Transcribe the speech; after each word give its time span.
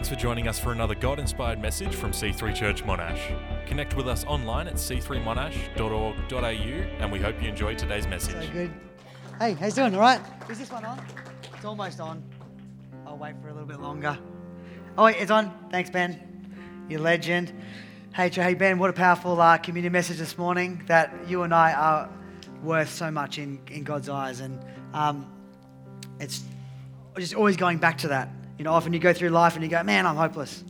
Thanks 0.00 0.08
for 0.08 0.16
joining 0.16 0.48
us 0.48 0.58
for 0.58 0.72
another 0.72 0.94
God 0.94 1.18
inspired 1.18 1.60
message 1.60 1.94
from 1.94 2.12
C3 2.12 2.54
Church 2.54 2.82
Monash. 2.84 3.20
Connect 3.66 3.94
with 3.94 4.08
us 4.08 4.24
online 4.24 4.66
at 4.66 4.76
c3monash.org.au 4.76 6.42
and 6.42 7.12
we 7.12 7.18
hope 7.18 7.42
you 7.42 7.50
enjoy 7.50 7.74
today's 7.74 8.06
message. 8.06 8.46
So 8.46 8.50
good. 8.50 8.72
Hey, 9.38 9.52
how's 9.52 9.74
it 9.74 9.76
doing? 9.82 9.94
All 9.94 10.00
right? 10.00 10.22
Is 10.48 10.58
this 10.58 10.72
one 10.72 10.86
on? 10.86 11.04
It's 11.54 11.66
almost 11.66 12.00
on. 12.00 12.22
I'll 13.06 13.18
wait 13.18 13.34
for 13.42 13.50
a 13.50 13.52
little 13.52 13.68
bit 13.68 13.80
longer. 13.80 14.18
Oh, 14.96 15.04
wait, 15.04 15.16
it's 15.18 15.30
on. 15.30 15.52
Thanks, 15.70 15.90
Ben. 15.90 16.86
You're 16.88 17.00
legend. 17.00 17.52
Hey, 18.14 18.30
hey, 18.30 18.54
Ben, 18.54 18.78
what 18.78 18.88
a 18.88 18.94
powerful 18.94 19.38
uh, 19.38 19.58
community 19.58 19.92
message 19.92 20.16
this 20.16 20.38
morning 20.38 20.82
that 20.86 21.14
you 21.28 21.42
and 21.42 21.52
I 21.52 21.74
are 21.74 22.08
worth 22.62 22.88
so 22.88 23.10
much 23.10 23.36
in, 23.36 23.60
in 23.70 23.84
God's 23.84 24.08
eyes. 24.08 24.40
And 24.40 24.64
um, 24.94 25.30
it's 26.18 26.42
just 27.18 27.34
always 27.34 27.58
going 27.58 27.76
back 27.76 27.98
to 27.98 28.08
that. 28.08 28.30
You 28.60 28.64
know, 28.64 28.74
often 28.74 28.92
you 28.92 28.98
go 28.98 29.14
through 29.14 29.30
life 29.30 29.54
and 29.54 29.64
you 29.64 29.70
go, 29.70 29.82
man, 29.82 30.04
I'm 30.04 30.16
hopeless. 30.16 30.62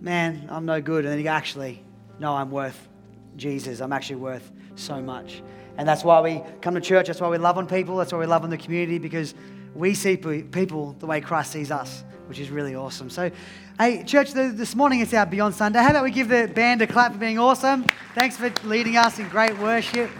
Man, 0.00 0.48
I'm 0.50 0.66
no 0.66 0.80
good. 0.80 1.04
And 1.04 1.12
then 1.12 1.18
you 1.18 1.24
go, 1.24 1.30
actually, 1.30 1.84
no, 2.18 2.34
I'm 2.34 2.50
worth 2.50 2.88
Jesus. 3.36 3.78
I'm 3.78 3.92
actually 3.92 4.16
worth 4.16 4.50
so 4.74 5.00
much. 5.00 5.40
And 5.76 5.86
that's 5.86 6.02
why 6.02 6.20
we 6.20 6.42
come 6.60 6.74
to 6.74 6.80
church. 6.80 7.06
That's 7.06 7.20
why 7.20 7.28
we 7.28 7.38
love 7.38 7.56
on 7.56 7.68
people. 7.68 7.96
That's 7.96 8.12
why 8.12 8.18
we 8.18 8.26
love 8.26 8.42
on 8.42 8.50
the 8.50 8.58
community 8.58 8.98
because 8.98 9.36
we 9.76 9.94
see 9.94 10.16
people 10.16 10.96
the 10.98 11.06
way 11.06 11.20
Christ 11.20 11.52
sees 11.52 11.70
us, 11.70 12.02
which 12.26 12.40
is 12.40 12.50
really 12.50 12.74
awesome. 12.74 13.08
So, 13.08 13.30
hey, 13.78 14.02
church, 14.02 14.32
this 14.32 14.74
morning 14.74 14.98
it's 14.98 15.14
our 15.14 15.24
Beyond 15.24 15.54
Sunday. 15.54 15.78
How 15.78 15.90
about 15.90 16.02
we 16.02 16.10
give 16.10 16.28
the 16.28 16.50
band 16.52 16.82
a 16.82 16.88
clap 16.88 17.12
for 17.12 17.18
being 17.18 17.38
awesome? 17.38 17.86
Thanks 18.16 18.36
for 18.36 18.52
leading 18.64 18.96
us 18.96 19.20
in 19.20 19.28
great 19.28 19.56
worship. 19.60 20.10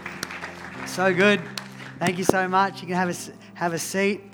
So 0.85 1.13
good. 1.13 1.41
Thank 1.99 2.17
you 2.17 2.23
so 2.23 2.47
much. 2.47 2.79
You 2.79 2.87
can 2.87 2.95
have 2.95 3.09
a, 3.09 3.57
have 3.59 3.73
a 3.73 3.79
seat. 3.79 4.28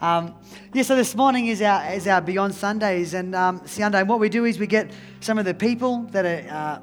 Um, 0.00 0.34
yeah, 0.74 0.84
so 0.84 0.94
this 0.94 1.16
morning 1.16 1.48
is 1.48 1.60
our, 1.60 1.92
is 1.92 2.06
our 2.06 2.20
Beyond 2.20 2.54
Sundays. 2.54 3.14
And 3.14 3.34
um, 3.34 3.60
Sunday, 3.66 4.00
and 4.00 4.08
what 4.08 4.20
we 4.20 4.28
do 4.28 4.44
is 4.44 4.58
we 4.58 4.68
get 4.68 4.92
some 5.20 5.38
of 5.38 5.44
the 5.44 5.54
people 5.54 6.02
that 6.12 6.24
are, 6.24 6.54
uh, 6.54 6.80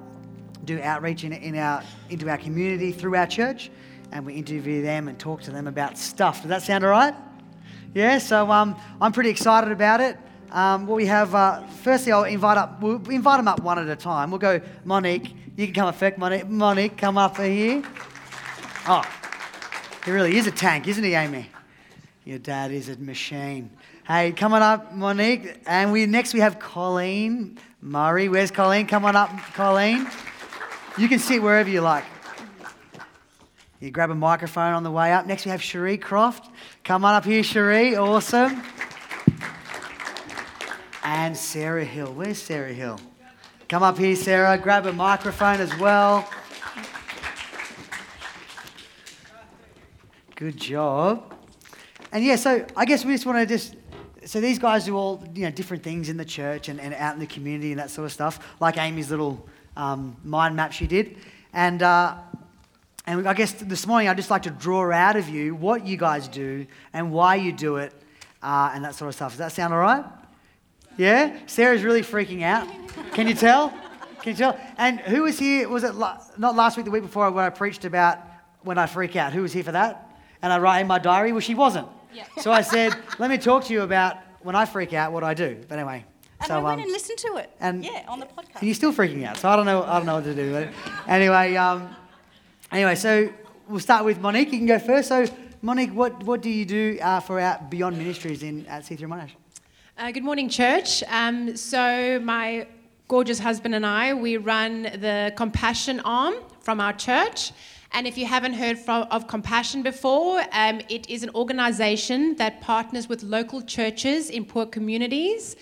do 0.65 0.81
outreach 0.81 1.23
in, 1.23 1.31
in 1.31 1.55
our, 1.55 1.81
into 2.09 2.29
our 2.29 2.37
community 2.37 2.91
through 2.91 3.15
our 3.15 3.27
church, 3.27 3.71
and 4.11 4.25
we 4.25 4.33
interview 4.33 4.81
them 4.81 5.07
and 5.07 5.17
talk 5.17 5.41
to 5.43 5.51
them 5.51 5.67
about 5.67 5.97
stuff. 5.97 6.41
Does 6.41 6.49
that 6.49 6.61
sound 6.61 6.83
all 6.83 6.89
right? 6.89 7.15
Yeah, 7.93 8.17
so 8.17 8.51
um, 8.51 8.75
I'm 8.99 9.13
pretty 9.13 9.29
excited 9.29 9.71
about 9.71 10.01
it. 10.01 10.17
Um, 10.51 10.85
what 10.85 10.95
we 10.95 11.05
have, 11.05 11.33
uh, 11.33 11.65
firstly, 11.83 12.11
I'll 12.11 12.23
invite 12.23 12.57
up, 12.57 12.81
we'll 12.81 13.01
invite 13.09 13.37
them 13.37 13.47
up 13.47 13.61
one 13.61 13.79
at 13.79 13.87
a 13.87 13.95
time. 13.95 14.29
We'll 14.29 14.39
go, 14.39 14.59
Monique, 14.83 15.33
you 15.55 15.67
can 15.67 15.73
come 15.73 15.87
up. 15.87 16.17
Monique, 16.17 16.47
Monique, 16.49 16.97
come 16.97 17.17
up 17.17 17.37
here. 17.37 17.81
Oh, 18.87 19.03
he 20.03 20.11
really 20.11 20.35
is 20.35 20.47
a 20.47 20.51
tank, 20.51 20.87
isn't 20.87 21.03
he, 21.03 21.13
Amy? 21.13 21.49
Your 22.25 22.39
dad 22.39 22.71
is 22.71 22.89
a 22.89 22.97
machine. 22.97 23.69
Hey, 24.07 24.31
come 24.31 24.51
on 24.53 24.63
up, 24.63 24.91
Monique. 24.95 25.61
And 25.67 25.91
we 25.91 26.07
next 26.07 26.33
we 26.33 26.39
have 26.39 26.57
Colleen 26.57 27.59
Murray. 27.81 28.29
Where's 28.29 28.49
Colleen? 28.49 28.87
Come 28.87 29.05
on 29.05 29.15
up, 29.15 29.29
Colleen. 29.53 30.07
You 30.97 31.07
can 31.07 31.19
sit 31.19 31.43
wherever 31.43 31.69
you 31.69 31.81
like. 31.81 32.03
You 33.79 33.91
grab 33.91 34.09
a 34.09 34.15
microphone 34.15 34.73
on 34.73 34.81
the 34.81 34.89
way 34.89 35.13
up. 35.13 35.27
Next 35.27 35.45
we 35.45 35.51
have 35.51 35.61
Cherie 35.61 35.99
Croft. 35.99 36.49
Come 36.83 37.05
on 37.05 37.13
up 37.13 37.25
here, 37.25 37.43
Cherie. 37.43 37.95
Awesome. 37.95 38.63
And 41.03 41.37
Sarah 41.37 41.85
Hill. 41.85 42.11
Where's 42.11 42.41
Sarah 42.41 42.73
Hill? 42.73 42.99
Come 43.69 43.83
up 43.83 43.99
here, 43.99 44.15
Sarah. 44.15 44.57
Grab 44.57 44.87
a 44.87 44.93
microphone 44.93 45.61
as 45.61 45.77
well. 45.77 46.27
Good 50.35 50.57
job. 50.57 51.34
And 52.15 52.23
yeah, 52.23 52.37
so 52.37 52.65
I 52.77 52.85
guess 52.85 53.03
we 53.03 53.11
just 53.11 53.25
want 53.25 53.39
to 53.39 53.45
just 53.45 53.75
so 54.23 54.39
these 54.39 54.57
guys 54.57 54.85
do 54.85 54.95
all 54.95 55.21
you 55.35 55.43
know 55.43 55.51
different 55.51 55.83
things 55.83 56.07
in 56.07 56.15
the 56.15 56.23
church 56.23 56.69
and, 56.69 56.79
and 56.79 56.93
out 56.93 57.13
in 57.13 57.19
the 57.19 57.27
community 57.27 57.71
and 57.73 57.79
that 57.81 57.89
sort 57.89 58.05
of 58.05 58.13
stuff, 58.13 58.39
like 58.61 58.77
Amy's 58.77 59.11
little 59.11 59.45
um, 59.75 60.15
mind 60.23 60.55
map 60.55 60.71
she 60.71 60.87
did. 60.87 61.17
And 61.51 61.83
uh, 61.83 62.15
and 63.05 63.27
I 63.27 63.33
guess 63.33 63.51
this 63.51 63.85
morning 63.85 64.07
I'd 64.07 64.15
just 64.15 64.29
like 64.29 64.43
to 64.43 64.49
draw 64.49 64.93
out 64.93 65.17
of 65.17 65.27
you 65.27 65.55
what 65.55 65.85
you 65.85 65.97
guys 65.97 66.29
do 66.29 66.65
and 66.93 67.11
why 67.11 67.35
you 67.35 67.51
do 67.51 67.75
it 67.75 67.91
uh, 68.41 68.71
and 68.73 68.85
that 68.85 68.95
sort 68.95 69.09
of 69.09 69.15
stuff. 69.15 69.33
Does 69.33 69.39
that 69.39 69.51
sound 69.51 69.73
all 69.73 69.81
right? 69.81 70.05
Yeah? 70.95 71.37
Sarah's 71.47 71.83
really 71.83 72.01
freaking 72.01 72.43
out. 72.43 72.65
Can 73.11 73.27
you 73.27 73.35
tell? 73.35 73.71
Can 74.21 74.31
you 74.31 74.35
tell? 74.35 74.57
And 74.77 75.01
who 75.01 75.23
was 75.23 75.37
here? 75.37 75.67
Was 75.67 75.83
it 75.83 75.95
la- 75.95 76.23
not 76.37 76.55
last 76.55 76.77
week, 76.77 76.85
the 76.85 76.91
week 76.91 77.03
before, 77.03 77.29
when 77.29 77.43
I 77.43 77.49
preached 77.49 77.83
about 77.83 78.19
when 78.61 78.77
I 78.77 78.85
freak 78.85 79.17
out? 79.17 79.33
Who 79.33 79.41
was 79.41 79.51
here 79.51 79.65
for 79.65 79.73
that? 79.73 80.17
And 80.41 80.53
I 80.53 80.59
write 80.59 80.79
in 80.79 80.87
my 80.87 80.99
diary, 80.99 81.33
well, 81.33 81.41
she 81.41 81.55
wasn't. 81.55 81.89
Yeah. 82.15 82.25
So 82.39 82.51
I 82.51 82.61
said, 82.61 82.95
let 83.19 83.29
me 83.29 83.37
talk 83.37 83.65
to 83.65 83.73
you 83.73 83.81
about 83.81 84.17
when 84.41 84.55
I 84.55 84.65
freak 84.65 84.93
out, 84.93 85.11
what 85.11 85.23
I 85.23 85.33
do. 85.33 85.57
But 85.67 85.79
anyway. 85.79 86.05
And 86.39 86.47
so, 86.47 86.55
I 86.55 86.59
went 86.59 86.79
um, 86.79 86.83
and 86.83 86.91
listened 86.91 87.17
to 87.19 87.37
it. 87.37 87.49
and- 87.59 87.83
yeah, 87.83 88.05
on 88.07 88.19
the 88.19 88.25
podcast. 88.25 88.55
and 88.59 88.63
you're 88.63 88.75
still 88.75 88.93
freaking 88.93 89.25
out, 89.25 89.37
so 89.37 89.49
I 89.49 89.55
don't 89.55 89.65
know. 89.65 89.83
I 89.83 89.97
don't 89.97 90.05
know 90.05 90.15
what 90.15 90.25
to 90.25 90.35
do. 90.35 90.51
But 90.51 90.69
anyway, 91.07 91.55
um, 91.55 91.95
anyway, 92.71 92.95
so 92.95 93.29
we'll 93.67 93.79
start 93.79 94.05
with 94.05 94.19
Monique. 94.19 94.51
You 94.51 94.59
can 94.59 94.67
go 94.67 94.79
first. 94.79 95.07
So, 95.07 95.25
Monique, 95.61 95.91
what, 95.93 96.23
what 96.23 96.41
do 96.41 96.49
you 96.49 96.65
do 96.65 96.99
uh, 97.01 97.19
for 97.21 97.39
our 97.39 97.59
Beyond 97.69 97.97
Ministries 97.97 98.43
in 98.43 98.65
at 98.67 98.83
C3 98.83 98.99
Monash? 99.07 99.31
Uh, 99.97 100.11
good 100.11 100.23
morning, 100.23 100.49
church. 100.49 101.03
Um, 101.09 101.55
so, 101.55 102.19
my 102.19 102.67
gorgeous 103.07 103.39
husband 103.39 103.73
and 103.73 103.85
I, 103.85 104.13
we 104.13 104.37
run 104.37 104.83
the 104.83 105.33
Compassion 105.37 106.01
arm 106.01 106.35
from 106.59 106.81
our 106.81 106.93
church. 106.93 107.51
And 107.95 108.05
if 108.05 108.17
you 108.17 108.25
haven't 108.25 108.55
heard 108.55 108.77
from, 108.77 109.07
of 109.09 109.25
Compassion 109.25 109.81
before, 109.81 110.43
um, 110.51 110.81
it 110.89 111.09
is 111.09 111.23
an 111.23 111.29
organization 111.33 112.35
that 112.35 112.59
partners 112.59 113.07
with 113.07 113.23
local 113.23 113.61
churches 113.61 114.29
in 114.29 114.43
poor 114.43 114.65
communities. 114.65 115.55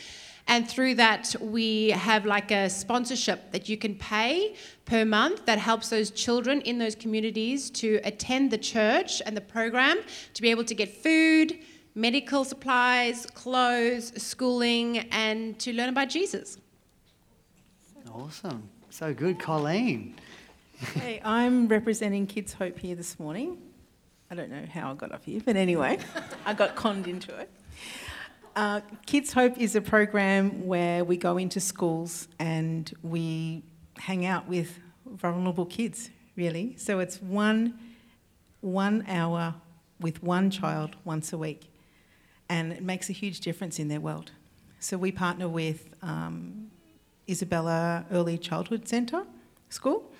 And 0.47 0.67
through 0.67 0.95
that, 0.95 1.35
we 1.39 1.91
have 1.91 2.25
like 2.25 2.49
a 2.49 2.71
sponsorship 2.71 3.51
that 3.51 3.69
you 3.69 3.77
can 3.77 3.93
pay 3.93 4.55
per 4.85 5.05
month 5.05 5.45
that 5.45 5.59
helps 5.59 5.89
those 5.89 6.09
children 6.09 6.61
in 6.61 6.79
those 6.79 6.95
communities 6.95 7.69
to 7.69 7.99
attend 8.03 8.49
the 8.49 8.57
church 8.57 9.21
and 9.27 9.37
the 9.37 9.41
program 9.41 9.99
to 10.33 10.41
be 10.41 10.49
able 10.49 10.63
to 10.63 10.73
get 10.73 10.89
food, 10.89 11.59
medical 11.93 12.43
supplies, 12.43 13.27
clothes, 13.27 14.11
schooling, 14.19 14.97
and 15.11 15.59
to 15.59 15.71
learn 15.71 15.89
about 15.89 16.09
Jesus. 16.09 16.57
Awesome. 18.11 18.67
So 18.89 19.13
good, 19.13 19.37
Colleen. 19.37 20.15
Hey, 20.83 21.21
I'm 21.23 21.69
representing 21.69 22.27
Kids 22.27 22.51
Hope 22.51 22.77
here 22.77 22.93
this 22.93 23.17
morning. 23.17 23.57
I 24.29 24.35
don't 24.35 24.51
know 24.51 24.65
how 24.71 24.91
I 24.91 24.95
got 24.95 25.13
up 25.13 25.23
here, 25.23 25.41
but 25.43 25.55
anyway, 25.55 25.97
I 26.45 26.53
got 26.53 26.75
conned 26.75 27.07
into 27.07 27.33
it. 27.37 27.49
Uh, 28.55 28.81
Kids 29.05 29.31
Hope 29.31 29.57
is 29.57 29.75
a 29.75 29.81
program 29.81 30.67
where 30.67 31.05
we 31.05 31.15
go 31.15 31.37
into 31.37 31.61
schools 31.61 32.27
and 32.37 32.93
we 33.01 33.63
hang 33.97 34.25
out 34.25 34.47
with 34.47 34.77
vulnerable 35.05 35.65
kids, 35.65 36.09
really. 36.35 36.75
So 36.77 36.99
it's 36.99 37.21
one, 37.21 37.79
one 38.59 39.05
hour 39.07 39.55
with 40.01 40.21
one 40.21 40.51
child 40.51 40.97
once 41.05 41.31
a 41.31 41.37
week, 41.37 41.71
and 42.49 42.73
it 42.73 42.83
makes 42.83 43.09
a 43.09 43.13
huge 43.13 43.39
difference 43.39 43.79
in 43.79 43.87
their 43.87 44.01
world. 44.01 44.31
So 44.79 44.97
we 44.97 45.13
partner 45.13 45.47
with 45.47 45.95
um, 46.01 46.69
Isabella 47.29 48.05
Early 48.11 48.37
Childhood 48.37 48.87
Centre 48.87 49.23
School, 49.69 50.11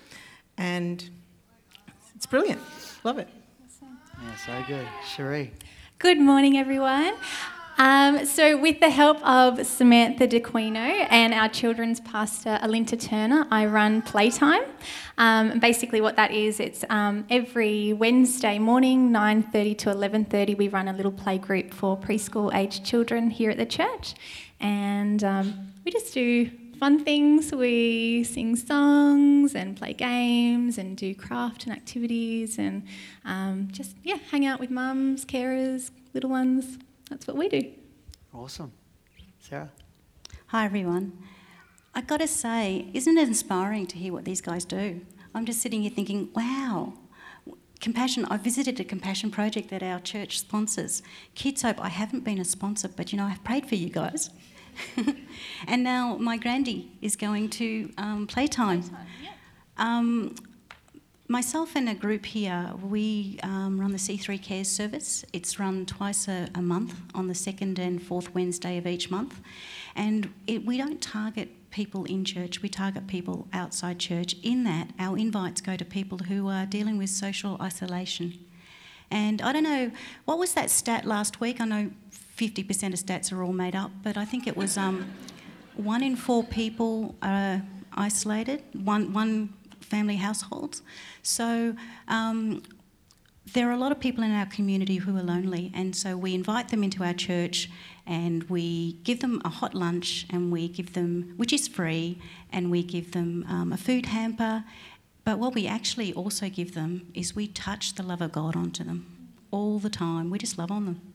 and 0.58 1.08
it's 2.14 2.26
brilliant. 2.26 2.60
Love 3.04 3.18
it. 3.18 3.28
Yeah, 3.82 4.36
so 4.36 4.64
good. 4.66 4.86
Cherie. 5.14 5.52
Good 5.98 6.18
morning, 6.18 6.56
everyone. 6.56 7.14
Um, 7.76 8.24
so, 8.24 8.56
with 8.56 8.78
the 8.78 8.90
help 8.90 9.20
of 9.26 9.66
Samantha 9.66 10.28
DeQuino 10.28 11.08
and 11.10 11.34
our 11.34 11.48
children's 11.48 11.98
pastor 12.00 12.58
Alinta 12.62 13.00
Turner, 13.00 13.48
I 13.50 13.66
run 13.66 14.00
Playtime. 14.02 14.62
Um, 15.18 15.58
basically, 15.58 16.00
what 16.00 16.14
that 16.14 16.30
is, 16.30 16.60
it's 16.60 16.84
um, 16.88 17.26
every 17.30 17.92
Wednesday 17.92 18.60
morning, 18.60 19.10
9:30 19.10 19.78
to 19.78 19.90
11:30, 19.90 20.56
we 20.56 20.68
run 20.68 20.86
a 20.86 20.92
little 20.92 21.10
play 21.10 21.36
group 21.36 21.74
for 21.74 21.98
preschool-aged 21.98 22.84
children 22.84 23.30
here 23.30 23.50
at 23.50 23.58
the 23.58 23.66
church, 23.66 24.14
and 24.60 25.24
um, 25.24 25.72
we 25.84 25.90
just 25.90 26.14
do 26.14 26.50
fun 26.74 27.04
things. 27.04 27.52
We 27.52 28.24
sing 28.24 28.56
songs 28.56 29.54
and 29.54 29.76
play 29.76 29.92
games 29.92 30.78
and 30.78 30.96
do 30.96 31.14
craft 31.14 31.64
and 31.64 31.74
activities 31.74 32.58
and 32.58 32.86
um, 33.24 33.68
just 33.70 33.96
yeah, 34.02 34.18
hang 34.30 34.46
out 34.46 34.60
with 34.60 34.70
mums, 34.70 35.24
carers, 35.24 35.90
little 36.12 36.30
ones. 36.30 36.78
That's 37.10 37.26
what 37.26 37.36
we 37.36 37.48
do. 37.48 37.72
Awesome. 38.32 38.72
Sarah. 39.38 39.70
Hi, 40.48 40.64
everyone. 40.64 41.18
i 41.94 42.00
got 42.00 42.20
to 42.20 42.28
say, 42.28 42.88
isn't 42.94 43.18
it 43.18 43.28
inspiring 43.28 43.86
to 43.88 43.96
hear 43.96 44.12
what 44.12 44.24
these 44.24 44.40
guys 44.40 44.64
do? 44.64 45.00
I'm 45.34 45.44
just 45.44 45.60
sitting 45.60 45.82
here 45.82 45.90
thinking, 45.90 46.30
wow. 46.34 46.94
Compassion, 47.80 48.24
I 48.30 48.36
visited 48.36 48.80
a 48.80 48.84
compassion 48.84 49.30
project 49.30 49.68
that 49.70 49.82
our 49.82 50.00
church 50.00 50.38
sponsors. 50.40 51.02
Kids 51.34 51.62
Hope, 51.62 51.78
I 51.78 51.88
haven't 51.88 52.24
been 52.24 52.38
a 52.38 52.44
sponsor, 52.44 52.88
but 52.88 53.12
you 53.12 53.18
know, 53.18 53.24
I've 53.24 53.44
prayed 53.44 53.66
for 53.66 53.74
you 53.74 53.90
guys. 53.90 54.30
and 55.66 55.82
now 55.82 56.16
my 56.16 56.36
grandy 56.36 56.90
is 57.00 57.16
going 57.16 57.50
to 57.50 57.92
um, 57.98 58.26
playtime. 58.26 58.82
Um, 59.76 60.34
myself 61.28 61.74
and 61.74 61.88
a 61.88 61.94
group 61.94 62.26
here, 62.26 62.72
we 62.82 63.38
um, 63.42 63.80
run 63.80 63.92
the 63.92 63.98
C3 63.98 64.40
Cares 64.42 64.68
service. 64.68 65.24
It's 65.32 65.58
run 65.58 65.86
twice 65.86 66.28
a, 66.28 66.48
a, 66.54 66.62
month 66.62 66.94
on 67.14 67.28
the 67.28 67.34
second 67.34 67.78
and 67.78 68.02
fourth 68.02 68.34
Wednesday 68.34 68.78
of 68.78 68.86
each 68.86 69.10
month. 69.10 69.40
And 69.96 70.32
it, 70.46 70.64
we 70.64 70.76
don't 70.76 71.00
target 71.00 71.48
people 71.70 72.04
in 72.04 72.24
church, 72.24 72.62
we 72.62 72.68
target 72.68 73.06
people 73.08 73.48
outside 73.52 73.98
church. 73.98 74.36
In 74.42 74.62
that, 74.64 74.90
our 74.98 75.18
invites 75.18 75.60
go 75.60 75.76
to 75.76 75.84
people 75.84 76.18
who 76.18 76.48
are 76.48 76.66
dealing 76.66 76.98
with 76.98 77.10
social 77.10 77.56
isolation. 77.60 78.38
And 79.10 79.42
I 79.42 79.52
don't 79.52 79.64
know, 79.64 79.90
what 80.24 80.38
was 80.38 80.54
that 80.54 80.70
stat 80.70 81.04
last 81.04 81.40
week? 81.40 81.60
I 81.60 81.64
know 81.64 81.90
50% 82.36 82.68
of 82.92 82.98
stats 82.98 83.32
are 83.32 83.42
all 83.42 83.52
made 83.52 83.76
up, 83.76 83.90
but 84.02 84.16
I 84.16 84.24
think 84.24 84.46
it 84.46 84.56
was 84.56 84.76
um, 84.76 85.10
one 85.76 86.02
in 86.02 86.16
four 86.16 86.44
people 86.44 87.14
are 87.22 87.62
isolated, 87.92 88.62
one, 88.72 89.12
one 89.12 89.54
family 89.80 90.16
households. 90.16 90.82
So 91.22 91.76
um, 92.08 92.62
there 93.52 93.68
are 93.68 93.72
a 93.72 93.76
lot 93.76 93.92
of 93.92 94.00
people 94.00 94.24
in 94.24 94.32
our 94.32 94.46
community 94.46 94.96
who 94.96 95.16
are 95.16 95.22
lonely, 95.22 95.70
and 95.74 95.94
so 95.94 96.16
we 96.16 96.34
invite 96.34 96.68
them 96.68 96.82
into 96.82 97.04
our 97.04 97.14
church 97.14 97.70
and 98.06 98.44
we 98.44 98.94
give 99.04 99.20
them 99.20 99.40
a 99.44 99.48
hot 99.48 99.74
lunch 99.74 100.26
and 100.30 100.52
we 100.52 100.68
give 100.68 100.92
them, 100.92 101.34
which 101.36 101.52
is 101.52 101.68
free, 101.68 102.20
and 102.52 102.70
we 102.70 102.82
give 102.82 103.12
them 103.12 103.44
um, 103.48 103.72
a 103.72 103.76
food 103.76 104.06
hamper. 104.06 104.64
But 105.24 105.38
what 105.38 105.54
we 105.54 105.66
actually 105.66 106.12
also 106.12 106.48
give 106.48 106.74
them 106.74 107.10
is 107.14 107.34
we 107.34 107.46
touch 107.46 107.94
the 107.94 108.02
love 108.02 108.20
of 108.20 108.32
God 108.32 108.56
onto 108.56 108.84
them 108.84 109.06
all 109.50 109.78
the 109.78 109.88
time. 109.88 110.30
We 110.30 110.38
just 110.38 110.58
love 110.58 110.70
on 110.70 110.84
them. 110.84 111.13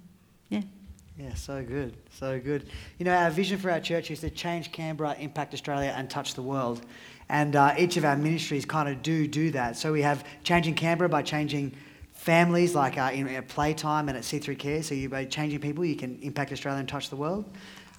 Yeah. 1.20 1.34
So 1.34 1.62
good, 1.62 1.98
so 2.12 2.40
good. 2.40 2.70
You 2.98 3.04
know, 3.04 3.14
our 3.14 3.30
vision 3.30 3.60
for 3.60 3.70
our 3.70 3.82
church 3.82 4.10
is 4.10 4.22
to 4.22 4.30
change 4.30 4.72
Canberra, 4.72 5.18
impact 5.20 5.54
Australia, 5.54 5.94
and 5.94 6.10
touch 6.10 6.34
the 6.34 6.42
world. 6.42 6.82
And 7.28 7.58
uh, 7.58 7.76
each 7.78 7.98
of 7.98 8.06
our 8.06 8.16
ministries 8.16 8.64
kind 8.64 8.88
of 8.88 9.02
do 9.04 9.28
do 9.28 9.52
that. 9.52 9.76
So 9.76 9.92
we 9.92 10.02
have 10.02 10.24
changing 10.44 10.76
Canberra 10.76 11.10
by 11.10 11.22
changing 11.22 11.76
families, 12.14 12.74
like 12.74 12.98
uh, 12.98 13.12
in, 13.14 13.44
playtime 13.50 14.08
and 14.08 14.18
at 14.18 14.24
C3 14.24 14.58
Care. 14.58 14.82
So 14.82 14.96
you 14.96 15.10
by 15.10 15.26
changing 15.26 15.60
people, 15.60 15.84
you 15.84 15.98
can 15.98 16.18
impact 16.22 16.54
Australia 16.54 16.80
and 16.80 16.88
touch 16.88 17.10
the 17.10 17.18
world. 17.18 17.44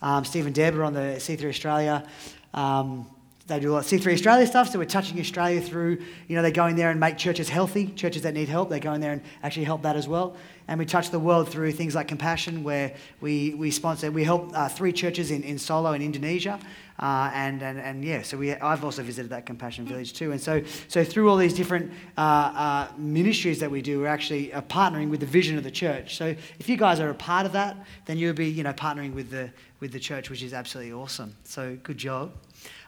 Um, 0.01 0.25
Steve 0.25 0.47
and 0.47 0.55
Deb 0.55 0.75
are 0.79 0.85
on 0.85 0.95
the 0.95 1.17
C3 1.19 1.47
Australia. 1.47 2.07
Um, 2.55 3.07
they 3.51 3.61
do 3.61 3.73
a 3.73 3.75
lot 3.75 3.79
of 3.79 3.87
C3 3.87 4.15
Australia 4.15 4.47
stuff, 4.47 4.71
so 4.71 4.79
we're 4.79 4.85
touching 4.85 5.19
Australia 5.19 5.61
through, 5.61 5.99
you 6.29 6.37
know, 6.37 6.43
they 6.43 6.53
go 6.53 6.67
in 6.67 6.77
there 6.77 6.91
and 6.91 7.01
make 7.01 7.19
churches 7.19 7.49
healthy, 7.49 7.89
churches 7.89 8.23
that 8.23 8.33
need 8.33 8.49
help, 8.49 8.71
they 8.71 8.81
go 8.81 8.93
in 8.93 9.01
there 9.01 9.13
and 9.13 9.23
actually 9.43 9.65
help 9.65 9.83
that 9.83 9.97
as 9.97 10.07
well. 10.07 10.37
And 10.69 10.79
we 10.79 10.87
touch 10.87 11.11
the 11.11 11.19
world 11.19 11.49
through 11.49 11.73
things 11.73 11.97
like 11.97 12.07
Compassion, 12.07 12.63
where 12.63 12.95
we, 13.21 13.55
we 13.55 13.73
sponsor, 13.73 14.11
we 14.13 14.23
help 14.23 14.53
uh, 14.55 14.69
three 14.69 14.93
churches 14.93 15.33
in, 15.33 15.43
in 15.43 15.59
Solo 15.59 15.93
in 15.93 16.01
Indonesia. 16.01 16.61
Uh, 17.01 17.31
and, 17.35 17.63
and, 17.63 17.81
and 17.81 18.05
yeah, 18.05 18.23
so 18.23 18.37
we, 18.37 18.55
I've 18.55 18.85
also 18.85 19.03
visited 19.03 19.31
that 19.31 19.47
Compassion 19.47 19.87
Village 19.87 20.13
too. 20.13 20.33
And 20.33 20.41
so, 20.41 20.63
so 20.87 21.03
through 21.03 21.31
all 21.31 21.37
these 21.37 21.55
different 21.55 21.91
uh, 22.17 22.21
uh, 22.21 22.89
ministries 22.99 23.59
that 23.61 23.71
we 23.71 23.83
do, 23.83 24.01
we're 24.01 24.07
actually 24.07 24.53
uh, 24.53 24.61
partnering 24.63 25.09
with 25.09 25.21
the 25.21 25.27
vision 25.27 25.57
of 25.57 25.65
the 25.65 25.71
church. 25.71 26.17
So 26.17 26.37
if 26.59 26.69
you 26.69 26.77
guys 26.77 27.01
are 27.01 27.09
a 27.09 27.15
part 27.15 27.47
of 27.47 27.53
that, 27.53 27.77
then 28.05 28.19
you'll 28.19 28.35
be, 28.35 28.49
you 28.49 28.63
know, 28.63 28.75
partnering 28.75 29.15
with 29.15 29.31
the, 29.31 29.51
with 29.81 29.93
the 29.93 29.99
church, 29.99 30.29
which 30.31 30.43
is 30.43 30.53
absolutely 30.53 30.93
awesome. 30.93 31.35
So 31.43 31.79
good 31.83 31.99
job. 31.99 32.33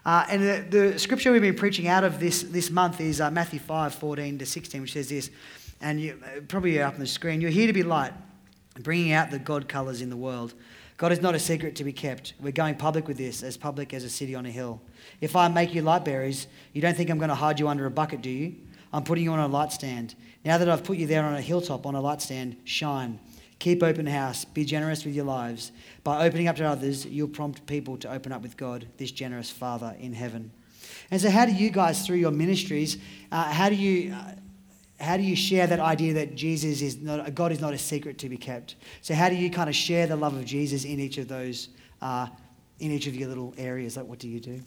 Uh, 0.05 0.25
and 0.29 0.43
the, 0.43 0.79
the, 0.79 0.99
scripture 0.99 1.31
we've 1.31 1.43
been 1.43 1.55
preaching 1.55 1.87
out 1.87 2.03
of 2.03 2.19
this, 2.19 2.43
this 2.43 2.71
month 2.71 3.01
is 3.01 3.21
uh, 3.21 3.31
Matthew 3.31 3.61
5 3.61 3.95
14 3.95 4.39
to 4.39 4.47
16, 4.47 4.81
which 4.81 4.93
says 4.95 5.09
this, 5.09 5.31
and 5.81 6.01
you, 6.01 6.21
uh, 6.25 6.41
probably 6.49 6.81
up 6.81 6.95
on 6.95 7.01
the 7.01 7.07
screen 7.07 7.41
You're 7.41 7.51
here 7.51 7.69
to 7.69 7.73
be 7.73 7.85
light, 7.85 8.13
bringing 8.81 9.13
out 9.13 9.31
the 9.31 9.39
God 9.39 9.69
colours 9.69 10.03
in 10.03 10.11
the 10.11 10.17
world. 10.17 10.55
God 10.97 11.13
is 11.13 11.21
not 11.21 11.35
a 11.35 11.39
secret 11.39 11.77
to 11.77 11.85
be 11.85 11.93
kept. 11.93 12.35
We're 12.41 12.53
going 12.53 12.75
public 12.75 13.07
with 13.07 13.17
this, 13.17 13.43
as 13.43 13.57
public 13.57 13.95
as 13.95 14.05
a 14.05 14.11
city 14.11 14.35
on 14.35 14.45
a 14.45 14.51
hill. 14.51 14.81
If 15.21 15.37
I 15.37 15.49
make 15.49 15.75
you 15.75 15.83
light 15.83 16.05
bearers, 16.05 16.49
you 16.73 16.83
don't 16.83 16.97
think 16.97 17.09
I'm 17.09 17.19
going 17.19 17.29
to 17.29 17.35
hide 17.35 17.61
you 17.61 17.69
under 17.69 17.87
a 17.87 17.91
bucket, 17.91 18.23
do 18.23 18.31
you? 18.31 18.55
I'm 18.93 19.05
putting 19.05 19.25
you 19.25 19.33
on 19.33 19.39
a 19.39 19.49
light 19.49 19.73
stand. 19.73 20.15
Now 20.45 20.59
that 20.59 20.69
I've 20.69 20.85
put 20.85 20.99
you 20.99 21.07
there 21.07 21.25
on 21.25 21.35
a 21.35 21.41
hilltop 21.41 21.87
on 21.87 21.95
a 21.95 22.01
light 22.01 22.21
stand, 22.21 22.57
shine. 22.65 23.21
Keep 23.63 23.85
open 23.85 24.07
house. 24.07 24.45
Be 24.45 24.65
generous 24.65 25.05
with 25.05 25.15
your 25.15 25.25
lives. 25.25 25.71
By 26.03 26.27
opening 26.27 26.49
up 26.49 26.57
to 26.57 26.65
others, 26.65 27.07
you'll 27.07 27.29
prompt 27.29 27.65
people 27.65 27.97
to 27.99 28.11
open 28.11 28.33
up 28.33 28.43
with 28.43 28.57
God, 28.57 28.89
this 28.97 29.13
generous 29.13 29.51
Father 29.51 29.95
in 30.01 30.15
heaven. 30.15 30.51
And 31.13 31.21
so, 31.21 31.31
how 31.31 31.47
do 31.47 31.53
you 31.53 31.71
guys, 31.71 32.05
through 32.05 32.17
your 32.17 32.33
ministries, 32.33 32.99
uh, 33.31 33.45
how 33.45 33.69
do 33.69 33.77
you. 33.77 34.15
Uh, 34.15 34.33
how 34.99 35.17
do 35.17 35.23
you 35.23 35.37
share 35.37 35.69
that 35.69 35.79
idea 35.79 36.13
that 36.15 36.35
Jesus 36.35 36.83
is 36.83 37.01
not, 37.01 37.35
God 37.37 37.53
is 37.53 37.61
not 37.61 37.73
a 37.73 37.79
secret 37.79 38.19
to 38.19 38.29
be 38.29 38.37
kept? 38.37 38.75
So, 39.01 39.15
how 39.15 39.29
do 39.29 39.37
you 39.37 39.49
kind 39.49 39.69
of 39.69 39.77
share 39.77 40.09
the 40.09 40.17
love 40.17 40.35
of 40.35 40.45
Jesus 40.45 40.85
in 40.85 40.99
each 40.99 41.19
of 41.19 41.29
those, 41.29 41.69
uh, 42.01 42.27
in 42.81 42.91
each 42.91 43.07
of 43.07 43.15
your 43.15 43.29
little 43.29 43.55
areas? 43.59 43.97
Like, 43.97 44.07
what 44.07 44.19
do 44.19 44.29
you 44.29 44.41
do? 44.41 44.61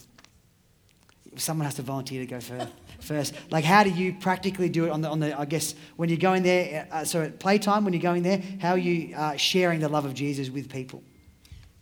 Someone 1.37 1.65
has 1.65 1.75
to 1.75 1.81
volunteer 1.81 2.21
to 2.21 2.27
go 2.27 2.39
first 2.39 2.71
first. 2.99 3.33
Like, 3.51 3.63
how 3.63 3.83
do 3.83 3.89
you 3.89 4.13
practically 4.13 4.69
do 4.69 4.85
it 4.85 4.89
on 4.89 5.01
the, 5.01 5.09
on 5.09 5.19
the 5.19 5.39
I 5.39 5.45
guess, 5.45 5.75
when 5.95 6.09
you're 6.09 6.17
going 6.17 6.43
there? 6.43 6.87
Uh, 6.91 7.05
so, 7.05 7.21
at 7.21 7.39
playtime, 7.39 7.83
when 7.83 7.93
you're 7.93 8.01
going 8.01 8.23
there, 8.23 8.41
how 8.59 8.71
are 8.71 8.77
you 8.77 9.15
uh, 9.15 9.35
sharing 9.37 9.79
the 9.79 9.89
love 9.89 10.05
of 10.05 10.13
Jesus 10.13 10.49
with 10.49 10.69
people? 10.69 11.03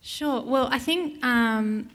Sure. 0.01 0.41
Well, 0.41 0.67
I 0.71 0.79
think 0.79 1.23
um, 1.25 1.89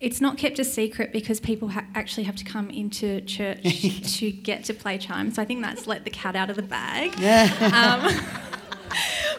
it's 0.00 0.20
not 0.20 0.36
kept 0.36 0.58
a 0.58 0.64
secret 0.64 1.12
because 1.12 1.38
people 1.40 1.68
ha- 1.68 1.86
actually 1.94 2.24
have 2.24 2.36
to 2.36 2.44
come 2.44 2.70
into 2.70 3.20
church 3.22 3.62
to 4.18 4.30
get 4.30 4.64
to 4.64 4.74
playtime. 4.74 5.32
So, 5.32 5.40
I 5.40 5.44
think 5.44 5.62
that's 5.62 5.86
let 5.86 6.04
the 6.04 6.10
cat 6.10 6.36
out 6.36 6.50
of 6.50 6.56
the 6.56 6.62
bag. 6.62 7.14
Yeah. 7.18 7.48
Um, 7.72 8.20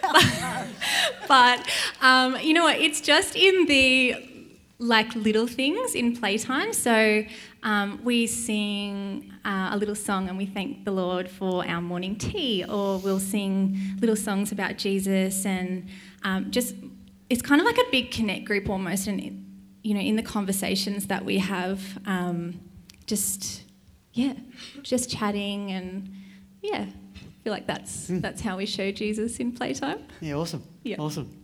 but, 0.01 0.67
but 1.27 1.69
um, 2.01 2.39
you 2.41 2.53
know 2.53 2.63
what? 2.63 2.79
It's 2.79 3.01
just 3.01 3.35
in 3.35 3.65
the 3.65 4.29
like 4.79 5.13
little 5.15 5.47
things 5.47 5.95
in 5.95 6.15
playtime. 6.15 6.73
So 6.73 7.23
um, 7.63 8.01
we 8.03 8.27
sing 8.27 9.33
uh, 9.45 9.69
a 9.71 9.77
little 9.77 9.95
song 9.95 10.27
and 10.27 10.37
we 10.37 10.45
thank 10.45 10.83
the 10.83 10.91
Lord 10.91 11.29
for 11.29 11.65
our 11.65 11.81
morning 11.81 12.17
tea, 12.17 12.65
or 12.67 12.99
we'll 12.99 13.19
sing 13.19 13.79
little 13.99 14.15
songs 14.15 14.51
about 14.51 14.77
Jesus, 14.77 15.45
and 15.45 15.87
um, 16.23 16.51
just 16.51 16.75
it's 17.29 17.41
kind 17.41 17.61
of 17.61 17.65
like 17.65 17.77
a 17.77 17.89
big 17.89 18.11
connect 18.11 18.45
group 18.45 18.69
almost. 18.69 19.07
And 19.07 19.21
you 19.81 19.93
know, 19.93 20.01
in 20.01 20.17
the 20.17 20.23
conversations 20.23 21.07
that 21.07 21.23
we 21.23 21.37
have, 21.39 21.81
um, 22.05 22.59
just 23.07 23.63
yeah, 24.13 24.33
just 24.81 25.09
chatting 25.09 25.71
and 25.71 26.09
yeah, 26.61 26.85
I 26.85 27.43
feel 27.43 27.53
like 27.53 27.67
that's 27.67 28.09
mm. 28.09 28.21
that's 28.21 28.41
how 28.41 28.57
we 28.57 28.65
show 28.65 28.91
Jesus 28.91 29.37
in 29.37 29.51
playtime. 29.51 29.99
Yeah, 30.21 30.35
awesome. 30.35 30.63
Yeah, 30.83 30.97
awesome. 30.99 31.42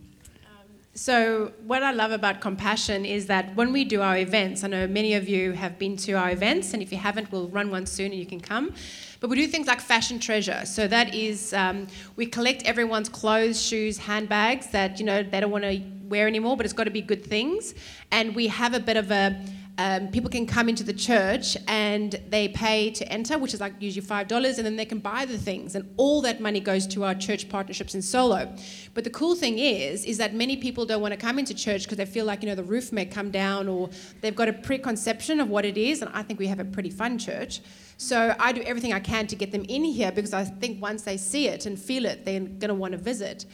So, 0.94 1.52
what 1.66 1.84
I 1.84 1.92
love 1.92 2.10
about 2.10 2.40
Compassion 2.40 3.04
is 3.04 3.26
that 3.26 3.54
when 3.54 3.72
we 3.72 3.84
do 3.84 4.02
our 4.02 4.18
events, 4.18 4.64
I 4.64 4.68
know 4.68 4.88
many 4.88 5.14
of 5.14 5.28
you 5.28 5.52
have 5.52 5.78
been 5.78 5.96
to 5.98 6.14
our 6.14 6.30
events, 6.30 6.74
and 6.74 6.82
if 6.82 6.90
you 6.90 6.98
haven't, 6.98 7.30
we'll 7.30 7.48
run 7.48 7.70
one 7.70 7.86
soon 7.86 8.06
and 8.06 8.16
you 8.16 8.26
can 8.26 8.40
come. 8.40 8.74
But 9.20 9.30
we 9.30 9.36
do 9.36 9.46
things 9.46 9.68
like 9.68 9.80
fashion 9.80 10.18
treasure. 10.18 10.66
So 10.66 10.88
that 10.88 11.14
is, 11.14 11.52
um, 11.54 11.86
we 12.16 12.26
collect 12.26 12.64
everyone's 12.64 13.08
clothes, 13.08 13.62
shoes, 13.62 13.98
handbags 13.98 14.66
that 14.68 14.98
you 14.98 15.06
know 15.06 15.22
they 15.22 15.38
don't 15.38 15.52
want 15.52 15.62
to 15.62 15.80
wear 16.08 16.26
anymore, 16.26 16.56
but 16.56 16.66
it's 16.66 16.72
got 16.72 16.84
to 16.84 16.90
be 16.90 17.02
good 17.02 17.24
things. 17.24 17.72
And 18.10 18.34
we 18.34 18.48
have 18.48 18.74
a 18.74 18.80
bit 18.80 18.96
of 18.96 19.12
a 19.12 19.40
um, 19.80 20.08
people 20.08 20.28
can 20.28 20.44
come 20.44 20.68
into 20.68 20.84
the 20.84 20.92
church 20.92 21.56
and 21.66 22.20
they 22.28 22.48
pay 22.48 22.90
to 22.90 23.10
enter, 23.10 23.38
which 23.38 23.54
is 23.54 23.60
like 23.62 23.72
usually 23.80 24.04
five 24.04 24.28
dollars, 24.28 24.58
and 24.58 24.66
then 24.66 24.76
they 24.76 24.84
can 24.84 24.98
buy 24.98 25.24
the 25.24 25.38
things, 25.38 25.74
and 25.74 25.90
all 25.96 26.20
that 26.20 26.38
money 26.38 26.60
goes 26.60 26.86
to 26.88 27.02
our 27.02 27.14
church 27.14 27.48
partnerships 27.48 27.94
in 27.94 28.02
Solo. 28.02 28.54
But 28.92 29.04
the 29.04 29.10
cool 29.10 29.34
thing 29.34 29.58
is, 29.58 30.04
is 30.04 30.18
that 30.18 30.34
many 30.34 30.58
people 30.58 30.84
don't 30.84 31.00
want 31.00 31.14
to 31.14 31.20
come 31.26 31.38
into 31.38 31.54
church 31.54 31.84
because 31.84 31.96
they 31.96 32.04
feel 32.04 32.26
like 32.26 32.42
you 32.42 32.48
know 32.50 32.54
the 32.54 32.62
roof 32.62 32.92
may 32.92 33.06
come 33.06 33.30
down, 33.30 33.68
or 33.68 33.88
they've 34.20 34.36
got 34.36 34.48
a 34.48 34.52
preconception 34.52 35.40
of 35.40 35.48
what 35.48 35.64
it 35.64 35.78
is, 35.78 36.02
and 36.02 36.10
I 36.12 36.24
think 36.24 36.38
we 36.38 36.46
have 36.48 36.60
a 36.60 36.64
pretty 36.66 36.90
fun 36.90 37.16
church. 37.16 37.62
So 37.96 38.34
I 38.38 38.52
do 38.52 38.60
everything 38.62 38.92
I 38.92 39.00
can 39.00 39.26
to 39.28 39.36
get 39.36 39.50
them 39.50 39.64
in 39.66 39.84
here 39.84 40.12
because 40.12 40.34
I 40.34 40.44
think 40.44 40.82
once 40.82 41.02
they 41.02 41.16
see 41.16 41.48
it 41.48 41.64
and 41.64 41.78
feel 41.78 42.04
it, 42.04 42.26
they're 42.26 42.40
going 42.40 42.68
to 42.68 42.74
want 42.74 42.92
to 42.92 42.98
visit. 42.98 43.46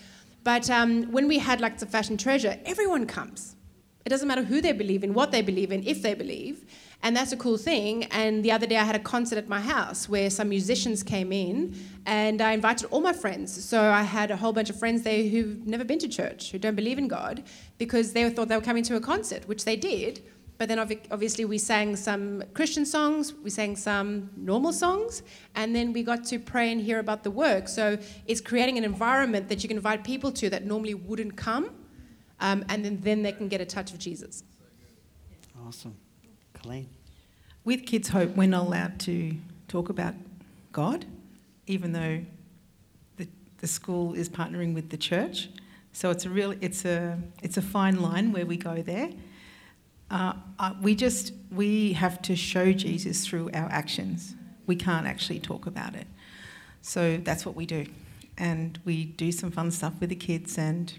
But 0.42 0.70
um, 0.70 1.10
when 1.12 1.28
we 1.28 1.38
had 1.38 1.60
like 1.60 1.78
the 1.78 1.86
fashion 1.86 2.16
treasure, 2.16 2.58
everyone 2.64 3.06
comes 3.06 3.55
it 4.06 4.08
doesn't 4.08 4.28
matter 4.28 4.44
who 4.44 4.60
they 4.60 4.70
believe 4.70 5.02
in, 5.02 5.14
what 5.14 5.32
they 5.32 5.42
believe 5.42 5.72
in, 5.72 5.82
if 5.84 6.00
they 6.00 6.14
believe. 6.14 6.64
And 7.02 7.16
that's 7.16 7.32
a 7.32 7.36
cool 7.36 7.58
thing. 7.58 8.04
And 8.04 8.44
the 8.44 8.52
other 8.52 8.64
day 8.64 8.76
I 8.76 8.84
had 8.84 8.94
a 8.94 9.00
concert 9.00 9.36
at 9.36 9.48
my 9.48 9.60
house 9.60 10.08
where 10.08 10.30
some 10.30 10.48
musicians 10.48 11.02
came 11.02 11.32
in 11.32 11.74
and 12.06 12.40
I 12.40 12.52
invited 12.52 12.86
all 12.92 13.00
my 13.00 13.12
friends. 13.12 13.64
So 13.64 13.82
I 13.82 14.02
had 14.02 14.30
a 14.30 14.36
whole 14.36 14.52
bunch 14.52 14.70
of 14.70 14.78
friends 14.78 15.02
there 15.02 15.24
who've 15.24 15.66
never 15.66 15.82
been 15.82 15.98
to 15.98 16.08
church, 16.08 16.52
who 16.52 16.58
don't 16.58 16.76
believe 16.76 16.98
in 16.98 17.08
God, 17.08 17.42
because 17.78 18.12
they 18.12 18.30
thought 18.30 18.46
they 18.46 18.54
were 18.54 18.62
coming 18.62 18.84
to 18.84 18.94
a 18.94 19.00
concert, 19.00 19.48
which 19.48 19.64
they 19.64 19.74
did. 19.74 20.22
But 20.56 20.68
then 20.68 20.78
obviously 20.78 21.44
we 21.44 21.58
sang 21.58 21.96
some 21.96 22.44
Christian 22.54 22.86
songs, 22.86 23.34
we 23.34 23.50
sang 23.50 23.74
some 23.74 24.30
normal 24.36 24.72
songs, 24.72 25.24
and 25.56 25.74
then 25.74 25.92
we 25.92 26.04
got 26.04 26.22
to 26.26 26.38
pray 26.38 26.70
and 26.70 26.80
hear 26.80 27.00
about 27.00 27.24
the 27.24 27.32
work. 27.32 27.66
So 27.66 27.98
it's 28.28 28.40
creating 28.40 28.78
an 28.78 28.84
environment 28.84 29.48
that 29.48 29.64
you 29.64 29.68
can 29.68 29.78
invite 29.78 30.04
people 30.04 30.30
to 30.30 30.48
that 30.50 30.64
normally 30.64 30.94
wouldn't 30.94 31.36
come 31.36 31.70
um, 32.40 32.64
and 32.68 32.84
then, 32.84 33.00
then 33.02 33.22
they 33.22 33.32
can 33.32 33.48
get 33.48 33.60
a 33.60 33.64
touch 33.64 33.92
of 33.92 33.98
Jesus. 33.98 34.44
Awesome. 35.66 35.96
Colleen? 36.54 36.88
With 37.64 37.86
Kids 37.86 38.08
Hope, 38.08 38.36
we're 38.36 38.48
not 38.48 38.66
allowed 38.66 39.00
to 39.00 39.34
talk 39.68 39.88
about 39.88 40.14
God, 40.72 41.04
even 41.66 41.92
though 41.92 42.20
the, 43.16 43.28
the 43.58 43.66
school 43.66 44.14
is 44.14 44.28
partnering 44.28 44.74
with 44.74 44.90
the 44.90 44.96
church. 44.96 45.48
So 45.92 46.10
it's 46.10 46.26
a 46.26 46.30
real, 46.30 46.54
it's 46.60 46.84
a, 46.84 47.18
it's 47.42 47.56
a 47.56 47.62
fine 47.62 48.00
line 48.00 48.32
where 48.32 48.46
we 48.46 48.56
go 48.56 48.82
there. 48.82 49.10
Uh, 50.10 50.34
uh, 50.58 50.74
we 50.80 50.94
just, 50.94 51.32
we 51.50 51.94
have 51.94 52.22
to 52.22 52.36
show 52.36 52.72
Jesus 52.72 53.26
through 53.26 53.50
our 53.52 53.68
actions 53.70 54.36
we 54.66 54.76
can't 54.76 55.06
actually 55.06 55.40
talk 55.40 55.66
about 55.66 55.94
it. 55.94 56.06
So 56.82 57.18
that's 57.18 57.46
what 57.46 57.54
we 57.54 57.66
do. 57.66 57.86
And 58.38 58.78
we 58.84 59.04
do 59.04 59.32
some 59.32 59.50
fun 59.50 59.70
stuff 59.70 59.94
with 60.00 60.10
the 60.10 60.16
kids 60.16 60.58
and 60.58 60.92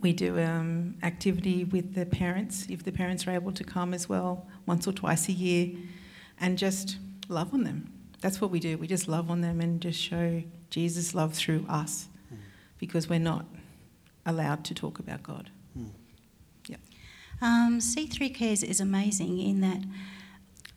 we 0.00 0.12
do 0.12 0.38
um, 0.40 0.94
activity 1.02 1.64
with 1.64 1.94
the 1.94 2.06
parents, 2.06 2.66
if 2.68 2.84
the 2.84 2.92
parents 2.92 3.26
are 3.26 3.32
able 3.32 3.52
to 3.52 3.64
come 3.64 3.92
as 3.92 4.08
well, 4.08 4.46
once 4.66 4.86
or 4.86 4.92
twice 4.92 5.28
a 5.28 5.32
year, 5.32 5.76
and 6.40 6.56
just 6.56 6.98
love 7.28 7.52
on 7.52 7.64
them. 7.64 7.92
That's 8.20 8.40
what 8.40 8.50
we 8.50 8.60
do. 8.60 8.78
We 8.78 8.86
just 8.86 9.08
love 9.08 9.30
on 9.30 9.40
them 9.40 9.60
and 9.60 9.80
just 9.80 10.00
show 10.00 10.42
Jesus' 10.70 11.14
love 11.14 11.34
through 11.34 11.66
us 11.68 12.08
because 12.78 13.08
we're 13.08 13.18
not 13.18 13.44
allowed 14.24 14.64
to 14.66 14.74
talk 14.74 14.98
about 14.98 15.22
God. 15.22 15.50
Um, 17.40 17.78
C3 17.78 18.34
Cares 18.34 18.62
is 18.62 18.80
amazing 18.80 19.40
in 19.40 19.60
that 19.60 19.82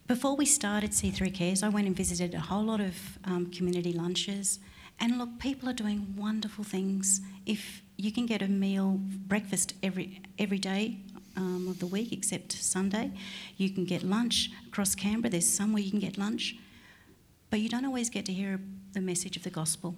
before 0.07 0.35
we 0.35 0.45
started 0.45 0.91
C3 0.91 1.33
Cares, 1.33 1.63
I 1.63 1.69
went 1.69 1.87
and 1.87 1.95
visited 1.95 2.35
a 2.35 2.39
whole 2.39 2.63
lot 2.63 2.81
of 2.81 2.95
um, 3.23 3.49
community 3.49 3.93
lunches. 3.93 4.59
And 4.99 5.17
look, 5.17 5.39
people 5.39 5.69
are 5.69 5.73
doing 5.73 6.13
wonderful 6.17 6.63
things. 6.63 7.21
If 7.45 7.81
you 8.01 8.11
can 8.11 8.25
get 8.25 8.41
a 8.41 8.47
meal, 8.47 8.99
breakfast 8.99 9.73
every 9.83 10.21
every 10.39 10.59
day 10.59 10.97
um, 11.37 11.67
of 11.69 11.79
the 11.79 11.85
week 11.85 12.11
except 12.11 12.51
Sunday, 12.51 13.11
you 13.57 13.69
can 13.69 13.85
get 13.85 14.03
lunch 14.03 14.49
across 14.67 14.95
Canberra. 14.95 15.31
There's 15.31 15.47
somewhere 15.47 15.81
you 15.81 15.91
can 15.91 15.99
get 15.99 16.17
lunch, 16.17 16.55
but 17.49 17.59
you 17.59 17.69
don't 17.69 17.85
always 17.85 18.09
get 18.09 18.25
to 18.25 18.33
hear 18.33 18.59
the 18.93 19.01
message 19.01 19.37
of 19.37 19.43
the 19.43 19.49
gospel. 19.49 19.95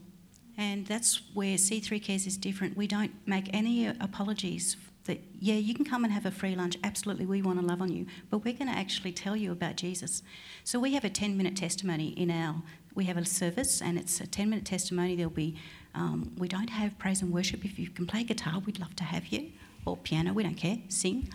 And 0.57 0.85
that's 0.85 1.21
where 1.33 1.55
C3 1.55 2.03
Cares 2.03 2.27
is 2.27 2.37
different. 2.37 2.77
We 2.77 2.87
don't 2.87 3.11
make 3.25 3.49
any 3.53 3.87
apologies 3.87 4.77
that, 5.05 5.19
yeah, 5.39 5.55
you 5.55 5.73
can 5.73 5.83
come 5.83 6.03
and 6.03 6.13
have 6.13 6.25
a 6.25 6.31
free 6.31 6.55
lunch. 6.55 6.77
Absolutely, 6.83 7.25
we 7.25 7.41
want 7.41 7.59
to 7.59 7.65
love 7.65 7.81
on 7.81 7.91
you. 7.91 8.05
But 8.29 8.39
we're 8.39 8.53
going 8.53 8.71
to 8.71 8.77
actually 8.77 9.13
tell 9.13 9.35
you 9.35 9.51
about 9.51 9.75
Jesus. 9.75 10.21
So 10.63 10.79
we 10.79 10.93
have 10.93 11.03
a 11.03 11.09
10 11.09 11.35
minute 11.35 11.57
testimony 11.57 12.09
in 12.09 12.29
our, 12.29 12.61
we 12.93 13.05
have 13.05 13.17
a 13.17 13.25
service 13.25 13.81
and 13.81 13.97
it's 13.97 14.21
a 14.21 14.27
10 14.27 14.49
minute 14.49 14.65
testimony. 14.65 15.15
There'll 15.15 15.31
be, 15.31 15.57
um, 15.95 16.31
we 16.37 16.47
don't 16.47 16.69
have 16.69 16.97
praise 16.97 17.21
and 17.21 17.31
worship. 17.31 17.65
If 17.65 17.77
you 17.77 17.89
can 17.89 18.05
play 18.05 18.23
guitar, 18.23 18.59
we'd 18.65 18.79
love 18.79 18.95
to 18.97 19.03
have 19.03 19.27
you. 19.27 19.51
Or 19.85 19.97
piano, 19.97 20.33
we 20.33 20.43
don't 20.43 20.55
care, 20.55 20.77
sing. 20.87 21.29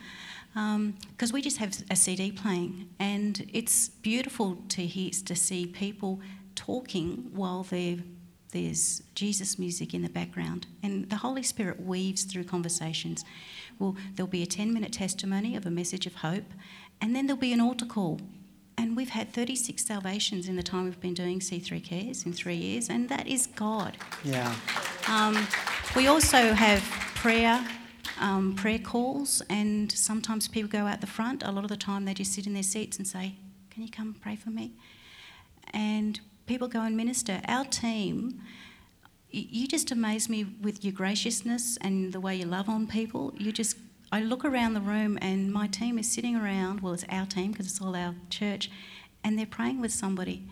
Because 0.54 1.30
um, 1.30 1.32
we 1.32 1.42
just 1.42 1.58
have 1.58 1.76
a 1.90 1.96
CD 1.96 2.32
playing. 2.32 2.88
And 2.98 3.48
it's 3.52 3.88
beautiful 3.88 4.58
to 4.70 4.86
hear, 4.86 5.10
to 5.26 5.36
see 5.36 5.66
people 5.66 6.20
talking 6.54 7.30
while 7.34 7.66
there's 8.52 9.02
Jesus 9.14 9.58
music 9.58 9.94
in 9.94 10.02
the 10.02 10.08
background, 10.08 10.66
and 10.82 11.08
the 11.10 11.16
Holy 11.16 11.42
Spirit 11.42 11.80
weaves 11.80 12.24
through 12.24 12.44
conversations. 12.44 13.24
Well, 13.78 13.96
there'll 14.14 14.30
be 14.30 14.42
a 14.42 14.46
10 14.46 14.72
minute 14.72 14.92
testimony 14.92 15.54
of 15.54 15.66
a 15.66 15.70
message 15.70 16.06
of 16.06 16.16
hope, 16.16 16.52
and 17.00 17.14
then 17.14 17.26
there'll 17.26 17.40
be 17.40 17.52
an 17.52 17.60
altar 17.60 17.86
call. 17.86 18.20
And 18.78 18.96
we've 18.96 19.10
had 19.10 19.32
36 19.32 19.84
salvations 19.84 20.48
in 20.48 20.54
the 20.54 20.62
time 20.62 20.84
we've 20.84 21.00
been 21.00 21.12
doing 21.12 21.40
C3 21.40 21.82
Cares 21.82 22.24
in 22.24 22.32
three 22.32 22.54
years, 22.54 22.88
and 22.88 23.08
that 23.08 23.26
is 23.26 23.48
God. 23.48 23.96
Yeah. 24.22 24.54
Um, 25.08 25.48
we 25.96 26.06
also 26.06 26.52
have 26.52 26.80
prayer. 27.16 27.66
Um, 28.20 28.54
prayer 28.56 28.80
calls, 28.80 29.42
and 29.48 29.92
sometimes 29.92 30.48
people 30.48 30.68
go 30.68 30.86
out 30.86 31.00
the 31.00 31.06
front. 31.06 31.44
A 31.44 31.52
lot 31.52 31.62
of 31.62 31.70
the 31.70 31.76
time, 31.76 32.04
they 32.04 32.14
just 32.14 32.32
sit 32.32 32.48
in 32.48 32.54
their 32.54 32.64
seats 32.64 32.98
and 32.98 33.06
say, 33.06 33.34
Can 33.70 33.84
you 33.84 33.90
come 33.90 34.16
pray 34.20 34.34
for 34.34 34.50
me? 34.50 34.72
And 35.72 36.18
people 36.46 36.66
go 36.66 36.80
and 36.80 36.96
minister. 36.96 37.40
Our 37.46 37.64
team, 37.64 38.40
you 39.30 39.68
just 39.68 39.92
amaze 39.92 40.28
me 40.28 40.46
with 40.62 40.84
your 40.84 40.92
graciousness 40.92 41.78
and 41.80 42.12
the 42.12 42.18
way 42.18 42.34
you 42.34 42.46
love 42.46 42.68
on 42.68 42.88
people. 42.88 43.34
You 43.36 43.52
just, 43.52 43.76
I 44.10 44.20
look 44.20 44.44
around 44.44 44.74
the 44.74 44.80
room 44.80 45.18
and 45.20 45.52
my 45.52 45.66
team 45.66 45.98
is 45.98 46.10
sitting 46.10 46.34
around, 46.36 46.80
well, 46.80 46.94
it's 46.94 47.04
our 47.10 47.26
team 47.26 47.52
because 47.52 47.66
it's 47.66 47.80
all 47.80 47.94
our 47.94 48.14
church, 48.30 48.70
and 49.22 49.38
they're 49.38 49.46
praying 49.46 49.80
with 49.80 49.92
somebody. 49.92 50.46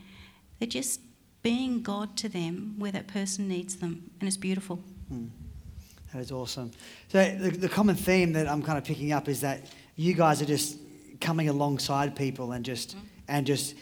They're 0.59 0.69
just 0.69 1.01
being 1.43 1.83
God 1.83 2.17
to 2.19 2.29
them 2.29 2.75
where 2.79 2.93
that 2.93 3.07
person 3.07 3.49
needs 3.49 3.77
them, 3.77 4.11
and 4.21 4.27
it's 4.27 4.37
beautiful. 4.37 4.77
Hmm. 5.09 5.27
That 6.13 6.21
is 6.21 6.33
awesome. 6.33 6.71
So, 7.09 7.37
the, 7.37 7.51
the 7.51 7.69
common 7.69 7.95
theme 7.95 8.33
that 8.33 8.49
I'm 8.49 8.63
kind 8.63 8.79
of 8.79 8.85
picking 8.85 9.13
up 9.13 9.29
is 9.29 9.41
that 9.43 9.71
you 9.97 10.15
guys 10.15 10.43
are 10.43 10.47
just 10.47 10.79
coming 11.21 11.49
alongside 11.49 12.17
people 12.17 12.53
and 12.53 12.65
just, 12.65 12.97
mm. 12.97 13.01
and 13.29 13.47
just, 13.47 13.75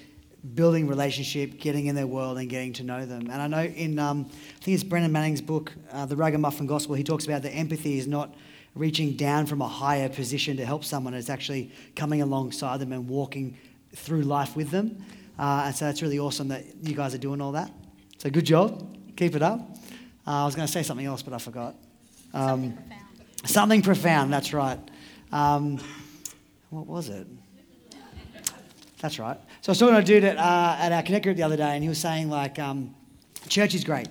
building 0.54 0.86
relationship, 0.86 1.58
getting 1.58 1.86
in 1.86 1.94
their 1.94 2.06
world, 2.06 2.36
and 2.36 2.50
getting 2.50 2.72
to 2.74 2.82
know 2.82 3.06
them. 3.06 3.30
And 3.30 3.40
I 3.40 3.46
know 3.46 3.62
in, 3.62 3.98
um, 3.98 4.26
I 4.28 4.64
think 4.64 4.74
it's 4.74 4.84
Brennan 4.84 5.10
Manning's 5.10 5.40
book, 5.40 5.72
uh, 5.90 6.04
The 6.04 6.16
Ragamuffin 6.16 6.66
Gospel, 6.66 6.94
he 6.94 7.02
talks 7.02 7.24
about 7.24 7.42
that 7.42 7.52
empathy 7.52 7.98
is 7.98 8.06
not 8.06 8.34
reaching 8.74 9.12
down 9.12 9.46
from 9.46 9.62
a 9.62 9.68
higher 9.68 10.08
position 10.08 10.56
to 10.56 10.66
help 10.66 10.84
someone, 10.84 11.14
it's 11.14 11.30
actually 11.30 11.70
coming 11.94 12.22
alongside 12.22 12.80
them 12.80 12.92
and 12.92 13.08
walking 13.08 13.56
through 13.94 14.22
life 14.22 14.56
with 14.56 14.70
them. 14.70 15.04
Uh, 15.38 15.64
and 15.66 15.74
so 15.74 15.84
that's 15.84 16.02
really 16.02 16.18
awesome 16.18 16.48
that 16.48 16.64
you 16.82 16.94
guys 16.94 17.14
are 17.14 17.18
doing 17.18 17.40
all 17.40 17.52
that. 17.52 17.70
So 18.18 18.30
good 18.30 18.46
job. 18.46 18.96
Keep 19.16 19.36
it 19.36 19.42
up. 19.42 19.60
Uh, 20.26 20.42
I 20.42 20.44
was 20.44 20.54
going 20.54 20.66
to 20.66 20.72
say 20.72 20.82
something 20.82 21.06
else, 21.06 21.22
but 21.22 21.34
I 21.34 21.38
forgot. 21.38 21.74
Um, 22.32 22.62
something 22.72 22.80
profound. 22.80 23.50
Something 23.50 23.82
profound, 23.82 24.32
that's 24.32 24.52
right. 24.52 24.78
Um, 25.32 25.78
what 26.70 26.86
was 26.86 27.08
it? 27.08 27.26
That's 29.00 29.18
right. 29.18 29.38
So 29.60 29.70
I 29.70 29.72
was 29.72 29.78
talking 29.78 29.94
to 29.94 30.00
a 30.00 30.04
dude 30.04 30.24
at, 30.24 30.38
uh, 30.38 30.76
at 30.78 30.92
our 30.92 31.02
Connect 31.02 31.24
group 31.24 31.36
the 31.36 31.42
other 31.42 31.56
day, 31.56 31.74
and 31.74 31.82
he 31.82 31.88
was 31.88 31.98
saying, 31.98 32.30
like, 32.30 32.58
um, 32.58 32.94
church 33.48 33.74
is 33.74 33.84
great. 33.84 34.08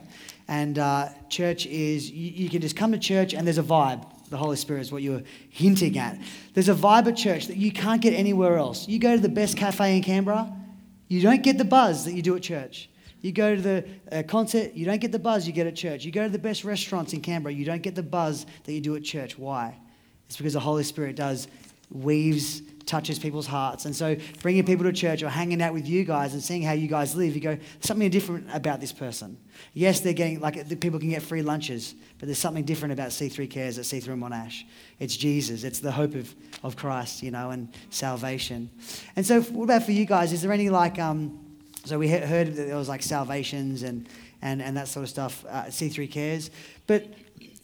And 0.47 0.77
uh, 0.77 1.09
church 1.29 1.65
is, 1.65 2.11
you, 2.11 2.29
you, 2.29 2.49
can 2.49 2.61
just 2.61 2.75
come 2.75 2.91
to 2.91 2.99
church 2.99 3.33
and 3.33 3.47
there's 3.47 3.57
a 3.57 3.63
vibe. 3.63 4.05
The 4.33 4.39
Holy 4.39 4.55
Spirit 4.55 4.81
is 4.81 4.91
what 4.91 5.03
you 5.03 5.11
were 5.11 5.23
hinting 5.51 5.95
at. 5.99 6.17
There's 6.55 6.67
a 6.67 6.73
vibe 6.73 7.05
at 7.05 7.15
church 7.15 7.45
that 7.45 7.57
you 7.57 7.71
can't 7.71 8.01
get 8.01 8.15
anywhere 8.15 8.57
else. 8.57 8.87
You 8.87 8.97
go 8.97 9.15
to 9.15 9.21
the 9.21 9.29
best 9.29 9.55
cafe 9.55 9.95
in 9.95 10.01
Canberra, 10.01 10.51
you 11.07 11.21
don't 11.21 11.43
get 11.43 11.59
the 11.59 11.65
buzz 11.65 12.05
that 12.05 12.13
you 12.13 12.23
do 12.23 12.35
at 12.35 12.41
church. 12.41 12.89
You 13.21 13.31
go 13.31 13.55
to 13.55 13.61
the 13.61 13.85
uh, 14.11 14.23
concert, 14.23 14.73
you 14.73 14.85
don't 14.85 14.99
get 14.99 15.11
the 15.11 15.19
buzz 15.19 15.45
you 15.45 15.53
get 15.53 15.67
at 15.67 15.75
church. 15.75 16.03
You 16.03 16.11
go 16.11 16.23
to 16.23 16.31
the 16.31 16.39
best 16.39 16.63
restaurants 16.63 17.13
in 17.13 17.21
Canberra, 17.21 17.53
you 17.53 17.63
don't 17.63 17.83
get 17.83 17.93
the 17.93 18.01
buzz 18.01 18.47
that 18.63 18.73
you 18.73 18.81
do 18.81 18.95
at 18.95 19.03
church. 19.03 19.37
Why? 19.37 19.77
It's 20.25 20.37
because 20.37 20.53
the 20.53 20.59
Holy 20.59 20.83
Spirit 20.83 21.15
does 21.15 21.47
weaves 21.93 22.61
touches 22.85 23.17
people's 23.17 23.47
hearts. 23.47 23.85
And 23.85 23.95
so 23.95 24.17
bringing 24.41 24.65
people 24.65 24.83
to 24.83 24.91
church 24.91 25.23
or 25.23 25.29
hanging 25.29 25.61
out 25.61 25.73
with 25.73 25.87
you 25.87 26.03
guys 26.03 26.33
and 26.33 26.43
seeing 26.43 26.61
how 26.61 26.73
you 26.73 26.87
guys 26.87 27.15
live, 27.15 27.33
you 27.33 27.41
go, 27.41 27.57
something 27.79 28.09
different 28.09 28.47
about 28.53 28.81
this 28.81 28.91
person. 28.91 29.37
Yes, 29.73 30.01
they're 30.01 30.13
getting, 30.13 30.39
like, 30.39 30.79
people 30.81 30.99
can 30.99 31.09
get 31.09 31.21
free 31.21 31.41
lunches, 31.41 31.95
but 32.19 32.25
there's 32.25 32.37
something 32.37 32.65
different 32.65 32.91
about 32.91 33.09
C3 33.09 33.49
Cares 33.49 33.77
at 33.77 33.85
C3 33.85 34.17
Monash. 34.19 34.63
It's 34.99 35.15
Jesus. 35.15 35.63
It's 35.63 35.79
the 35.79 35.91
hope 35.91 36.15
of, 36.15 36.33
of 36.63 36.75
Christ, 36.75 37.23
you 37.23 37.31
know, 37.31 37.51
and 37.51 37.73
salvation. 37.89 38.69
And 39.15 39.25
so 39.25 39.41
what 39.41 39.65
about 39.65 39.83
for 39.83 39.91
you 39.91 40.05
guys? 40.05 40.33
Is 40.33 40.41
there 40.41 40.51
any, 40.51 40.69
like, 40.69 40.99
um, 40.99 41.39
so 41.85 41.99
we 41.99 42.09
heard 42.09 42.47
that 42.47 42.67
there 42.67 42.75
was, 42.75 42.89
like, 42.89 43.01
salvations 43.01 43.83
and, 43.83 44.07
and, 44.41 44.61
and 44.61 44.75
that 44.77 44.87
sort 44.87 45.03
of 45.03 45.09
stuff, 45.09 45.45
uh, 45.49 45.63
C3 45.65 46.11
Cares. 46.11 46.51
But 46.85 47.07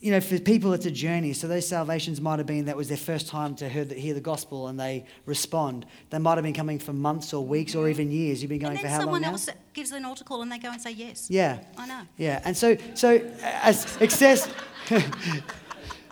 you 0.01 0.11
know, 0.11 0.21
for 0.21 0.39
people, 0.39 0.71
it's 0.73 0.85
a 0.85 0.91
journey. 0.91 1.33
So 1.33 1.47
those 1.47 1.67
salvations 1.67 2.21
might 2.21 2.39
have 2.39 2.47
been 2.47 2.65
that 2.65 2.77
was 2.77 2.87
their 2.87 2.97
first 2.97 3.27
time 3.27 3.55
to 3.55 3.67
hear 3.67 3.83
the, 3.83 3.95
hear 3.95 4.13
the 4.13 4.21
gospel 4.21 4.67
and 4.67 4.79
they 4.79 5.05
respond. 5.25 5.85
They 6.09 6.19
might 6.19 6.35
have 6.35 6.43
been 6.43 6.53
coming 6.53 6.79
for 6.79 6.93
months 6.93 7.33
or 7.33 7.45
weeks 7.45 7.75
or 7.75 7.89
even 7.89 8.09
years. 8.09 8.41
You've 8.41 8.49
been 8.49 8.59
going 8.59 8.77
for 8.77 8.87
how 8.87 8.99
long 8.99 8.99
now? 8.99 9.03
someone 9.03 9.23
else 9.25 9.49
gives 9.73 9.91
an 9.91 10.05
altar 10.05 10.23
call 10.23 10.41
and 10.41 10.51
they 10.51 10.57
go 10.57 10.71
and 10.71 10.81
say 10.81 10.91
yes. 10.91 11.29
Yeah. 11.29 11.59
I 11.77 11.85
know. 11.85 12.01
Yeah. 12.17 12.41
And 12.45 12.55
so, 12.55 12.77
so 12.93 13.21
as 13.41 13.81
success... 13.81 14.49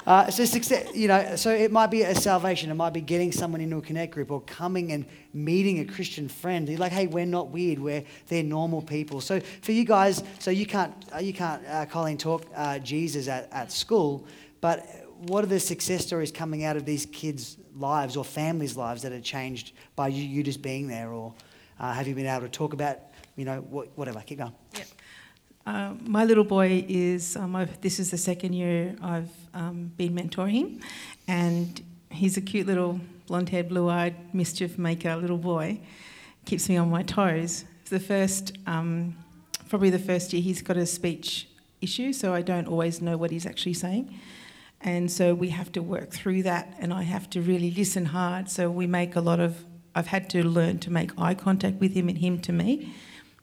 Uh, 0.07 0.31
so 0.31 0.45
success, 0.45 0.89
you 0.95 1.09
know, 1.09 1.35
so 1.35 1.51
it 1.51 1.69
might 1.69 1.91
be 1.91 2.03
a 2.03 2.15
salvation. 2.15 2.71
It 2.71 2.75
might 2.75 2.93
be 2.93 3.01
getting 3.01 3.33
someone 3.33 3.59
into 3.59 3.75
a 3.75 3.81
connect 3.81 4.13
group 4.13 4.31
or 4.31 4.39
coming 4.39 4.93
and 4.93 5.05
meeting 5.33 5.79
a 5.79 5.85
Christian 5.85 6.29
friend. 6.29 6.69
You're 6.69 6.79
like, 6.79 6.93
hey, 6.93 7.07
we're 7.07 7.25
not 7.25 7.49
weird. 7.49 7.77
We're 7.77 8.05
they're 8.27 8.41
normal 8.41 8.81
people. 8.81 9.19
So 9.19 9.41
for 9.41 9.73
you 9.73 9.83
guys, 9.83 10.23
so 10.39 10.49
you 10.49 10.65
can't 10.65 10.93
uh, 11.13 11.17
you 11.17 11.33
can't 11.33 11.61
uh, 11.67 11.85
Colleen 11.87 12.17
talk 12.17 12.45
uh, 12.55 12.79
Jesus 12.79 13.27
at, 13.27 13.51
at 13.51 13.69
school, 13.69 14.25
but 14.61 14.87
what 15.27 15.43
are 15.43 15.47
the 15.47 15.59
success 15.59 16.05
stories 16.05 16.31
coming 16.31 16.63
out 16.63 16.77
of 16.77 16.85
these 16.85 17.05
kids' 17.07 17.57
lives 17.75 18.15
or 18.15 18.23
families' 18.23 18.77
lives 18.77 19.01
that 19.01 19.11
are 19.11 19.19
changed 19.19 19.73
by 19.97 20.07
you, 20.07 20.23
you 20.23 20.41
just 20.41 20.61
being 20.61 20.87
there, 20.87 21.11
or 21.11 21.33
uh, 21.81 21.91
have 21.91 22.07
you 22.07 22.15
been 22.15 22.27
able 22.27 22.43
to 22.43 22.49
talk 22.49 22.71
about, 22.71 22.99
you 23.35 23.43
know, 23.43 23.59
what, 23.59 23.89
whatever? 23.97 24.21
Keep 24.25 24.37
going. 24.37 24.53
Yep. 24.73 24.87
Uh, 25.67 25.93
my 26.05 26.23
little 26.23 26.45
boy 26.45 26.85
is, 26.87 27.35
um, 27.35 27.67
this 27.81 27.99
is 27.99 28.09
the 28.09 28.17
second 28.17 28.53
year 28.53 28.95
I've 29.01 29.29
um, 29.53 29.91
been 29.97 30.13
mentoring 30.15 30.53
him, 30.53 30.81
and 31.27 31.83
he's 32.09 32.37
a 32.37 32.41
cute 32.41 32.67
little 32.67 33.01
blonde 33.27 33.49
haired, 33.49 33.67
blue 33.67 33.89
eyed, 33.89 34.15
mischief 34.33 34.77
maker 34.77 35.17
little 35.17 35.37
boy. 35.37 35.77
Keeps 36.45 36.69
me 36.69 36.77
on 36.77 36.89
my 36.89 37.03
toes. 37.03 37.65
the 37.89 37.99
first, 37.99 38.57
um, 38.65 39.17
probably 39.67 39.89
the 39.89 39.99
first 39.99 40.31
year, 40.31 40.41
he's 40.41 40.61
got 40.61 40.77
a 40.77 40.85
speech 40.85 41.49
issue, 41.81 42.13
so 42.13 42.33
I 42.33 42.43
don't 42.43 42.69
always 42.69 43.01
know 43.01 43.17
what 43.17 43.31
he's 43.31 43.45
actually 43.45 43.73
saying. 43.73 44.17
And 44.79 45.11
so 45.11 45.35
we 45.35 45.49
have 45.49 45.73
to 45.73 45.81
work 45.81 46.11
through 46.11 46.43
that, 46.43 46.75
and 46.79 46.93
I 46.93 47.03
have 47.03 47.29
to 47.31 47.41
really 47.41 47.71
listen 47.71 48.05
hard. 48.05 48.49
So 48.49 48.71
we 48.71 48.87
make 48.87 49.17
a 49.17 49.21
lot 49.21 49.41
of, 49.41 49.65
I've 49.93 50.07
had 50.07 50.29
to 50.29 50.47
learn 50.47 50.79
to 50.79 50.89
make 50.89 51.11
eye 51.19 51.33
contact 51.33 51.81
with 51.81 51.91
him 51.91 52.07
and 52.07 52.19
him 52.19 52.39
to 52.43 52.53
me, 52.53 52.93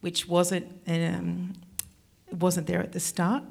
which 0.01 0.27
wasn't 0.27 0.67
um, 0.87 1.53
wasn't 2.41 2.67
there 2.67 2.81
at 2.81 2.93
the 2.93 3.01
start. 3.01 3.43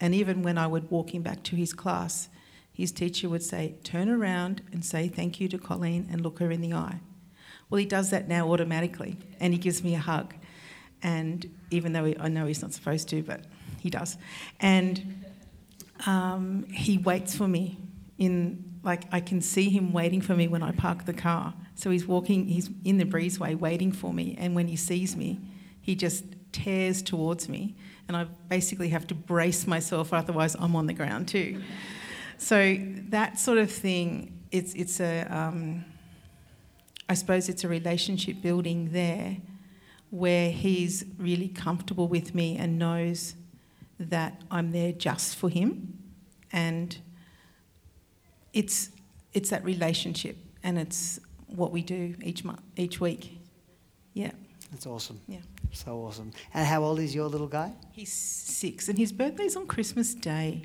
And 0.00 0.14
even 0.14 0.42
when 0.42 0.58
I 0.58 0.66
would 0.66 0.90
walk 0.90 1.14
him 1.14 1.22
back 1.22 1.42
to 1.44 1.56
his 1.56 1.72
class, 1.72 2.28
his 2.72 2.92
teacher 2.92 3.28
would 3.28 3.42
say, 3.42 3.76
Turn 3.82 4.08
around 4.08 4.62
and 4.72 4.84
say 4.84 5.08
thank 5.08 5.40
you 5.40 5.48
to 5.48 5.58
Colleen 5.58 6.08
and 6.10 6.20
look 6.20 6.38
her 6.40 6.50
in 6.50 6.60
the 6.60 6.74
eye. 6.74 7.00
Well, 7.70 7.78
he 7.78 7.86
does 7.86 8.10
that 8.10 8.28
now 8.28 8.52
automatically 8.52 9.16
and 9.40 9.52
he 9.52 9.58
gives 9.58 9.82
me 9.82 9.94
a 9.94 9.98
hug. 9.98 10.34
and 11.02 11.46
even 11.70 11.92
though 11.92 12.04
he, 12.04 12.16
I 12.18 12.28
know 12.28 12.46
he's 12.46 12.62
not 12.62 12.72
supposed 12.72 13.08
to, 13.08 13.22
but 13.22 13.44
he 13.80 13.90
does. 13.90 14.16
And 14.60 15.24
um, 16.06 16.64
he 16.70 16.98
waits 16.98 17.36
for 17.36 17.48
me 17.48 17.78
in 18.18 18.64
like 18.82 19.02
I 19.10 19.20
can 19.20 19.40
see 19.40 19.68
him 19.68 19.92
waiting 19.92 20.20
for 20.20 20.36
me 20.36 20.46
when 20.46 20.62
I 20.62 20.70
park 20.70 21.06
the 21.06 21.12
car. 21.12 21.54
So 21.74 21.90
he's 21.90 22.06
walking, 22.06 22.46
he's 22.46 22.70
in 22.84 22.98
the 22.98 23.04
breezeway 23.04 23.58
waiting 23.58 23.92
for 23.92 24.14
me, 24.14 24.36
and 24.38 24.54
when 24.54 24.68
he 24.68 24.76
sees 24.76 25.16
me, 25.16 25.40
he 25.80 25.94
just 25.94 26.24
tears 26.52 27.02
towards 27.02 27.48
me, 27.48 27.76
and 28.08 28.16
I 28.16 28.24
basically 28.48 28.88
have 28.90 29.06
to 29.08 29.14
brace 29.14 29.66
myself, 29.66 30.12
otherwise 30.12 30.54
I'm 30.58 30.76
on 30.76 30.86
the 30.86 30.94
ground 30.94 31.28
too. 31.28 31.62
So 32.38 32.76
that 33.08 33.38
sort 33.38 33.58
of 33.58 33.70
thing, 33.70 34.38
it's 34.50 34.74
it's 34.74 35.00
a, 35.00 35.22
um, 35.24 35.84
I 37.08 37.14
suppose 37.14 37.48
it's 37.48 37.64
a 37.64 37.68
relationship 37.68 38.42
building 38.42 38.90
there, 38.92 39.38
where 40.10 40.50
he's 40.50 41.04
really 41.18 41.48
comfortable 41.48 42.08
with 42.08 42.34
me 42.34 42.56
and 42.56 42.78
knows 42.78 43.34
that 43.98 44.42
I'm 44.50 44.72
there 44.72 44.92
just 44.92 45.36
for 45.36 45.48
him, 45.48 45.98
and 46.52 46.96
it's 48.52 48.90
it's 49.32 49.50
that 49.50 49.64
relationship, 49.64 50.36
and 50.62 50.78
it's 50.78 51.18
what 51.48 51.72
we 51.72 51.82
do 51.82 52.14
each 52.22 52.44
month, 52.44 52.60
each 52.76 53.00
week. 53.00 53.38
Yeah, 54.14 54.32
That's 54.70 54.86
awesome. 54.86 55.20
yeah. 55.28 55.40
So 55.72 56.04
awesome. 56.04 56.32
And 56.54 56.66
how 56.66 56.82
old 56.82 57.00
is 57.00 57.14
your 57.14 57.28
little 57.28 57.46
guy? 57.46 57.72
He's 57.92 58.12
six, 58.12 58.88
and 58.88 58.98
his 58.98 59.12
birthday's 59.12 59.56
on 59.56 59.66
Christmas 59.66 60.14
Day. 60.14 60.62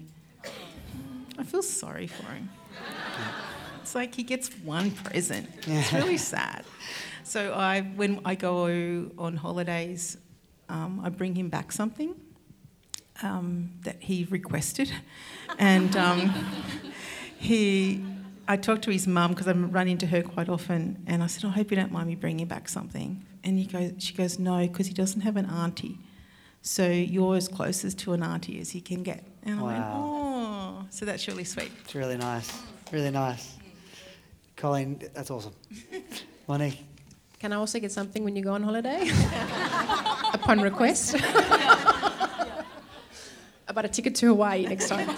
I 1.38 1.44
feel 1.44 1.64
sorry 1.64 2.08
for 2.08 2.26
him. 2.32 2.50
It's 3.82 3.96
like 3.96 4.16
he 4.16 4.24
gets 4.24 4.50
one 4.64 4.92
present. 4.92 5.50
It's 5.68 5.92
really 5.92 6.18
sad. 6.18 6.64
So 7.24 7.54
I, 7.54 7.82
when 7.82 8.22
I 8.26 8.36
go 8.36 9.10
on 9.18 9.38
holidays, 9.38 10.18
um, 10.70 11.02
I 11.04 11.10
bring 11.10 11.36
him 11.36 11.50
back 11.50 11.72
something 11.72 12.16
um, 13.24 13.72
that 13.84 13.98
he 14.00 14.26
requested, 14.30 14.92
and 15.60 15.96
um, 15.96 16.34
he. 17.38 18.04
I 18.48 18.58
talked 18.58 18.82
to 18.84 18.92
his 18.92 19.08
mum 19.08 19.32
because 19.32 19.48
I 19.48 19.54
run 19.54 19.88
into 19.88 20.08
her 20.08 20.22
quite 20.24 20.50
often, 20.50 21.04
and 21.08 21.24
I 21.24 21.28
said, 21.28 21.46
"I 21.46 21.50
hope 21.50 21.72
you 21.72 21.78
don't 21.78 21.92
mind 21.92 22.08
me 22.08 22.16
bringing 22.16 22.48
back 22.48 22.70
something." 22.70 23.26
And 23.44 23.58
he 23.58 23.66
goes, 23.66 23.94
she 23.98 24.14
goes, 24.14 24.38
"No, 24.38 24.60
because 24.68 24.88
he 24.88 24.94
doesn't 24.94 25.22
have 25.22 25.36
an 25.38 25.46
auntie." 25.48 25.98
So 26.62 26.88
you're 26.88 27.36
as 27.36 27.48
closest 27.48 27.98
to 28.00 28.14
an 28.14 28.22
auntie 28.22 28.60
as 28.60 28.70
he 28.70 28.82
can 28.82 29.02
get. 29.02 29.24
And 29.44 29.60
I 29.60 29.64
went, 29.64 29.84
oh, 29.84 30.86
so 30.92 31.06
that's 31.06 31.28
really 31.28 31.44
sweet. 31.44 31.72
It's 31.84 31.96
really 31.96 32.18
nice. 32.18 32.56
Really 32.92 33.10
nice. 33.10 33.58
Colleen, 34.56 35.02
that's 35.16 35.32
awesome. 35.32 35.54
Monique, 36.48 36.86
Can 37.40 37.52
I 37.52 37.56
also 37.56 37.80
get 37.80 37.92
something 37.92 38.24
when 38.24 38.36
you 38.36 38.44
go 38.44 38.54
on 38.54 38.62
holiday? 38.62 39.10
Upon 40.34 40.62
request. 40.62 41.16
About 43.68 43.86
a 43.86 43.88
ticket 43.90 44.14
to 44.16 44.28
Hawaii 44.28 44.66
next 44.68 44.90
time. 44.90 45.10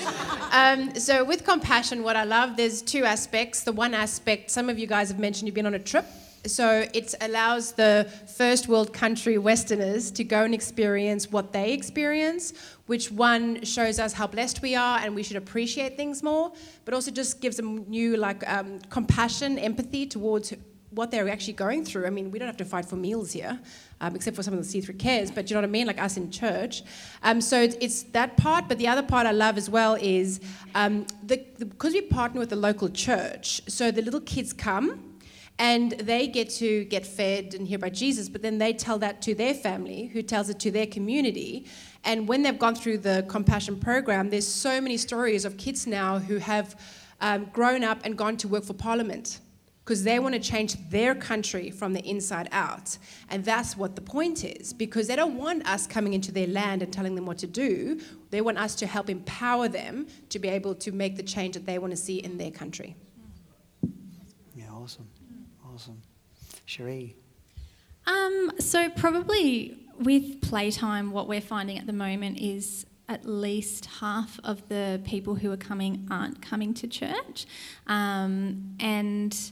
Um, 0.52 0.96
so, 0.96 1.24
with 1.24 1.44
compassion, 1.44 2.04
what 2.04 2.16
I 2.16 2.24
love, 2.24 2.56
there's 2.56 2.84
two 2.84 3.04
aspects. 3.04 3.64
The 3.64 3.72
one 3.72 3.96
aspect, 3.96 4.52
some 4.52 4.70
of 4.70 4.78
you 4.78 4.86
guys 4.86 5.10
have 5.10 5.18
mentioned 5.20 5.48
you've 5.48 5.56
been 5.56 5.66
on 5.66 5.74
a 5.74 5.80
trip. 5.80 6.06
So, 6.46 6.86
it 6.94 7.16
allows 7.22 7.72
the 7.72 8.12
first 8.38 8.68
world 8.68 8.92
country 8.92 9.38
Westerners 9.38 10.12
to 10.12 10.24
go 10.26 10.44
and 10.44 10.54
experience 10.54 11.32
what 11.32 11.54
they 11.54 11.72
experience, 11.72 12.54
which 12.88 13.12
one 13.12 13.64
shows 13.64 13.98
us 13.98 14.12
how 14.12 14.28
blessed 14.28 14.62
we 14.62 14.76
are 14.76 15.00
and 15.00 15.16
we 15.16 15.24
should 15.24 15.38
appreciate 15.38 15.96
things 15.96 16.22
more, 16.22 16.52
but 16.84 16.94
also 16.94 17.12
just 17.12 17.40
gives 17.40 17.56
them 17.56 17.90
new, 17.90 18.18
like, 18.18 18.48
um, 18.50 18.80
compassion, 18.90 19.58
empathy 19.58 20.06
towards 20.06 20.54
what 20.96 21.12
they're 21.12 21.30
actually 21.30 21.54
going 21.54 21.84
through. 21.84 22.06
I 22.06 22.10
mean, 22.10 22.32
we 22.32 22.40
don't 22.40 22.48
have 22.48 22.58
to 22.58 22.66
fight 22.66 22.86
for 22.86 22.96
meals 22.96 23.32
here, 23.32 23.60
um, 24.02 24.16
except 24.16 24.36
for 24.36 24.44
some 24.44 24.54
of 24.54 24.60
the 24.60 24.82
C3 24.82 24.98
cares, 25.00 25.32
but 25.32 25.50
you 25.50 25.56
know 25.56 25.62
what 25.62 25.68
I 25.68 25.72
mean? 25.72 25.88
Like 25.88 26.02
us 26.02 26.18
in 26.18 26.30
church. 26.30 26.84
Um, 27.24 27.42
so 27.42 27.62
it's, 27.62 27.76
it's 27.80 28.04
that 28.12 28.38
part, 28.38 28.68
but 28.68 28.78
the 28.78 28.88
other 28.88 29.04
part 29.04 29.26
I 29.26 29.32
love 29.32 29.58
as 29.58 29.70
well 29.70 29.96
is 29.96 30.40
um, 30.76 31.06
the, 31.24 31.44
the, 31.58 31.66
because 31.66 31.94
we 31.94 32.02
partner 32.02 32.40
with 32.40 32.50
the 32.50 32.56
local 32.56 32.90
church, 32.90 33.62
so 33.68 33.92
the 33.92 34.02
little 34.02 34.22
kids 34.22 34.54
come. 34.54 35.13
And 35.60 35.92
they 35.92 36.28
get 36.28 36.50
to 36.52 36.86
get 36.86 37.06
fed 37.06 37.54
and 37.54 37.68
hear 37.68 37.78
about 37.78 37.94
Jesus, 37.94 38.28
but 38.28 38.42
then 38.42 38.58
they 38.58 38.74
tell 38.74 38.98
that 39.00 39.22
to 39.24 39.36
their 39.36 39.54
family, 39.54 40.08
who 40.08 40.22
tells 40.24 40.50
it 40.50 40.60
to 40.62 40.72
their 40.72 40.88
community. 40.88 41.68
And 42.04 42.28
when 42.28 42.42
they've 42.42 42.58
gone 42.58 42.76
through 42.76 43.00
the 43.00 43.24
compassion 43.28 43.80
program, 43.80 44.30
there's 44.30 44.48
so 44.48 44.82
many 44.82 44.98
stories 44.98 45.46
of 45.46 45.58
kids 45.58 45.86
now 45.86 46.20
who 46.20 46.38
have 46.38 46.76
um, 47.22 47.46
grown 47.54 47.84
up 47.84 48.00
and 48.04 48.18
gone 48.18 48.36
to 48.38 48.48
work 48.48 48.64
for 48.64 48.74
Parliament 48.74 49.40
because 49.84 50.04
they 50.04 50.18
want 50.18 50.34
to 50.34 50.40
change 50.40 50.78
their 50.90 51.14
country 51.14 51.70
from 51.70 51.92
the 51.92 52.00
inside 52.08 52.48
out. 52.52 52.98
And 53.30 53.44
that's 53.44 53.76
what 53.76 53.96
the 53.96 54.02
point 54.02 54.46
is, 54.46 54.72
because 54.72 55.08
they 55.08 55.16
don't 55.16 55.38
want 55.38 55.68
us 55.68 55.86
coming 55.88 56.14
into 56.14 56.32
their 56.32 56.48
land 56.48 56.82
and 56.82 56.92
telling 56.92 57.16
them 57.16 57.26
what 57.26 57.38
to 57.40 57.48
do. 57.48 58.00
They 58.30 58.40
want 58.40 58.58
us 58.58 58.76
to 58.76 58.88
help 58.88 59.10
empower 59.10 59.68
them 59.68 60.08
to 60.30 60.40
be 60.40 60.48
able 60.48 60.74
to 60.76 60.92
make 60.94 61.18
the 61.18 61.24
change 61.24 61.56
that 61.56 61.66
they 61.66 61.80
want 61.80 61.92
to 61.92 61.98
see 61.98 62.20
in 62.20 62.38
their 62.38 62.52
country. 62.52 62.96
yeah, 64.56 64.72
awesome. 64.72 65.08
Awesome. 65.74 66.02
Cherie, 66.66 67.16
Um, 68.06 68.52
so 68.60 68.90
probably 68.90 69.78
with 70.00 70.42
playtime, 70.42 71.12
what 71.12 71.28
we're 71.28 71.42
finding 71.42 71.78
at 71.78 71.88
the 71.88 71.94
moment 71.94 72.38
is 72.40 72.86
at 73.10 73.26
least 73.26 73.86
half 73.86 74.40
of 74.44 74.68
the 74.70 75.02
people 75.04 75.36
who 75.36 75.52
are 75.52 75.58
coming 75.58 76.08
aren't 76.12 76.42
coming 76.42 76.74
to 76.76 76.88
church, 76.88 77.46
um, 77.88 78.76
and 78.80 79.52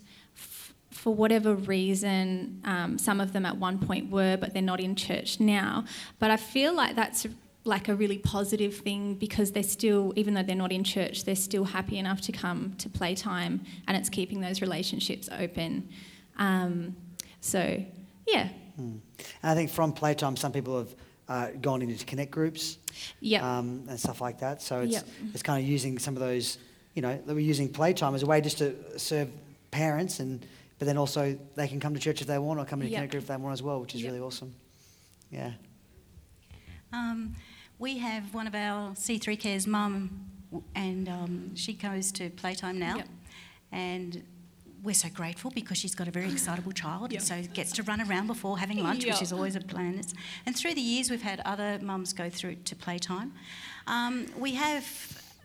for 0.91 1.13
whatever 1.13 1.55
reason, 1.55 2.61
um, 2.65 2.97
some 2.97 3.19
of 3.19 3.33
them 3.33 3.45
at 3.45 3.57
one 3.57 3.79
point 3.79 4.11
were, 4.11 4.37
but 4.37 4.53
they're 4.53 4.61
not 4.61 4.79
in 4.79 4.95
church 4.95 5.39
now. 5.39 5.85
But 6.19 6.29
I 6.29 6.37
feel 6.37 6.73
like 6.73 6.95
that's 6.95 7.25
like 7.63 7.87
a 7.89 7.95
really 7.95 8.17
positive 8.17 8.75
thing 8.77 9.13
because 9.15 9.51
they're 9.51 9.61
still, 9.63 10.13
even 10.15 10.33
though 10.33 10.41
they're 10.43 10.55
not 10.55 10.71
in 10.71 10.83
church, 10.83 11.25
they're 11.25 11.35
still 11.35 11.63
happy 11.63 11.97
enough 11.99 12.19
to 12.21 12.31
come 12.31 12.73
to 12.79 12.89
playtime, 12.89 13.61
and 13.87 13.95
it's 13.95 14.09
keeping 14.09 14.41
those 14.41 14.61
relationships 14.61 15.29
open. 15.37 15.87
Um, 16.37 16.95
so, 17.39 17.83
yeah, 18.27 18.49
and 18.77 19.01
I 19.43 19.53
think 19.53 19.69
from 19.69 19.93
playtime, 19.93 20.35
some 20.37 20.51
people 20.51 20.77
have 20.79 20.95
uh, 21.29 21.47
gone 21.61 21.81
into 21.83 22.03
connect 22.05 22.31
groups 22.31 22.77
Yep. 23.19 23.43
um, 23.43 23.83
and 23.87 23.99
stuff 23.99 24.21
like 24.21 24.39
that. 24.39 24.61
So 24.61 24.81
it's 24.81 24.93
Yep. 24.93 25.07
it's 25.33 25.43
kind 25.43 25.63
of 25.63 25.69
using 25.69 25.99
some 25.99 26.15
of 26.15 26.19
those, 26.19 26.57
you 26.95 27.01
know, 27.01 27.15
that 27.25 27.33
we're 27.33 27.39
using 27.39 27.69
playtime 27.69 28.15
as 28.15 28.23
a 28.23 28.25
way 28.25 28.41
just 28.41 28.57
to 28.57 28.75
serve 28.99 29.29
parents, 29.69 30.19
and 30.19 30.43
but 30.79 30.87
then 30.87 30.97
also 30.97 31.37
they 31.55 31.67
can 31.67 31.79
come 31.79 31.93
to 31.93 31.99
church 31.99 32.21
if 32.21 32.27
they 32.27 32.39
want, 32.39 32.59
or 32.59 32.65
come 32.65 32.81
into 32.81 32.91
Yep. 32.91 32.97
connect 32.97 33.11
group 33.11 33.21
if 33.23 33.27
they 33.27 33.37
want 33.37 33.53
as 33.53 33.61
well, 33.61 33.79
which 33.81 33.93
is 33.93 34.01
Yep. 34.01 34.11
really 34.11 34.23
awesome. 34.25 34.53
Yeah. 35.29 35.51
Um, 36.93 37.35
we 37.81 37.97
have 37.97 38.31
one 38.31 38.45
of 38.45 38.53
our 38.53 38.91
C3 38.91 39.39
Cares 39.39 39.65
mum, 39.65 40.23
and 40.75 41.09
um, 41.09 41.55
she 41.55 41.73
goes 41.73 42.11
to 42.11 42.29
playtime 42.29 42.77
now. 42.77 42.97
Yep. 42.97 43.07
And 43.71 44.23
we're 44.83 44.93
so 44.93 45.09
grateful 45.09 45.49
because 45.49 45.79
she's 45.79 45.95
got 45.95 46.07
a 46.07 46.11
very 46.11 46.31
excitable 46.31 46.71
child, 46.71 47.11
Yep. 47.11 47.21
so 47.23 47.41
gets 47.53 47.71
to 47.73 47.83
run 47.83 47.99
around 47.99 48.27
before 48.27 48.59
having 48.59 48.77
lunch, 48.83 49.03
which 49.05 49.21
is 49.21 49.33
always 49.33 49.55
a 49.55 49.61
plan. 49.61 49.99
And 50.45 50.55
through 50.55 50.75
the 50.75 50.81
years, 50.81 51.09
we've 51.09 51.21
had 51.23 51.39
other 51.43 51.79
mums 51.81 52.13
go 52.13 52.29
through 52.29 52.55
to 52.65 52.75
playtime. 52.75 53.33
Um, 53.87 54.27
we 54.37 54.53
have 54.53 54.85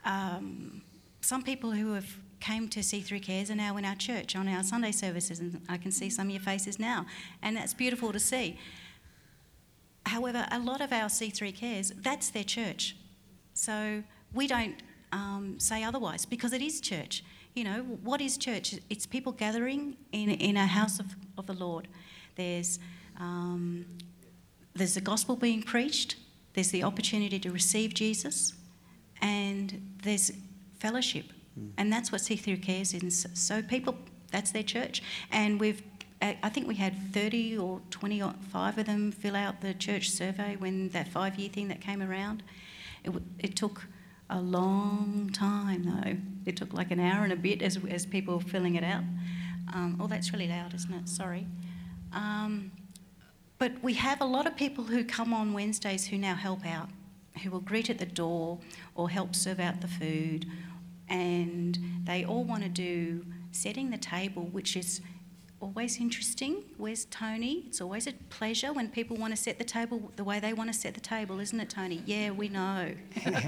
um, 0.04 0.82
some 1.22 1.42
people 1.42 1.70
who 1.70 1.94
have 1.94 2.18
came 2.40 2.68
to 2.68 2.80
C3 2.80 3.22
Cares 3.22 3.50
are 3.50 3.56
now 3.56 3.78
in 3.78 3.84
our 3.86 3.94
church 3.94 4.36
on 4.36 4.46
our 4.46 4.62
Sunday 4.62 4.92
services, 4.92 5.40
and 5.40 5.58
I 5.70 5.78
can 5.78 5.90
see 5.90 6.10
some 6.10 6.26
of 6.26 6.32
your 6.34 6.42
faces 6.42 6.78
now, 6.78 7.06
and 7.42 7.56
that's 7.56 7.72
beautiful 7.72 8.12
to 8.12 8.20
see. 8.20 8.58
However, 10.06 10.46
a 10.52 10.58
lot 10.58 10.80
of 10.80 10.92
our 10.92 11.08
C3 11.08 11.54
Cares, 11.54 11.92
that's 11.96 12.30
their 12.30 12.44
church. 12.44 12.96
So 13.54 14.02
we 14.32 14.46
don't 14.46 14.76
um, 15.12 15.58
say 15.58 15.82
otherwise 15.82 16.24
because 16.24 16.52
it 16.52 16.62
is 16.62 16.80
church. 16.80 17.24
You 17.54 17.64
know, 17.64 17.80
what 18.02 18.20
is 18.20 18.36
church? 18.36 18.76
It's 18.88 19.04
people 19.06 19.32
gathering 19.32 19.96
in, 20.12 20.30
in 20.30 20.56
a 20.56 20.66
house 20.66 21.00
of, 21.00 21.06
of 21.36 21.46
the 21.46 21.54
Lord. 21.54 21.88
There's, 22.36 22.78
um, 23.18 23.86
there's 24.74 24.94
the 24.94 25.00
gospel 25.00 25.36
being 25.36 25.62
preached, 25.62 26.16
there's 26.54 26.70
the 26.70 26.84
opportunity 26.84 27.38
to 27.40 27.50
receive 27.50 27.92
Jesus, 27.94 28.52
and 29.20 29.96
there's 30.02 30.30
fellowship. 30.78 31.32
And 31.78 31.90
that's 31.90 32.12
what 32.12 32.20
C3 32.20 32.62
Cares 32.62 32.92
is. 32.92 33.26
So 33.32 33.62
people, 33.62 33.96
that's 34.30 34.52
their 34.52 34.62
church. 34.62 35.02
And 35.32 35.58
we've 35.58 35.82
I 36.42 36.48
think 36.48 36.66
we 36.66 36.76
had 36.76 37.12
30 37.12 37.58
or 37.58 37.80
25 37.90 38.78
of 38.78 38.86
them 38.86 39.12
fill 39.12 39.36
out 39.36 39.60
the 39.60 39.74
church 39.74 40.10
survey 40.10 40.56
when 40.56 40.88
that 40.90 41.08
five 41.08 41.38
year 41.38 41.48
thing 41.48 41.68
that 41.68 41.80
came 41.80 42.02
around. 42.02 42.42
It, 43.04 43.12
it 43.38 43.56
took 43.56 43.86
a 44.30 44.40
long 44.40 45.30
time 45.32 45.84
though. 45.84 46.16
It 46.44 46.56
took 46.56 46.72
like 46.72 46.90
an 46.90 47.00
hour 47.00 47.24
and 47.24 47.32
a 47.32 47.36
bit 47.36 47.62
as, 47.62 47.78
as 47.88 48.06
people 48.06 48.36
were 48.36 48.40
filling 48.40 48.74
it 48.74 48.84
out. 48.84 49.04
Um, 49.74 49.98
oh, 50.00 50.06
that's 50.06 50.32
really 50.32 50.48
loud, 50.48 50.74
isn't 50.74 50.92
it? 50.92 51.08
Sorry. 51.08 51.46
Um, 52.12 52.72
but 53.58 53.72
we 53.82 53.94
have 53.94 54.20
a 54.20 54.24
lot 54.24 54.46
of 54.46 54.56
people 54.56 54.84
who 54.84 55.04
come 55.04 55.32
on 55.32 55.52
Wednesdays 55.52 56.06
who 56.06 56.18
now 56.18 56.34
help 56.34 56.64
out, 56.66 56.88
who 57.42 57.50
will 57.50 57.60
greet 57.60 57.90
at 57.90 57.98
the 57.98 58.06
door 58.06 58.58
or 58.94 59.10
help 59.10 59.34
serve 59.34 59.60
out 59.60 59.80
the 59.80 59.88
food. 59.88 60.46
And 61.08 61.78
they 62.04 62.24
all 62.24 62.44
want 62.44 62.62
to 62.64 62.68
do 62.68 63.24
setting 63.52 63.90
the 63.90 63.98
table, 63.98 64.42
which 64.44 64.76
is 64.76 65.00
always 65.66 65.98
interesting. 66.00 66.62
Where's 66.76 67.06
Tony? 67.06 67.64
It's 67.66 67.80
always 67.80 68.06
a 68.06 68.12
pleasure 68.30 68.72
when 68.72 68.88
people 68.88 69.16
want 69.16 69.34
to 69.34 69.36
set 69.36 69.58
the 69.58 69.64
table 69.64 70.12
the 70.14 70.22
way 70.22 70.38
they 70.38 70.52
want 70.52 70.72
to 70.72 70.78
set 70.78 70.94
the 70.94 71.00
table, 71.00 71.40
isn't 71.40 71.58
it, 71.58 71.68
Tony? 71.68 72.02
Yeah, 72.06 72.30
we 72.30 72.48
know. 72.48 72.92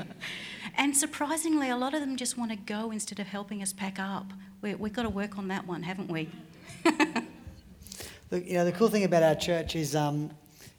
and 0.77 0.97
surprisingly, 0.97 1.71
a 1.71 1.77
lot 1.77 1.95
of 1.95 2.01
them 2.01 2.17
just 2.17 2.37
want 2.37 2.51
to 2.51 2.57
go 2.57 2.91
instead 2.91 3.21
of 3.21 3.29
helping 3.29 3.63
us 3.63 3.73
pack 3.73 4.01
up. 4.01 4.33
We, 4.63 4.75
we've 4.75 4.93
got 4.93 5.05
to 5.05 5.09
work 5.09 5.39
on 5.39 5.47
that 5.49 5.69
one, 5.69 5.85
haven't 5.85 6.11
we? 6.11 6.29
Look, 8.33 8.45
you 8.45 8.55
know, 8.55 8.65
the 8.65 8.73
cool 8.73 8.89
thing 8.89 9.05
about 9.05 9.23
our 9.23 9.37
church 9.37 9.77
is, 9.77 9.95
um, 9.95 10.31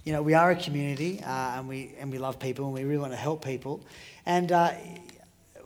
you 0.04 0.12
know, 0.12 0.22
we 0.22 0.34
are 0.34 0.52
a 0.52 0.56
community 0.58 1.22
uh, 1.24 1.58
and 1.58 1.70
we 1.70 1.96
and 2.00 2.12
we 2.12 2.18
love 2.18 2.38
people 2.38 2.66
and 2.66 2.74
we 2.74 2.84
really 2.84 3.00
want 3.00 3.14
to 3.14 3.18
help 3.18 3.46
people. 3.46 3.80
And 4.26 4.52
uh, 4.52 4.74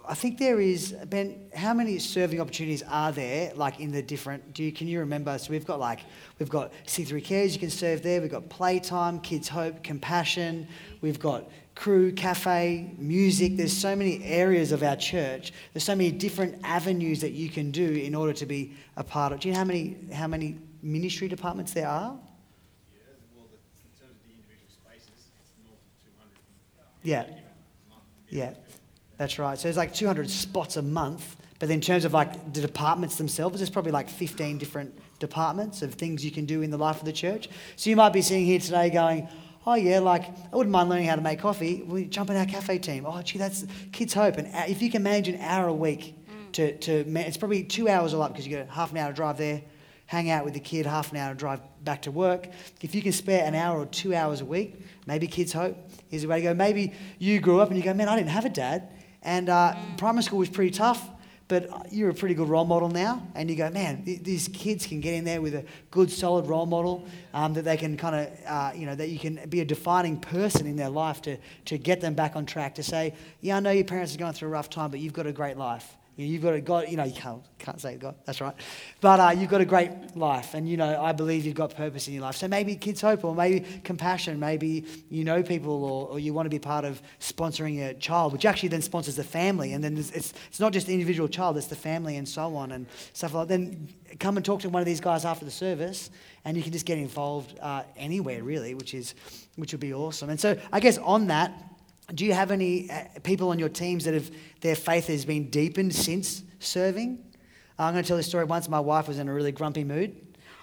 I 0.06 0.16
think 0.16 0.38
there 0.38 0.60
is 0.60 0.92
Ben. 1.08 1.50
How 1.56 1.74
many 1.74 1.98
serving 1.98 2.42
opportunities 2.42 2.84
are 2.84 3.12
there? 3.12 3.54
Like 3.56 3.80
in 3.80 3.92
the 3.92 4.02
different? 4.02 4.54
Do 4.54 4.64
you 4.64 4.72
can 4.72 4.88
you 4.88 5.00
remember? 5.00 5.38
So 5.38 5.52
we've 5.52 5.66
got 5.66 5.80
like 5.80 6.02
we've 6.40 6.50
got 6.50 6.74
C3 6.86 7.24
Cares. 7.24 7.54
You 7.54 7.60
can 7.60 7.70
serve 7.70 8.04
there. 8.04 8.20
We've 8.20 8.32
got 8.32 8.50
Playtime, 8.50 9.20
Kids 9.22 9.48
Hope, 9.48 9.82
Compassion. 9.82 10.68
We've 11.02 11.20
got 11.20 11.50
Crew, 11.76 12.12
Cafe, 12.12 12.94
Music. 12.98 13.56
There's 13.56 13.76
so 13.76 13.96
many 13.96 14.24
areas 14.24 14.74
of 14.74 14.84
our 14.84 14.98
church. 14.98 15.54
There's 15.72 15.86
so 15.86 15.96
many 15.96 16.12
different 16.12 16.60
avenues 16.64 17.22
that 17.22 17.32
you 17.32 17.50
can 17.50 17.72
do 17.72 17.90
in 17.90 18.14
order 18.14 18.34
to 18.34 18.46
be 18.46 18.76
a 18.98 19.04
part 19.04 19.32
of. 19.32 19.40
Do 19.40 19.48
you 19.48 19.54
know 19.54 19.60
how 19.60 19.66
many 19.66 19.98
how 20.12 20.28
many 20.28 20.60
ministry 20.82 21.30
departments 21.30 21.74
there 21.74 21.88
are? 21.88 22.18
Yeah. 27.04 27.26
Yeah. 28.30 28.54
That's 29.24 29.40
right. 29.40 29.58
So 29.58 29.70
there's 29.70 29.78
like 29.78 29.94
200 29.94 30.30
spots 30.30 30.76
a 30.76 30.82
month. 30.82 31.38
But 31.58 31.70
in 31.70 31.80
terms 31.80 32.04
of 32.04 32.12
like 32.12 32.52
the 32.52 32.60
departments 32.60 33.16
themselves, 33.16 33.58
there's 33.58 33.70
probably 33.70 33.94
like 33.94 34.10
15 34.10 34.58
different 34.58 35.00
departments 35.20 35.82
of 35.82 35.94
things 35.94 36.26
you 36.26 36.32
can 36.32 36.46
do 36.46 36.62
in 36.62 36.72
the 36.72 36.78
life 36.78 36.98
of 36.98 37.06
the 37.06 37.14
church. 37.14 37.48
So 37.78 37.90
you 37.90 37.96
might 37.96 38.12
be 38.12 38.22
sitting 38.22 38.44
here 38.44 38.60
today 38.60 38.90
going, 38.90 39.30
oh 39.66 39.76
yeah, 39.76 40.00
like 40.00 40.24
I 40.24 40.58
wouldn't 40.58 40.74
mind 40.74 40.90
learning 40.90 41.08
how 41.08 41.16
to 41.16 41.22
make 41.22 41.40
coffee. 41.40 41.84
We 41.84 42.04
jump 42.04 42.32
in 42.32 42.36
our 42.36 42.46
cafe 42.46 42.80
team. 42.80 43.06
Oh 43.08 43.22
gee, 43.22 43.38
that's 43.38 43.66
Kids 43.94 44.14
Hope. 44.14 44.36
And 44.36 44.54
uh, 44.54 44.66
if 44.68 44.82
you 44.82 44.92
can 44.92 45.04
manage 45.04 45.30
an 45.30 45.40
hour 45.40 45.70
a 45.70 45.74
week 45.74 46.18
mm. 46.30 46.52
to, 46.52 46.78
to 46.80 47.10
it's 47.22 47.38
probably 47.38 47.64
two 47.64 47.88
hours 47.88 48.12
a 48.12 48.18
lot 48.18 48.34
because 48.34 48.46
you 48.46 48.54
get 48.54 48.68
half 48.68 48.92
an 48.92 48.98
hour 48.98 49.12
to 49.12 49.16
drive 49.16 49.38
there, 49.38 49.62
hang 50.06 50.30
out 50.32 50.44
with 50.44 50.54
the 50.54 50.60
kid, 50.60 50.86
half 50.86 51.14
an 51.14 51.18
hour 51.18 51.34
to 51.34 51.40
drive 51.40 51.62
back 51.86 52.02
to 52.02 52.12
work. 52.12 52.50
If 52.82 52.94
you 52.94 53.02
can 53.02 53.14
spare 53.14 53.46
an 53.46 53.56
hour 53.56 53.80
or 53.80 53.86
two 53.86 54.14
hours 54.14 54.42
a 54.42 54.46
week, 54.46 54.82
maybe 55.06 55.28
Kids 55.28 55.54
Hope 55.54 55.78
is 56.12 56.24
the 56.24 56.28
way 56.28 56.42
to 56.42 56.44
go. 56.44 56.54
Maybe 56.54 56.92
you 57.20 57.40
grew 57.40 57.62
up 57.62 57.70
and 57.70 57.78
you 57.78 57.84
go, 57.84 57.94
man, 57.94 58.10
I 58.10 58.18
didn't 58.18 58.32
have 58.32 58.44
a 58.44 58.50
dad. 58.50 58.90
And 59.24 59.50
uh, 59.50 59.76
primary 59.98 60.24
school 60.24 60.40
was 60.40 60.50
pretty 60.50 60.72
tough, 60.72 61.10
but 61.48 61.92
you're 61.92 62.10
a 62.10 62.14
pretty 62.14 62.36
good 62.36 62.50
role 62.50 62.66
model 62.66 62.90
now. 62.90 63.26
And 63.36 63.50
you 63.50 63.56
go, 63.56 63.70
man, 63.70 64.04
th- 64.04 64.22
these 64.22 64.48
kids 64.50 64.86
can 64.86 65.00
get 65.00 65.16
in 65.16 65.24
there 65.24 65.42
with 65.42 65.56
a 65.56 65.66
good, 65.92 66.12
solid 66.12 66.48
role 66.48 66.66
model 66.66 67.06
um, 67.34 67.54
that 67.54 67.64
they 67.64 67.78
can 67.78 67.98
kind 67.98 68.16
of, 68.16 68.46
uh, 68.46 68.72
you 68.76 68.86
know, 68.86 68.96
that 68.96 69.10
you 69.10 69.20
can 69.20 69.40
be 69.50 69.62
a 69.62 69.66
defining 69.66 70.20
person 70.20 70.68
in 70.68 70.76
their 70.76 70.90
life 70.90 71.22
to, 71.24 71.38
to 71.66 71.78
get 71.78 72.02
them 72.02 72.14
back 72.14 72.36
on 72.36 72.46
track. 72.46 72.76
To 72.76 72.84
say, 72.84 73.14
yeah, 73.42 73.58
I 73.58 73.60
know 73.60 73.72
your 73.72 73.86
parents 73.86 74.14
are 74.14 74.18
going 74.18 74.34
through 74.34 74.50
a 74.50 74.52
rough 74.52 74.70
time, 74.70 74.92
but 74.92 75.00
you've 75.00 75.14
got 75.14 75.26
a 75.26 75.34
great 75.34 75.58
life. 75.58 75.96
You've 76.16 76.44
got 76.44 76.54
a 76.54 76.62
God, 76.62 76.90
you 76.90 76.98
know, 76.98 77.06
you 77.06 77.14
can't, 77.14 77.42
can't 77.58 77.82
say 77.82 77.98
God, 77.98 78.14
that's 78.24 78.40
right. 78.40 78.54
But 79.02 79.20
uh, 79.20 79.30
you've 79.36 79.50
got 79.50 79.62
a 79.62 79.66
great 79.66 80.16
life, 80.16 80.54
and 80.54 80.70
you 80.70 80.78
know, 80.78 81.02
I 81.02 81.12
believe 81.12 81.44
you've 81.44 81.56
got 81.56 81.76
purpose 81.76 82.08
in 82.08 82.14
your 82.14 82.22
life. 82.22 82.36
So 82.36 82.48
maybe 82.48 82.76
Kids 82.76 83.02
Hope, 83.02 83.24
or 83.24 83.34
maybe 83.34 83.66
Compassion, 83.84 84.40
maybe 84.40 84.86
you 85.10 85.24
know 85.24 85.42
people, 85.42 85.84
or, 85.84 86.10
or 86.10 86.20
you 86.20 86.32
want 86.32 86.46
to 86.46 86.52
be 86.52 86.60
part 86.60 86.86
of 86.86 87.02
sponsoring 87.20 87.90
a 87.90 87.96
child, 87.96 88.32
which 88.32 88.46
actually 88.46 88.70
then 88.70 88.84
sponsors 88.84 89.16
the 89.16 89.24
family. 89.24 89.74
And 89.74 89.84
then 89.84 89.98
it's, 89.98 90.12
it's, 90.12 90.34
it's 90.50 90.60
not 90.60 90.72
just 90.72 90.86
the 90.86 90.94
individual 90.94 91.28
child, 91.28 91.58
it's 91.58 91.68
the 91.68 91.76
family 91.76 92.18
and 92.18 92.30
so 92.30 92.56
on 92.56 92.74
and 92.74 92.86
stuff 93.14 93.34
like 93.34 93.48
that. 93.48 93.58
Then 93.58 93.88
come 94.20 94.38
and 94.38 94.46
talk 94.46 94.62
to 94.62 94.70
one 94.70 94.82
of 94.82 94.86
these 94.86 95.02
guys 95.02 95.26
after 95.26 95.46
the 95.46 95.52
service, 95.52 96.12
and 96.46 96.56
you 96.56 96.62
can 96.62 96.72
just 96.72 96.86
get 96.86 97.00
involved 97.00 97.58
uh, 97.60 97.84
anywhere, 97.98 98.44
really, 98.44 98.76
which, 98.76 98.94
is, 98.94 99.16
which 99.56 99.72
would 99.72 99.82
be 99.82 99.94
awesome. 99.96 100.30
And 100.30 100.40
so 100.40 100.60
I 100.72 100.80
guess 100.80 101.00
on 101.00 101.28
that, 101.28 101.73
do 102.14 102.26
you 102.26 102.34
have 102.34 102.52
any 102.52 102.90
uh, 102.90 103.04
people 103.24 103.50
on 103.50 103.60
your 103.60 103.70
teams 103.70 104.06
that 104.06 104.14
have 104.14 104.32
their 104.62 104.76
faith 104.76 105.08
has 105.08 105.26
been 105.26 105.50
deepened 105.50 105.94
since 105.96 106.44
serving? 106.60 107.24
I'm 107.80 107.94
going 107.94 108.04
to 108.04 108.08
tell 108.08 108.18
this 108.18 108.28
story. 108.28 108.46
Once 108.46 108.70
my 108.70 108.80
wife 108.80 109.08
was 109.08 109.20
in 109.20 109.28
a 109.28 109.34
really 109.34 109.52
grumpy 109.52 109.84
mood, 109.84 110.16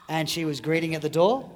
and 0.09 0.29
she 0.29 0.45
was 0.45 0.61
greeting 0.61 0.95
at 0.95 1.03
the 1.03 1.09
door, 1.09 1.51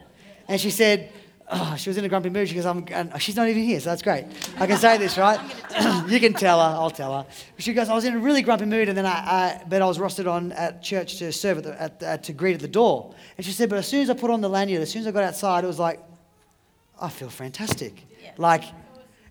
and 0.49 0.61
she 0.61 0.71
said, 0.71 1.13
oh, 1.51 1.75
she 1.77 1.91
was 1.91 1.97
in 1.97 2.05
a 2.05 2.09
grumpy 2.09 2.31
mood. 2.31 2.49
She 2.49 2.55
goes, 2.55 2.67
I'm, 2.67 2.85
and 2.91 3.21
she's 3.21 3.37
not 3.37 3.49
even 3.49 3.63
here, 3.63 3.81
so 3.81 3.91
that's 3.91 4.03
great. 4.03 4.27
I 4.59 4.67
can 4.67 4.79
say 4.79 4.99
this, 4.99 5.17
right? 5.17 5.41
you 6.09 6.21
can 6.21 6.35
tell 6.35 6.59
her. 6.59 6.77
I'll 6.77 6.91
tell 6.91 7.19
her. 7.19 7.27
She 7.59 7.73
goes, 7.73 7.89
I 7.89 7.95
was 7.95 8.05
in 8.05 8.15
a 8.15 8.19
really 8.19 8.43
grumpy 8.43 8.67
mood, 8.67 8.89
and 8.89 8.97
then 8.97 9.07
I, 9.07 9.11
I 9.11 9.65
but 9.69 9.83
I 9.83 9.87
was 9.87 9.99
rostered 9.99 10.31
on 10.31 10.53
at 10.53 10.83
church 10.83 11.19
to 11.19 11.33
serve 11.33 11.59
at, 11.59 11.65
the, 11.65 11.83
at, 11.83 12.03
at 12.03 12.23
to 12.25 12.33
greet 12.33 12.55
at 12.55 12.61
the 12.61 12.69
door. 12.69 13.15
And 13.37 13.45
she 13.45 13.53
said, 13.53 13.69
but 13.69 13.79
as 13.79 13.87
soon 13.87 14.03
as 14.03 14.11
I 14.11 14.15
put 14.15 14.31
on 14.31 14.41
the 14.41 14.49
lanyard, 14.49 14.83
as 14.83 14.91
soon 14.91 15.01
as 15.01 15.07
I 15.07 15.13
got 15.13 15.25
outside, 15.25 15.65
it 15.65 15.69
was 15.69 15.79
like, 15.79 16.01
I 17.01 17.09
feel 17.09 17.29
fantastic. 17.29 18.07
Like, 18.39 18.65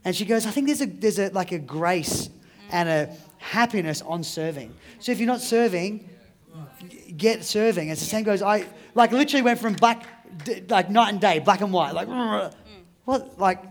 and 0.05 0.15
she 0.15 0.25
goes, 0.25 0.45
I 0.45 0.51
think 0.51 0.67
there's 0.67 0.81
a 0.81 0.85
there's 0.85 1.19
a 1.19 1.29
like 1.29 1.51
a 1.51 1.59
grace 1.59 2.29
and 2.71 2.89
a 2.89 3.15
happiness 3.37 4.01
on 4.01 4.23
serving. 4.23 4.73
So 4.99 5.11
if 5.11 5.19
you're 5.19 5.27
not 5.27 5.41
serving, 5.41 6.09
get 7.15 7.43
serving. 7.43 7.89
As 7.89 7.99
the 7.99 8.05
same 8.05 8.23
goes, 8.23 8.41
I 8.41 8.65
like 8.95 9.11
literally 9.11 9.43
went 9.43 9.59
from 9.59 9.73
black, 9.73 10.05
like 10.69 10.89
night 10.89 11.09
and 11.09 11.21
day, 11.21 11.39
black 11.39 11.61
and 11.61 11.71
white, 11.71 11.93
like 11.93 12.07
what, 13.05 13.39
like 13.39 13.63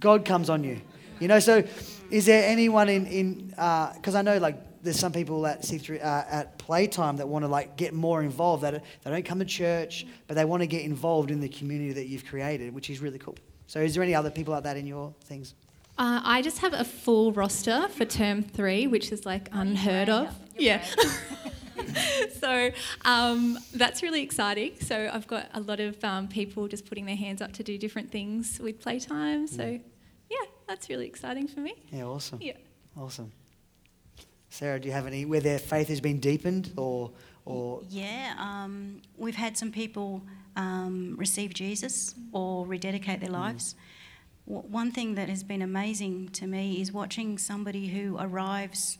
God 0.00 0.24
comes 0.24 0.50
on 0.50 0.64
you, 0.64 0.80
you 1.20 1.28
know. 1.28 1.38
So 1.38 1.64
is 2.10 2.26
there 2.26 2.48
anyone 2.48 2.88
in 2.88 3.06
in 3.06 3.48
because 3.48 4.14
I 4.14 4.22
know 4.22 4.38
like 4.38 4.82
there's 4.82 4.98
some 4.98 5.12
people 5.12 5.46
at 5.46 5.62
C3 5.62 6.02
uh, 6.02 6.24
at 6.28 6.58
playtime 6.58 7.16
that 7.18 7.28
want 7.28 7.44
to 7.44 7.48
like 7.48 7.76
get 7.76 7.94
more 7.94 8.22
involved. 8.22 8.64
That 8.64 8.82
they 9.04 9.10
don't 9.10 9.24
come 9.24 9.38
to 9.38 9.44
church, 9.44 10.06
but 10.26 10.34
they 10.34 10.44
want 10.44 10.62
to 10.62 10.66
get 10.66 10.82
involved 10.82 11.30
in 11.30 11.40
the 11.40 11.48
community 11.48 11.92
that 11.92 12.08
you've 12.08 12.26
created, 12.26 12.74
which 12.74 12.90
is 12.90 13.00
really 13.00 13.18
cool. 13.18 13.36
So 13.72 13.80
is 13.80 13.94
there 13.94 14.02
any 14.02 14.14
other 14.14 14.30
people 14.30 14.52
like 14.52 14.64
that 14.64 14.76
in 14.76 14.86
your 14.86 15.14
things? 15.24 15.54
Uh, 15.96 16.20
I 16.22 16.42
just 16.42 16.58
have 16.58 16.74
a 16.74 16.84
full 16.84 17.32
roster 17.32 17.88
for 17.88 18.04
term 18.04 18.42
three, 18.42 18.86
which 18.86 19.10
is 19.10 19.24
like 19.24 19.48
unheard 19.50 20.10
of. 20.10 20.28
Yeah. 20.58 20.84
so 22.38 22.70
um, 23.06 23.58
that's 23.72 24.02
really 24.02 24.20
exciting. 24.20 24.72
So 24.80 25.08
I've 25.10 25.26
got 25.26 25.48
a 25.54 25.60
lot 25.60 25.80
of 25.80 26.04
um, 26.04 26.28
people 26.28 26.68
just 26.68 26.84
putting 26.84 27.06
their 27.06 27.16
hands 27.16 27.40
up 27.40 27.52
to 27.54 27.62
do 27.62 27.78
different 27.78 28.10
things 28.10 28.60
with 28.62 28.78
playtime. 28.78 29.46
So 29.46 29.80
yeah, 30.28 30.36
that's 30.68 30.90
really 30.90 31.06
exciting 31.06 31.48
for 31.48 31.60
me. 31.60 31.74
Yeah, 31.90 32.04
awesome. 32.04 32.40
Yeah. 32.42 32.58
Awesome. 32.94 33.32
Sarah, 34.52 34.78
do 34.78 34.86
you 34.86 34.92
have 34.92 35.06
any 35.06 35.24
where 35.24 35.40
their 35.40 35.58
faith 35.58 35.88
has 35.88 36.02
been 36.02 36.20
deepened 36.20 36.74
or 36.76 37.10
or 37.46 37.80
Yeah, 37.88 38.34
um, 38.38 39.00
we've 39.16 39.34
had 39.34 39.56
some 39.56 39.72
people 39.72 40.20
um, 40.56 41.16
receive 41.16 41.54
Jesus 41.54 42.14
or 42.32 42.66
rededicate 42.66 43.20
their 43.20 43.30
lives. 43.30 43.74
W- 44.46 44.68
one 44.68 44.92
thing 44.92 45.14
that 45.14 45.30
has 45.30 45.42
been 45.42 45.62
amazing 45.62 46.28
to 46.34 46.46
me 46.46 46.82
is 46.82 46.92
watching 46.92 47.38
somebody 47.38 47.88
who 47.88 48.18
arrives 48.20 48.98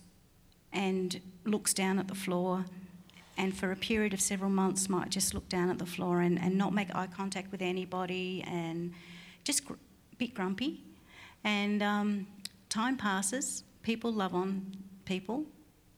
and 0.72 1.20
looks 1.44 1.74
down 1.74 1.98
at 1.98 2.08
the 2.08 2.14
floor 2.14 2.64
and 3.36 3.54
for 3.54 3.70
a 3.70 3.76
period 3.76 4.14
of 4.14 4.22
several 4.22 4.50
months 4.50 4.88
might 4.88 5.10
just 5.10 5.34
look 5.34 5.50
down 5.50 5.68
at 5.68 5.78
the 5.78 5.86
floor 5.86 6.22
and, 6.22 6.40
and 6.40 6.56
not 6.56 6.72
make 6.72 6.94
eye 6.94 7.06
contact 7.06 7.52
with 7.52 7.60
anybody 7.60 8.42
and 8.46 8.94
just 9.44 9.66
gr- 9.66 9.74
a 9.74 10.16
bit 10.16 10.32
grumpy. 10.32 10.82
And 11.44 11.82
um, 11.82 12.26
time 12.70 12.96
passes, 12.96 13.64
people 13.82 14.10
love 14.10 14.34
on 14.34 14.82
people, 15.04 15.44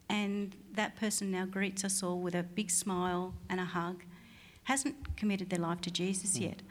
and 0.09 0.55
that 0.73 0.95
person 0.95 1.31
now 1.31 1.45
greets 1.45 1.83
us 1.83 2.03
all 2.03 2.19
with 2.19 2.35
a 2.35 2.43
big 2.43 2.69
smile 2.69 3.33
and 3.49 3.59
a 3.59 3.65
hug. 3.65 4.03
Hasn't 4.63 5.17
committed 5.17 5.49
their 5.49 5.59
life 5.59 5.81
to 5.81 5.91
Jesus 5.91 6.37
hmm. 6.37 6.43
yet, 6.43 6.61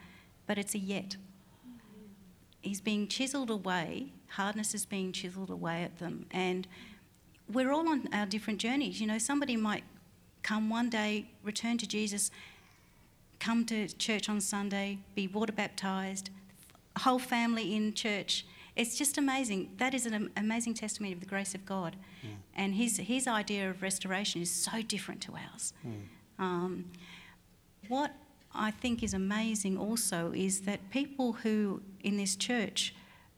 but 0.47 0.57
it's 0.57 0.75
a 0.75 0.79
yet. 0.79 1.17
He's 2.61 2.81
being 2.81 3.07
chiselled 3.07 3.49
away, 3.49 4.13
hardness 4.29 4.73
is 4.73 4.85
being 4.85 5.11
chiselled 5.11 5.49
away 5.49 5.83
at 5.83 5.99
them, 5.99 6.25
and 6.31 6.67
we're 7.51 7.71
all 7.71 7.87
on 7.87 8.09
our 8.11 8.25
different 8.25 8.59
journeys. 8.59 8.99
You 8.99 9.07
know, 9.07 9.19
somebody 9.19 9.55
might 9.55 9.83
come 10.41 10.69
one 10.69 10.89
day, 10.89 11.29
return 11.43 11.77
to 11.77 11.87
Jesus, 11.87 12.31
come 13.39 13.65
to 13.65 13.87
church 13.87 14.29
on 14.29 14.41
Sunday, 14.41 14.99
be 15.13 15.27
water 15.27 15.53
baptized, 15.53 16.29
whole 16.99 17.19
family 17.19 17.75
in 17.75 17.93
church. 17.93 18.45
It's 18.75 18.97
just 18.97 19.17
amazing. 19.17 19.71
That 19.77 19.93
is 19.93 20.05
an 20.05 20.31
amazing 20.35 20.73
testimony 20.73 21.13
of 21.13 21.19
the 21.21 21.25
grace 21.25 21.55
of 21.55 21.65
God. 21.65 21.95
And 22.55 22.73
his, 22.75 22.97
his 22.97 23.27
idea 23.27 23.69
of 23.69 23.81
restoration 23.81 24.41
is 24.41 24.51
so 24.51 24.81
different 24.81 25.21
to 25.21 25.33
ours. 25.33 25.73
Um, 26.39 26.91
what 27.87 28.11
I 28.53 28.71
think 28.71 29.03
is 29.03 29.13
amazing 29.13 29.77
also 29.77 30.31
is 30.33 30.61
that 30.61 30.89
people 30.89 31.33
who 31.33 31.81
in 32.03 32.17
this 32.17 32.35
church, 32.35 32.93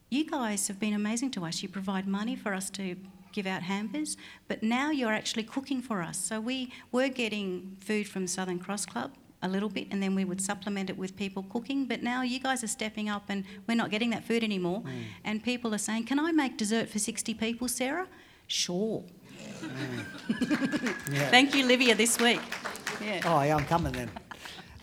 you 0.10 0.26
guys 0.26 0.68
have 0.68 0.80
been 0.80 0.94
amazing 0.94 1.32
to 1.32 1.46
us. 1.46 1.62
You 1.62 1.70
provide 1.70 2.08
money 2.08 2.36
for 2.36 2.54
us 2.54 2.70
to 2.72 2.96
give 3.34 3.46
out 3.46 3.62
hampers, 3.64 4.18
but 4.48 4.64
now 4.64 4.90
you're 4.90 5.14
actually 5.14 5.44
cooking 5.44 5.82
for 5.82 6.02
us. 6.02 6.18
So 6.18 6.40
we 6.40 6.72
were 6.92 7.10
getting 7.10 7.78
food 7.82 8.08
from 8.08 8.26
Southern 8.26 8.58
Cross 8.58 8.88
Club 8.88 9.12
a 9.44 9.48
little 9.48 9.70
bit 9.70 9.88
and 9.92 10.02
then 10.02 10.16
we 10.16 10.26
would 10.26 10.42
supplement 10.42 10.90
it 10.90 10.98
with 10.98 11.16
people 11.16 11.44
cooking 11.44 11.86
but 11.86 12.02
now 12.02 12.22
you 12.24 12.40
guys 12.40 12.64
are 12.64 12.68
stepping 12.68 13.08
up 13.08 13.24
and 13.30 13.44
we're 13.68 13.76
not 13.76 13.90
getting 13.92 14.10
that 14.10 14.24
food 14.24 14.44
anymore 14.44 14.82
and 15.24 15.44
people 15.44 15.74
are 15.76 15.78
saying 15.80 16.04
can 16.04 16.20
i 16.20 16.32
make 16.32 16.58
dessert 16.58 16.90
for 16.90 16.98
60 17.00 17.34
people 17.36 17.68
sarah 17.68 18.08
sure 18.48 19.04
yeah. 21.12 21.30
thank 21.30 21.54
you 21.56 21.66
livia 21.66 21.96
this 21.96 22.20
week 22.20 22.42
yeah 23.02 23.22
Oh 23.26 23.42
yeah, 23.44 23.56
I'm 23.56 23.66
coming 23.66 23.94
then. 23.94 24.10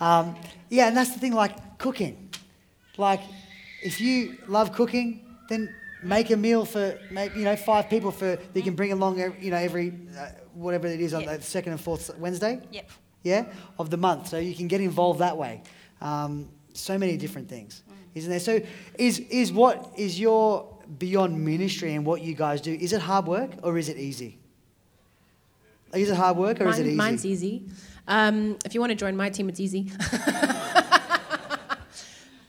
Um, 0.00 0.36
yeah, 0.70 0.86
and 0.88 0.96
that's 0.96 1.10
the 1.10 1.18
thing, 1.18 1.32
like 1.32 1.78
cooking. 1.78 2.30
Like, 2.96 3.20
if 3.82 4.00
you 4.00 4.36
love 4.46 4.72
cooking, 4.72 5.24
then 5.48 5.74
make 6.02 6.30
a 6.30 6.36
meal 6.36 6.64
for 6.64 6.96
make, 7.10 7.34
you 7.34 7.42
know 7.42 7.56
five 7.56 7.88
people 7.90 8.10
for 8.12 8.36
that 8.36 8.54
you 8.54 8.62
can 8.62 8.74
bring 8.76 8.92
along 8.92 9.18
you 9.40 9.50
know 9.50 9.56
every 9.56 9.92
uh, 10.18 10.28
whatever 10.52 10.86
it 10.86 11.00
is 11.00 11.12
on 11.14 11.22
Yeah. 11.22 11.36
the 11.38 11.42
second 11.42 11.72
and 11.72 11.80
fourth 11.80 12.10
Wednesday. 12.18 12.60
Yep. 12.70 12.90
Yeah, 13.24 13.46
of 13.78 13.90
the 13.90 13.96
month, 13.96 14.28
so 14.28 14.38
you 14.38 14.54
can 14.54 14.68
get 14.68 14.80
involved 14.80 15.18
that 15.20 15.36
way. 15.36 15.62
Um, 16.00 16.48
so 16.74 16.98
many 16.98 17.16
different 17.16 17.48
things, 17.48 17.82
isn't 18.14 18.30
there? 18.30 18.38
So 18.38 18.60
is 18.98 19.18
is 19.18 19.52
what 19.52 19.92
is 19.96 20.20
your 20.20 20.68
beyond 20.98 21.42
ministry 21.42 21.94
and 21.94 22.04
what 22.04 22.20
you 22.20 22.34
guys 22.34 22.60
do? 22.60 22.72
Is 22.72 22.92
it 22.92 23.00
hard 23.00 23.26
work 23.26 23.50
or 23.62 23.78
is 23.78 23.88
it 23.88 23.96
easy? 23.96 24.38
Is 25.94 26.10
it 26.10 26.16
hard 26.16 26.36
work 26.36 26.60
or 26.60 26.68
is 26.68 26.78
it 26.78 26.86
easy? 26.86 26.96
Mine's 26.96 27.24
easy. 27.24 27.64
Um, 28.06 28.58
if 28.64 28.74
you 28.74 28.80
want 28.80 28.90
to 28.90 28.96
join 28.96 29.16
my 29.16 29.30
team, 29.30 29.48
it's 29.48 29.60
easy. 29.60 29.90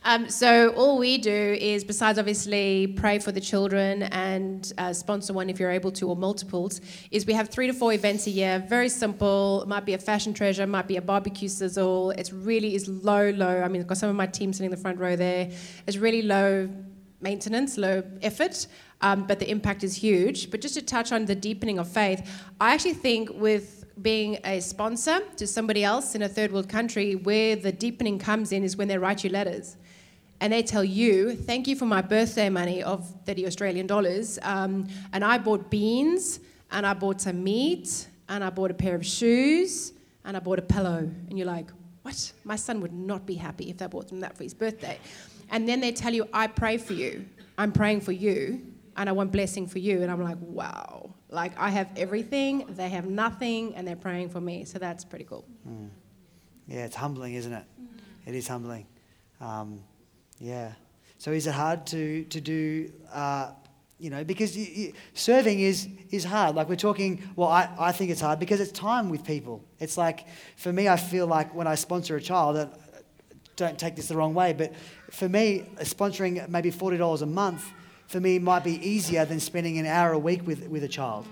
um, 0.06 0.30
so 0.30 0.70
all 0.74 1.00
we 1.00 1.18
do 1.18 1.58
is, 1.60 1.84
besides 1.84 2.20
obviously 2.20 2.88
pray 2.96 3.18
for 3.18 3.32
the 3.32 3.42
children 3.42 4.04
and 4.04 4.72
uh, 4.78 4.94
sponsor 4.94 5.34
one 5.34 5.50
if 5.50 5.60
you're 5.60 5.72
able 5.72 5.92
to, 5.94 6.08
or 6.08 6.16
multiples, 6.16 6.80
is 7.10 7.26
we 7.26 7.34
have 7.34 7.50
three 7.50 7.66
to 7.66 7.74
four 7.74 7.92
events 7.92 8.28
a 8.28 8.30
year. 8.30 8.64
Very 8.70 8.88
simple. 8.88 9.64
It 9.64 9.68
might 9.68 9.84
be 9.84 9.96
a 9.96 9.98
fashion 9.98 10.32
treasure, 10.32 10.68
might 10.68 10.88
be 10.88 10.98
a 10.98 11.02
barbecue 11.02 11.50
sizzle. 11.50 12.12
It's 12.12 12.32
really 12.32 12.76
is 12.76 12.88
low, 12.88 13.32
low. 13.32 13.62
I 13.64 13.68
mean, 13.68 13.82
I've 13.82 13.88
got 13.88 13.98
some 13.98 14.12
of 14.12 14.16
my 14.16 14.28
team 14.28 14.54
sitting 14.54 14.66
in 14.66 14.72
the 14.72 14.78
front 14.78 15.00
row 15.00 15.16
there. 15.16 15.50
It's 15.88 15.98
really 15.98 16.22
low 16.22 16.70
maintenance, 17.20 17.76
low 17.76 18.04
effort, 18.22 18.68
um, 19.02 19.26
but 19.26 19.40
the 19.40 19.50
impact 19.50 19.84
is 19.84 19.96
huge. 19.96 20.52
But 20.52 20.62
just 20.62 20.76
to 20.76 20.84
touch 20.84 21.12
on 21.12 21.26
the 21.26 21.36
deepening 21.36 21.80
of 21.80 21.88
faith, 21.88 22.30
I 22.62 22.76
actually 22.76 22.94
think 22.94 23.32
with 23.34 23.86
being 24.02 24.38
a 24.44 24.60
sponsor 24.60 25.22
to 25.38 25.48
somebody 25.48 25.84
else 25.84 26.16
in 26.16 26.22
a 26.22 26.30
third 26.30 26.52
world 26.52 26.70
country, 26.70 27.16
where 27.16 27.56
the 27.56 27.72
deepening 27.72 28.20
comes 28.20 28.52
in 28.52 28.64
is 28.64 28.78
when 28.78 28.88
they 28.88 28.98
write 28.98 29.24
you 29.24 29.30
letters. 29.30 29.78
And 30.42 30.52
they 30.52 30.64
tell 30.64 30.84
you, 30.84 31.36
thank 31.36 31.68
you 31.68 31.76
for 31.76 31.86
my 31.86 32.02
birthday 32.02 32.50
money 32.50 32.84
of 32.84 33.08
30 33.26 33.48
Australian 33.48 33.88
dollars. 33.88 34.38
Um, 34.42 34.88
and 35.14 35.24
I 35.24 35.38
bought 35.38 35.70
beans, 35.70 36.40
and 36.72 36.86
I 36.86 36.94
bought 36.94 37.22
some 37.22 37.44
meat, 37.44 38.08
and 38.28 38.44
I 38.44 38.50
bought 38.50 38.72
a 38.72 38.74
pair 38.74 38.96
of 38.96 39.06
shoes, 39.06 39.94
and 40.26 40.36
I 40.36 40.40
bought 40.40 40.60
a 40.60 40.64
pillow. 40.64 40.98
And 41.30 41.38
you're 41.38 41.48
like, 41.48 41.70
what? 42.02 42.32
My 42.44 42.56
son 42.56 42.82
would 42.82 42.94
not 42.94 43.26
be 43.26 43.36
happy 43.36 43.70
if 43.70 43.82
I 43.82 43.88
bought 43.88 44.12
him 44.12 44.20
that 44.20 44.36
for 44.38 44.44
his 44.44 44.54
birthday. 44.54 45.00
And 45.50 45.68
then 45.68 45.80
they 45.80 45.92
tell 45.92 46.14
you, 46.14 46.28
I 46.34 46.48
pray 46.48 46.78
for 46.78 46.94
you. 46.94 47.26
I'm 47.58 47.72
praying 47.72 48.02
for 48.02 48.12
you, 48.12 48.62
and 48.98 49.08
I 49.08 49.14
want 49.14 49.32
blessing 49.32 49.68
for 49.68 49.80
you. 49.80 50.02
And 50.02 50.12
I'm 50.12 50.22
like, 50.22 50.38
wow. 50.42 51.12
Like, 51.30 51.58
I 51.58 51.70
have 51.70 51.90
everything, 51.96 52.66
they 52.70 52.90
have 52.90 53.06
nothing, 53.08 53.74
and 53.76 53.88
they're 53.88 53.96
praying 53.96 54.30
for 54.30 54.42
me. 54.42 54.66
So 54.66 54.80
that's 54.80 55.04
pretty 55.06 55.26
cool. 55.26 55.46
Yeah, 56.68 56.86
it's 56.86 56.96
humbling, 56.96 57.36
isn't 57.36 57.54
it? 57.54 57.64
It 58.26 58.36
is 58.36 58.48
humbling. 58.48 58.86
Um, 59.40 59.82
yeah. 60.40 60.74
So 61.18 61.32
is 61.32 61.48
it 61.48 61.54
hard 61.54 61.86
to 61.88 62.24
to 62.26 62.42
do? 62.42 62.92
Uh, 63.12 63.52
you 63.98 64.10
know, 64.10 64.26
because 64.26 64.58
you, 64.58 64.66
you, 64.66 64.94
serving 65.14 65.60
is 65.60 65.88
is 66.12 66.24
hard. 66.24 66.56
Like 66.56 66.70
we're 66.70 66.76
talking. 66.76 67.22
Well, 67.36 67.50
I, 67.50 67.70
I 67.80 67.92
think 67.92 68.12
it's 68.12 68.22
hard 68.22 68.40
because 68.40 68.60
it's 68.60 68.72
time 68.72 69.10
with 69.10 69.24
people. 69.24 69.64
It's 69.80 69.98
like 69.98 70.26
for 70.58 70.72
me, 70.72 70.90
I 70.90 70.98
feel 70.98 71.28
like 71.28 71.56
when 71.56 71.68
I 71.68 71.76
sponsor 71.76 72.16
a 72.16 72.22
child, 72.22 72.70
don't 73.56 73.80
take 73.80 73.96
this 73.96 74.10
the 74.10 74.18
wrong 74.18 74.34
way, 74.34 74.54
but 74.54 74.74
for 75.12 75.30
me, 75.30 75.66
sponsoring 75.80 76.48
maybe 76.50 76.72
forty 76.72 76.98
dollars 76.98 77.22
a 77.22 77.26
month 77.26 77.66
for 78.08 78.20
me 78.20 78.38
might 78.38 78.64
be 78.64 78.76
easier 78.88 79.26
than 79.26 79.40
spending 79.40 79.78
an 79.80 79.86
hour 79.86 80.12
a 80.12 80.20
week 80.20 80.46
with 80.46 80.68
with 80.68 80.84
a 80.84 80.90
child 80.90 81.26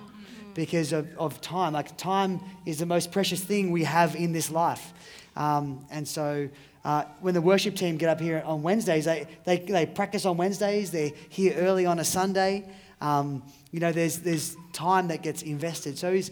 because 0.54 0.94
of, 0.94 1.08
of 1.18 1.42
time. 1.42 1.74
Like, 1.74 1.98
time 1.98 2.40
is 2.66 2.80
the 2.80 2.86
most 2.86 3.12
precious 3.12 3.44
thing 3.44 3.72
we 3.72 3.84
have 3.84 4.16
in 4.16 4.32
this 4.32 4.52
life. 4.52 4.94
Um, 5.36 5.86
and 5.90 6.08
so, 6.08 6.50
uh, 6.86 7.06
when 7.22 7.34
the 7.34 7.42
worship 7.42 7.76
team 7.76 7.98
get 7.98 8.10
up 8.10 8.20
here 8.20 8.44
on 8.46 8.62
Wednesdays, 8.62 9.06
they, 9.06 9.26
they, 9.46 9.60
they 9.60 9.86
practice 9.86 10.26
on 10.26 10.38
Wednesdays, 10.38 10.92
they're 10.92 11.12
here 11.30 11.56
early 11.58 11.86
on 11.86 12.00
a 12.00 12.04
Sunday. 12.04 12.70
Um, 13.00 13.44
you 13.72 13.80
know, 13.80 13.92
there's, 13.92 14.20
there's 14.20 14.56
time 14.74 15.08
that 15.08 15.22
gets 15.22 15.42
invested. 15.42 15.98
So, 15.98 16.12
is, 16.12 16.32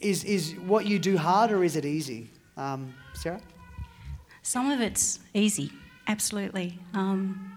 is, 0.00 0.24
is 0.24 0.54
what 0.66 0.86
you 0.86 0.98
do 0.98 1.16
hard 1.16 1.52
or 1.52 1.62
is 1.62 1.76
it 1.76 1.84
easy? 1.84 2.30
Um, 2.56 2.94
Sarah? 3.14 3.40
Some 4.42 4.70
of 4.70 4.80
it's 4.80 5.20
easy, 5.34 5.70
absolutely. 6.06 6.78
Um, 6.94 7.56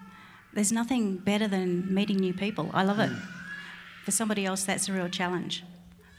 there's 0.54 0.72
nothing 0.72 1.18
better 1.18 1.48
than 1.48 1.92
meeting 1.94 2.18
new 2.18 2.34
people. 2.34 2.70
I 2.74 2.84
love 2.84 3.00
it. 3.00 3.12
For 4.06 4.12
somebody 4.12 4.46
else, 4.46 4.66
that's 4.66 4.90
a 4.90 4.94
real 4.94 5.10
challenge. 5.10 5.64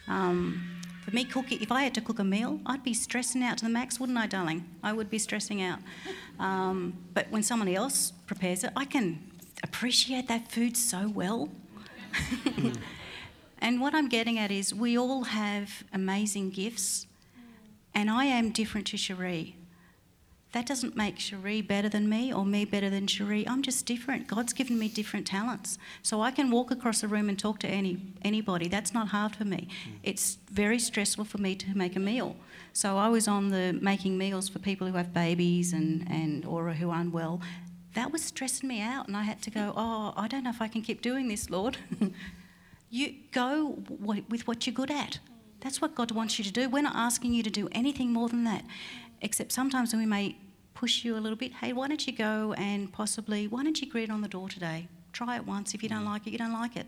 Um, 0.08 0.73
for 1.04 1.10
me, 1.10 1.24
cooking, 1.24 1.60
if 1.60 1.70
I 1.70 1.82
had 1.82 1.94
to 1.94 2.00
cook 2.00 2.18
a 2.18 2.24
meal, 2.24 2.60
I'd 2.64 2.82
be 2.82 2.94
stressing 2.94 3.42
out 3.42 3.58
to 3.58 3.64
the 3.66 3.70
max, 3.70 4.00
wouldn't 4.00 4.16
I, 4.16 4.26
darling? 4.26 4.64
I 4.82 4.94
would 4.94 5.10
be 5.10 5.18
stressing 5.18 5.60
out. 5.60 5.78
Um, 6.40 6.94
but 7.12 7.30
when 7.30 7.42
somebody 7.42 7.74
else 7.74 8.12
prepares 8.26 8.64
it, 8.64 8.72
I 8.74 8.86
can 8.86 9.22
appreciate 9.62 10.28
that 10.28 10.50
food 10.50 10.78
so 10.78 11.08
well. 11.08 11.50
and 13.58 13.82
what 13.82 13.94
I'm 13.94 14.08
getting 14.08 14.38
at 14.38 14.50
is 14.50 14.74
we 14.74 14.96
all 14.96 15.24
have 15.24 15.84
amazing 15.92 16.50
gifts, 16.50 17.06
and 17.94 18.08
I 18.10 18.24
am 18.24 18.50
different 18.50 18.86
to 18.88 18.96
Cherie. 18.96 19.56
That 20.54 20.66
doesn't 20.66 20.94
make 20.94 21.18
Cherie 21.18 21.62
better 21.62 21.88
than 21.88 22.08
me 22.08 22.32
or 22.32 22.46
me 22.46 22.64
better 22.64 22.88
than 22.88 23.08
Cherie. 23.08 23.46
I'm 23.48 23.60
just 23.60 23.86
different. 23.86 24.28
God's 24.28 24.52
given 24.52 24.78
me 24.78 24.86
different 24.86 25.26
talents. 25.26 25.78
So 26.04 26.20
I 26.20 26.30
can 26.30 26.48
walk 26.48 26.70
across 26.70 27.02
a 27.02 27.08
room 27.08 27.28
and 27.28 27.36
talk 27.36 27.58
to 27.58 27.66
any 27.66 27.98
anybody. 28.22 28.68
That's 28.68 28.94
not 28.94 29.08
hard 29.08 29.34
for 29.34 29.44
me. 29.44 29.66
Hmm. 29.84 29.96
It's 30.04 30.38
very 30.52 30.78
stressful 30.78 31.24
for 31.24 31.38
me 31.38 31.56
to 31.56 31.76
make 31.76 31.96
a 31.96 31.98
meal. 31.98 32.36
So 32.72 32.98
I 32.98 33.08
was 33.08 33.26
on 33.26 33.50
the 33.50 33.76
making 33.82 34.16
meals 34.16 34.48
for 34.48 34.60
people 34.60 34.86
who 34.86 34.92
have 34.96 35.12
babies 35.12 35.72
and, 35.72 36.08
and 36.08 36.44
or 36.44 36.70
who 36.70 36.90
are 36.90 37.00
unwell. 37.00 37.40
That 37.94 38.12
was 38.12 38.22
stressing 38.22 38.68
me 38.68 38.80
out 38.80 39.08
and 39.08 39.16
I 39.16 39.24
had 39.24 39.42
to 39.42 39.50
go, 39.50 39.72
"Oh, 39.76 40.14
I 40.16 40.28
don't 40.28 40.44
know 40.44 40.50
if 40.50 40.62
I 40.62 40.68
can 40.68 40.82
keep 40.82 41.02
doing 41.02 41.26
this, 41.26 41.50
Lord." 41.50 41.78
you 42.90 43.14
go 43.32 43.82
with 43.98 44.46
what 44.46 44.68
you're 44.68 44.74
good 44.74 44.92
at. 44.92 45.18
That's 45.64 45.80
what 45.80 45.94
God 45.94 46.12
wants 46.12 46.38
you 46.38 46.44
to 46.44 46.52
do. 46.52 46.68
We're 46.68 46.82
not 46.82 46.94
asking 46.94 47.32
you 47.32 47.42
to 47.42 47.50
do 47.50 47.68
anything 47.72 48.12
more 48.12 48.28
than 48.28 48.44
that. 48.44 48.64
Except 49.22 49.50
sometimes 49.50 49.92
when 49.92 50.00
we 50.00 50.06
may 50.06 50.36
push 50.74 51.04
you 51.04 51.16
a 51.16 51.20
little 51.20 51.38
bit. 51.38 51.52
Hey, 51.54 51.72
why 51.72 51.88
don't 51.88 52.06
you 52.06 52.12
go 52.12 52.52
and 52.58 52.92
possibly, 52.92 53.48
why 53.48 53.64
don't 53.64 53.80
you 53.80 53.90
greet 53.90 54.10
on 54.10 54.20
the 54.20 54.28
door 54.28 54.50
today? 54.50 54.88
Try 55.14 55.36
it 55.36 55.46
once. 55.46 55.72
If 55.72 55.82
you 55.82 55.88
don't 55.88 56.04
mm. 56.04 56.10
like 56.10 56.26
it, 56.26 56.32
you 56.32 56.38
don't 56.38 56.52
like 56.52 56.76
it. 56.76 56.86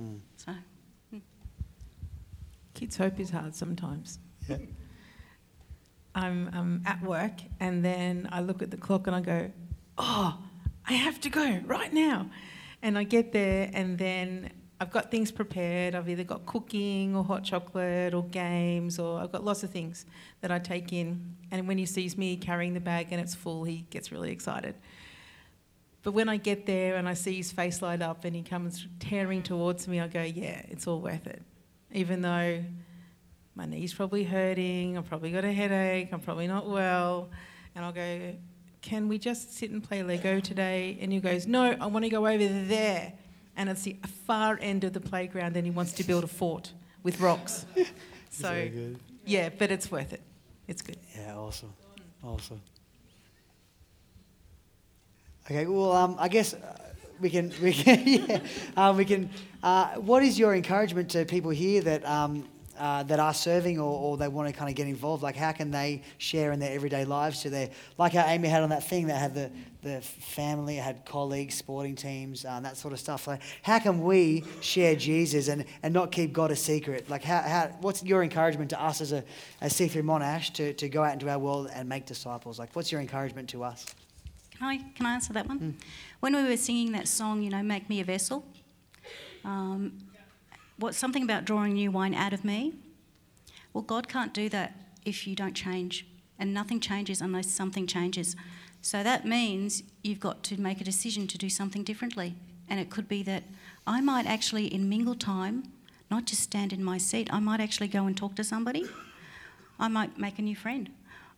Mm. 0.00 0.18
So, 0.36 0.52
hmm. 1.10 1.18
Kids' 2.74 2.96
hope 2.96 3.20
is 3.20 3.30
hard 3.30 3.54
sometimes. 3.54 4.18
Yeah. 4.48 4.56
I'm, 6.16 6.50
I'm 6.52 6.82
at 6.86 7.00
work 7.02 7.40
and 7.60 7.84
then 7.84 8.28
I 8.32 8.40
look 8.40 8.60
at 8.60 8.72
the 8.72 8.76
clock 8.76 9.06
and 9.06 9.14
I 9.14 9.20
go, 9.20 9.50
oh, 9.98 10.38
I 10.88 10.94
have 10.94 11.20
to 11.20 11.28
go 11.28 11.60
right 11.66 11.92
now. 11.92 12.28
And 12.82 12.98
I 12.98 13.04
get 13.04 13.32
there 13.32 13.70
and 13.72 13.98
then 13.98 14.50
I've 14.80 14.90
got 14.90 15.10
things 15.10 15.30
prepared. 15.30 15.94
I've 15.94 16.08
either 16.08 16.24
got 16.24 16.46
cooking 16.46 17.14
or 17.14 17.24
hot 17.24 17.44
chocolate 17.44 18.12
or 18.12 18.24
games 18.24 18.98
or 18.98 19.20
I've 19.20 19.30
got 19.30 19.44
lots 19.44 19.62
of 19.62 19.70
things 19.70 20.04
that 20.40 20.50
I 20.50 20.58
take 20.58 20.92
in. 20.92 21.36
And 21.50 21.68
when 21.68 21.78
he 21.78 21.86
sees 21.86 22.18
me 22.18 22.36
carrying 22.36 22.74
the 22.74 22.80
bag 22.80 23.08
and 23.10 23.20
it's 23.20 23.34
full, 23.34 23.64
he 23.64 23.86
gets 23.90 24.10
really 24.10 24.32
excited. 24.32 24.74
But 26.02 26.12
when 26.12 26.28
I 26.28 26.36
get 26.36 26.66
there 26.66 26.96
and 26.96 27.08
I 27.08 27.14
see 27.14 27.36
his 27.36 27.50
face 27.50 27.80
light 27.80 28.02
up 28.02 28.24
and 28.24 28.34
he 28.34 28.42
comes 28.42 28.86
tearing 28.98 29.42
towards 29.42 29.88
me, 29.88 30.00
I 30.00 30.08
go, 30.08 30.22
yeah, 30.22 30.62
it's 30.68 30.86
all 30.86 31.00
worth 31.00 31.26
it. 31.26 31.42
Even 31.92 32.20
though 32.20 32.62
my 33.54 33.66
knee's 33.66 33.94
probably 33.94 34.24
hurting, 34.24 34.98
I've 34.98 35.08
probably 35.08 35.30
got 35.30 35.44
a 35.44 35.52
headache, 35.52 36.10
I'm 36.12 36.20
probably 36.20 36.48
not 36.48 36.68
well. 36.68 37.30
And 37.74 37.84
I'll 37.84 37.92
go, 37.92 38.34
can 38.82 39.08
we 39.08 39.18
just 39.18 39.56
sit 39.56 39.70
and 39.70 39.82
play 39.82 40.02
Lego 40.02 40.40
today? 40.40 40.98
And 41.00 41.10
he 41.10 41.20
goes, 41.20 41.46
no, 41.46 41.74
I 41.80 41.86
want 41.86 42.04
to 42.04 42.10
go 42.10 42.26
over 42.26 42.46
there. 42.46 43.14
And 43.56 43.68
it's 43.68 43.82
the 43.82 43.96
far 44.26 44.58
end 44.60 44.84
of 44.84 44.92
the 44.92 45.00
playground 45.00 45.56
and 45.56 45.64
he 45.64 45.70
wants 45.70 45.92
to 45.94 46.04
build 46.04 46.24
a 46.24 46.28
fort 46.28 46.72
with 47.02 47.20
rocks. 47.20 47.66
so, 48.30 48.68
yeah, 49.24 49.48
but 49.56 49.70
it's 49.70 49.90
worth 49.90 50.12
it. 50.12 50.22
It's 50.66 50.82
good. 50.82 50.98
Yeah, 51.16 51.36
awesome. 51.36 51.72
Awesome. 52.22 52.60
Okay, 55.50 55.66
well, 55.66 55.92
um, 55.92 56.16
I 56.18 56.28
guess 56.28 56.54
uh, 56.54 56.78
we 57.20 57.28
can, 57.28 57.52
we 57.62 57.72
can, 57.72 58.02
yeah, 58.06 58.38
um, 58.76 58.96
we 58.96 59.04
can. 59.04 59.28
Uh, 59.62 59.88
what 59.96 60.22
is 60.22 60.38
your 60.38 60.54
encouragement 60.54 61.10
to 61.10 61.24
people 61.26 61.50
here 61.50 61.82
that 61.82 62.04
um, 62.06 62.48
uh, 62.78 63.02
that 63.04 63.18
are 63.18 63.34
serving 63.34 63.78
or, 63.78 63.98
or 63.98 64.16
they 64.16 64.28
want 64.28 64.48
to 64.48 64.54
kind 64.54 64.68
of 64.68 64.76
get 64.76 64.86
involved? 64.86 65.22
Like, 65.22 65.36
how 65.36 65.52
can 65.52 65.70
they 65.70 66.02
share 66.18 66.52
in 66.52 66.60
their 66.60 66.72
everyday 66.72 67.04
lives? 67.04 67.42
To 67.42 67.50
their 67.50 67.70
like 67.98 68.12
how 68.12 68.26
Amy 68.26 68.48
had 68.48 68.62
on 68.62 68.70
that 68.70 68.84
thing 68.84 69.06
that 69.08 69.18
had 69.18 69.34
the 69.34 69.50
the 69.82 70.00
family, 70.00 70.76
had 70.76 71.04
colleagues, 71.04 71.54
sporting 71.54 71.94
teams, 71.94 72.44
uh, 72.46 72.58
that 72.60 72.76
sort 72.76 72.94
of 72.94 73.00
stuff. 73.00 73.26
Like, 73.26 73.42
how 73.62 73.78
can 73.78 74.02
we 74.02 74.44
share 74.62 74.96
Jesus 74.96 75.48
and, 75.48 75.66
and 75.82 75.92
not 75.92 76.10
keep 76.10 76.32
God 76.32 76.50
a 76.50 76.56
secret? 76.56 77.10
Like, 77.10 77.22
how, 77.22 77.42
how 77.42 77.66
what's 77.82 78.02
your 78.02 78.22
encouragement 78.22 78.70
to 78.70 78.82
us 78.82 79.00
as 79.00 79.12
a 79.12 79.22
as 79.60 79.74
C3 79.74 80.02
Monash 80.02 80.52
to, 80.54 80.72
to 80.72 80.88
go 80.88 81.02
out 81.02 81.12
into 81.12 81.28
our 81.28 81.38
world 81.38 81.70
and 81.74 81.88
make 81.88 82.06
disciples? 82.06 82.58
Like, 82.58 82.74
what's 82.74 82.90
your 82.90 83.00
encouragement 83.00 83.50
to 83.50 83.62
us? 83.64 83.84
can 84.64 84.68
I, 84.68 84.76
can 84.94 85.06
I 85.06 85.14
answer 85.14 85.32
that 85.32 85.46
one? 85.46 85.76
When 86.20 86.34
we 86.34 86.42
were 86.44 86.56
singing 86.56 86.92
that 86.92 87.08
song, 87.08 87.42
you 87.42 87.50
know, 87.50 87.62
Make 87.62 87.88
Me 87.88 88.00
a 88.00 88.04
Vessel, 88.04 88.44
um, 89.44 89.98
what, 90.76 90.94
something 90.94 91.22
about 91.22 91.44
drawing 91.44 91.74
new 91.74 91.90
wine 91.90 92.14
out 92.14 92.32
of 92.32 92.44
me. 92.44 92.74
Well, 93.72 93.82
God 93.82 94.08
can't 94.08 94.32
do 94.34 94.48
that 94.50 94.74
if 95.04 95.26
you 95.26 95.34
don't 95.34 95.54
change 95.54 96.06
and 96.38 96.52
nothing 96.52 96.80
changes 96.80 97.20
unless 97.20 97.50
something 97.50 97.86
changes. 97.86 98.36
So 98.82 99.02
that 99.02 99.24
means 99.26 99.82
you've 100.02 100.20
got 100.20 100.42
to 100.44 100.60
make 100.60 100.80
a 100.80 100.84
decision 100.84 101.26
to 101.28 101.38
do 101.38 101.48
something 101.48 101.84
differently. 101.84 102.34
And 102.68 102.80
it 102.80 102.90
could 102.90 103.08
be 103.08 103.22
that 103.24 103.44
I 103.86 104.00
might 104.00 104.26
actually, 104.26 104.66
in 104.66 104.88
mingle 104.88 105.14
time, 105.14 105.72
not 106.10 106.26
just 106.26 106.42
stand 106.42 106.72
in 106.72 106.82
my 106.82 106.98
seat, 106.98 107.32
I 107.32 107.40
might 107.40 107.60
actually 107.60 107.88
go 107.88 108.06
and 108.06 108.16
talk 108.16 108.34
to 108.36 108.44
somebody. 108.44 108.84
I 109.78 109.88
might 109.88 110.18
make 110.18 110.38
a 110.38 110.42
new 110.42 110.56
friend. 110.56 110.90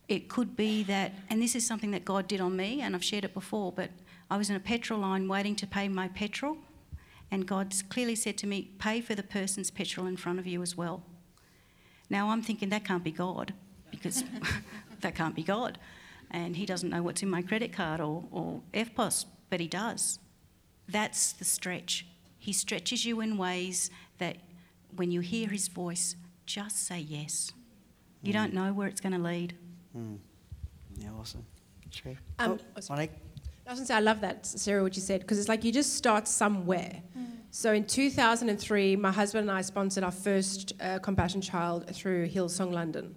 It 0.09 0.29
could 0.29 0.57
be 0.57 0.83
that, 0.85 1.13
and 1.31 1.43
this 1.43 1.55
is 1.55 1.67
something 1.67 1.91
that 1.91 2.05
God 2.05 2.29
did 2.29 2.41
on 2.41 2.57
me, 2.57 2.81
and 2.81 2.95
I've 2.95 3.05
shared 3.05 3.25
it 3.25 3.35
before, 3.35 3.73
but 3.73 3.91
I 4.31 4.37
was 4.37 4.51
in 4.51 4.57
a 4.57 4.61
petrol 4.61 5.01
line 5.01 5.29
waiting 5.29 5.57
to 5.57 5.67
pay 5.67 5.89
my 5.89 6.09
petrol, 6.09 6.59
and 7.31 7.47
God 7.47 7.75
clearly 7.89 8.15
said 8.15 8.37
to 8.39 8.47
me, 8.47 8.71
Pay 8.79 9.01
for 9.01 9.15
the 9.15 9.23
person's 9.23 9.71
petrol 9.71 10.07
in 10.07 10.17
front 10.17 10.39
of 10.39 10.47
you 10.47 10.63
as 10.63 10.77
well. 10.77 11.03
Now 12.09 12.31
I'm 12.31 12.43
thinking 12.43 12.69
that 12.69 12.85
can't 12.85 13.05
be 13.05 13.11
God, 13.11 13.53
because 13.91 14.25
that 15.01 15.15
can't 15.15 15.35
be 15.35 15.43
God. 15.43 15.79
And 16.31 16.57
He 16.57 16.67
doesn't 16.67 16.91
know 16.91 17.03
what's 17.03 17.23
in 17.23 17.31
my 17.31 17.43
credit 17.43 17.73
card 17.73 18.01
or, 18.01 18.25
or 18.31 18.61
EFTPOS, 18.73 19.27
but 19.51 19.61
He 19.61 19.69
does. 19.69 20.19
That's 20.89 21.33
the 21.33 21.45
stretch. 21.45 22.07
He 22.39 22.53
stretches 22.53 23.05
you 23.05 23.21
in 23.21 23.39
ways 23.39 23.91
that 24.19 24.37
when 24.95 25.11
you 25.11 25.21
hear 25.21 25.49
His 25.49 25.69
voice, 25.69 26.17
just 26.47 26.87
say 26.87 27.01
yes. 27.01 27.53
You 28.23 28.33
don't 28.33 28.55
know 28.55 28.73
where 28.73 28.89
it's 28.89 29.01
going 29.01 29.13
to 29.13 29.19
lead. 29.19 29.57
Yeah, 30.99 31.11
awesome. 31.19 31.45
Tree. 31.91 32.17
Um, 32.39 32.59
oh, 32.77 32.81
Monique. 32.91 33.13
I 33.67 33.71
was 33.71 33.81
going 33.81 33.87
to 33.87 33.93
say, 33.93 33.97
I 33.97 34.01
love 34.01 34.21
that, 34.21 34.47
Sarah, 34.47 34.85
what 34.85 34.95
you 34.95 35.03
said, 35.03 35.23
because 35.23 35.41
it's 35.41 35.49
like 35.49 35.65
you 35.65 35.73
just 35.73 35.95
start 35.95 36.29
somewhere. 36.29 37.03
So 37.51 37.73
in 37.73 37.85
2003, 37.85 38.95
my 38.97 39.11
husband 39.11 39.49
and 39.49 39.59
I 39.59 39.63
sponsored 39.63 40.05
our 40.05 40.13
first 40.13 40.75
uh, 40.81 41.01
compassion 41.01 41.41
child 41.41 41.93
through 41.93 42.29
Hillsong 42.29 42.71
London. 42.73 43.17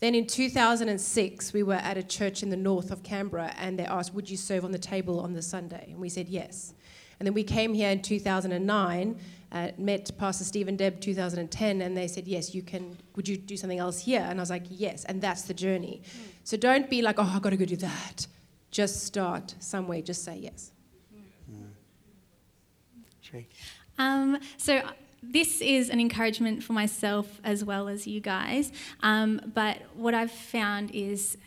Then 0.00 0.16
in 0.16 0.26
2006, 0.26 1.52
we 1.52 1.62
were 1.62 1.74
at 1.74 1.96
a 1.96 2.02
church 2.02 2.42
in 2.42 2.50
the 2.50 2.56
north 2.56 2.90
of 2.90 3.04
Canberra, 3.04 3.54
and 3.56 3.78
they 3.78 3.84
asked, 3.84 4.14
Would 4.14 4.28
you 4.28 4.36
serve 4.36 4.64
on 4.64 4.72
the 4.72 4.78
table 4.78 5.20
on 5.20 5.32
the 5.32 5.42
Sunday? 5.42 5.88
And 5.90 6.00
we 6.00 6.08
said 6.08 6.28
yes. 6.28 6.74
And 7.20 7.26
then 7.26 7.34
we 7.34 7.44
came 7.44 7.72
here 7.72 7.90
in 7.90 8.02
2009, 8.02 9.20
uh, 9.52 9.68
met 9.78 10.10
Pastor 10.18 10.42
Stephen 10.44 10.76
Deb 10.76 11.00
2010, 11.00 11.82
and 11.82 11.96
they 11.96 12.08
said, 12.08 12.26
Yes, 12.26 12.52
you 12.52 12.62
can. 12.62 12.96
Would 13.14 13.28
you 13.28 13.36
do 13.36 13.56
something 13.56 13.78
else 13.78 14.00
here? 14.00 14.26
And 14.28 14.40
I 14.40 14.42
was 14.42 14.50
like, 14.50 14.64
Yes. 14.70 15.04
And 15.04 15.22
that's 15.22 15.42
the 15.42 15.54
journey. 15.54 16.02
So 16.42 16.56
don't 16.56 16.90
be 16.90 17.00
like, 17.00 17.16
Oh, 17.18 17.30
I've 17.32 17.42
got 17.42 17.50
to 17.50 17.56
go 17.56 17.64
do 17.64 17.76
that. 17.76 18.26
Just 18.74 19.04
start 19.04 19.54
somewhere, 19.60 20.02
just 20.02 20.24
say 20.24 20.36
yes. 20.36 20.72
Um, 23.98 24.40
so 24.56 24.82
this 25.22 25.60
is 25.60 25.90
an 25.90 26.00
encouragement 26.00 26.64
for 26.64 26.72
myself 26.72 27.40
as 27.44 27.64
well 27.64 27.86
as 27.86 28.08
you 28.08 28.20
guys. 28.20 28.72
Um, 29.00 29.40
but 29.54 29.78
what 29.94 30.12
I've 30.12 30.32
found 30.32 30.90
is 30.90 31.38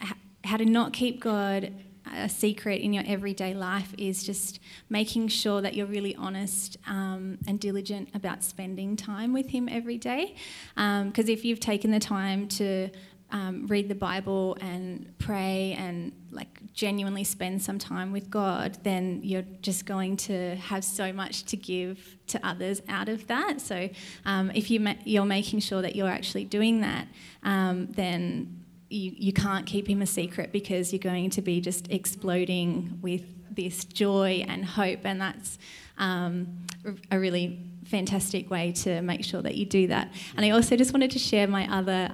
how 0.45 0.55
to 0.55 0.63
not 0.63 0.93
keep 0.93 1.19
God 1.19 1.73
a 2.15 2.29
secret 2.29 2.79
in 2.79 2.93
your 2.93 3.03
everyday 3.05 3.53
life 3.53 3.93
is 3.97 4.23
just 4.23 4.61
making 4.89 5.27
sure 5.27 5.59
that 5.59 5.73
you're 5.73 5.85
really 5.85 6.15
honest 6.15 6.77
um, 6.87 7.39
and 7.45 7.59
diligent 7.59 8.07
about 8.13 8.41
spending 8.41 8.95
time 8.95 9.33
with 9.33 9.49
Him 9.49 9.67
every 9.69 9.97
day. 9.97 10.35
Because 10.75 11.27
if 11.27 11.43
you've 11.43 11.59
taken 11.59 11.91
the 11.91 11.99
time 11.99 12.47
to 12.47 12.89
um, 13.31 13.67
read 13.67 13.89
the 13.89 13.95
Bible 13.95 14.57
and 14.61 15.13
pray 15.19 15.75
and 15.77 16.13
like 16.31 16.47
genuinely 16.73 17.23
spend 17.23 17.61
some 17.61 17.77
time 17.77 18.11
with 18.11 18.29
God, 18.29 18.77
then 18.83 19.19
you're 19.23 19.45
just 19.61 19.85
going 19.85 20.15
to 20.17 20.55
have 20.55 20.83
so 20.83 21.11
much 21.11 21.43
to 21.45 21.57
give 21.57 22.15
to 22.27 22.45
others 22.45 22.81
out 22.87 23.09
of 23.09 23.27
that. 23.27 23.59
So 23.59 23.89
um, 24.25 24.51
if 24.53 24.71
you 24.71 24.79
ma- 24.79 24.95
you're 25.03 25.25
making 25.25 25.59
sure 25.59 25.81
that 25.81 25.95
you're 25.95 26.09
actually 26.09 26.45
doing 26.45 26.81
that, 26.81 27.07
um, 27.43 27.87
then 27.91 28.63
you, 28.89 29.11
you 29.17 29.33
can't 29.33 29.65
keep 29.65 29.89
him 29.89 30.01
a 30.01 30.05
secret 30.05 30.51
because 30.51 30.93
you're 30.93 30.99
going 30.99 31.29
to 31.31 31.41
be 31.41 31.59
just 31.59 31.91
exploding 31.91 32.99
with 33.01 33.23
this 33.53 33.83
joy 33.83 34.45
and 34.47 34.63
hope, 34.63 34.99
and 35.03 35.19
that's 35.19 35.57
um, 35.97 36.65
a 37.11 37.19
really 37.19 37.59
fantastic 37.85 38.49
way 38.49 38.71
to 38.71 39.01
make 39.01 39.23
sure 39.23 39.41
that 39.41 39.55
you 39.55 39.65
do 39.65 39.87
that. 39.87 40.13
And 40.35 40.45
I 40.45 40.51
also 40.51 40.75
just 40.77 40.93
wanted 40.93 41.11
to 41.11 41.19
share 41.19 41.47
my 41.47 41.67
other. 41.75 42.09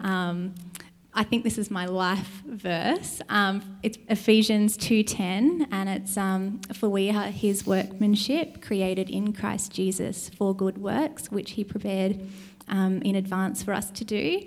I 1.15 1.23
think 1.23 1.43
this 1.43 1.59
is 1.59 1.69
my 1.69 1.85
life 1.85 2.41
verse. 2.47 3.21
Um, 3.29 3.77
it's 3.83 3.99
Ephesians 4.09 4.75
2:10, 4.77 5.67
and 5.71 5.87
it's 5.87 6.17
um, 6.17 6.59
for 6.73 6.89
we 6.89 7.11
are 7.11 7.25
His 7.25 7.67
workmanship, 7.67 8.63
created 8.63 9.11
in 9.11 9.31
Christ 9.31 9.71
Jesus 9.71 10.29
for 10.29 10.55
good 10.55 10.79
works, 10.79 11.31
which 11.31 11.51
He 11.51 11.63
prepared 11.63 12.19
um, 12.67 13.01
in 13.03 13.15
advance 13.15 13.61
for 13.61 13.73
us 13.73 13.91
to 13.91 14.03
do. 14.03 14.41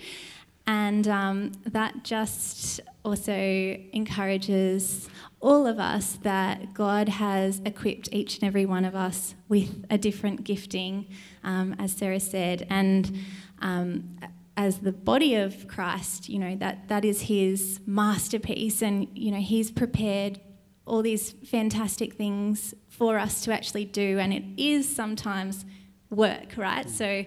And 0.66 1.06
um, 1.06 1.52
that 1.66 2.02
just 2.02 2.80
also 3.04 3.32
encourages 3.32 5.08
all 5.40 5.68
of 5.68 5.78
us 5.78 6.18
that 6.22 6.74
God 6.74 7.08
has 7.08 7.60
equipped 7.64 8.08
each 8.10 8.38
and 8.38 8.44
every 8.44 8.66
one 8.66 8.84
of 8.84 8.96
us 8.96 9.36
with 9.48 9.86
a 9.88 9.98
different 9.98 10.42
gifting, 10.42 11.06
um, 11.44 11.76
as 11.78 11.92
Sarah 11.92 12.18
said. 12.18 12.66
And 12.68 13.16
um, 13.60 14.18
as 14.56 14.78
the 14.78 14.92
body 14.92 15.34
of 15.34 15.68
Christ, 15.68 16.28
you 16.28 16.38
know, 16.38 16.56
that, 16.56 16.88
that 16.88 17.04
is 17.04 17.22
his 17.22 17.80
masterpiece. 17.86 18.82
And, 18.82 19.08
you 19.14 19.30
know, 19.30 19.40
he's 19.40 19.70
prepared 19.70 20.40
all 20.86 21.02
these 21.02 21.32
fantastic 21.44 22.14
things 22.14 22.74
for 22.88 23.18
us 23.18 23.42
to 23.44 23.52
actually 23.52 23.84
do. 23.84 24.18
And 24.18 24.32
it 24.32 24.44
is 24.56 24.88
sometimes 24.88 25.64
work, 26.10 26.56
right? 26.56 26.88
So 26.88 27.24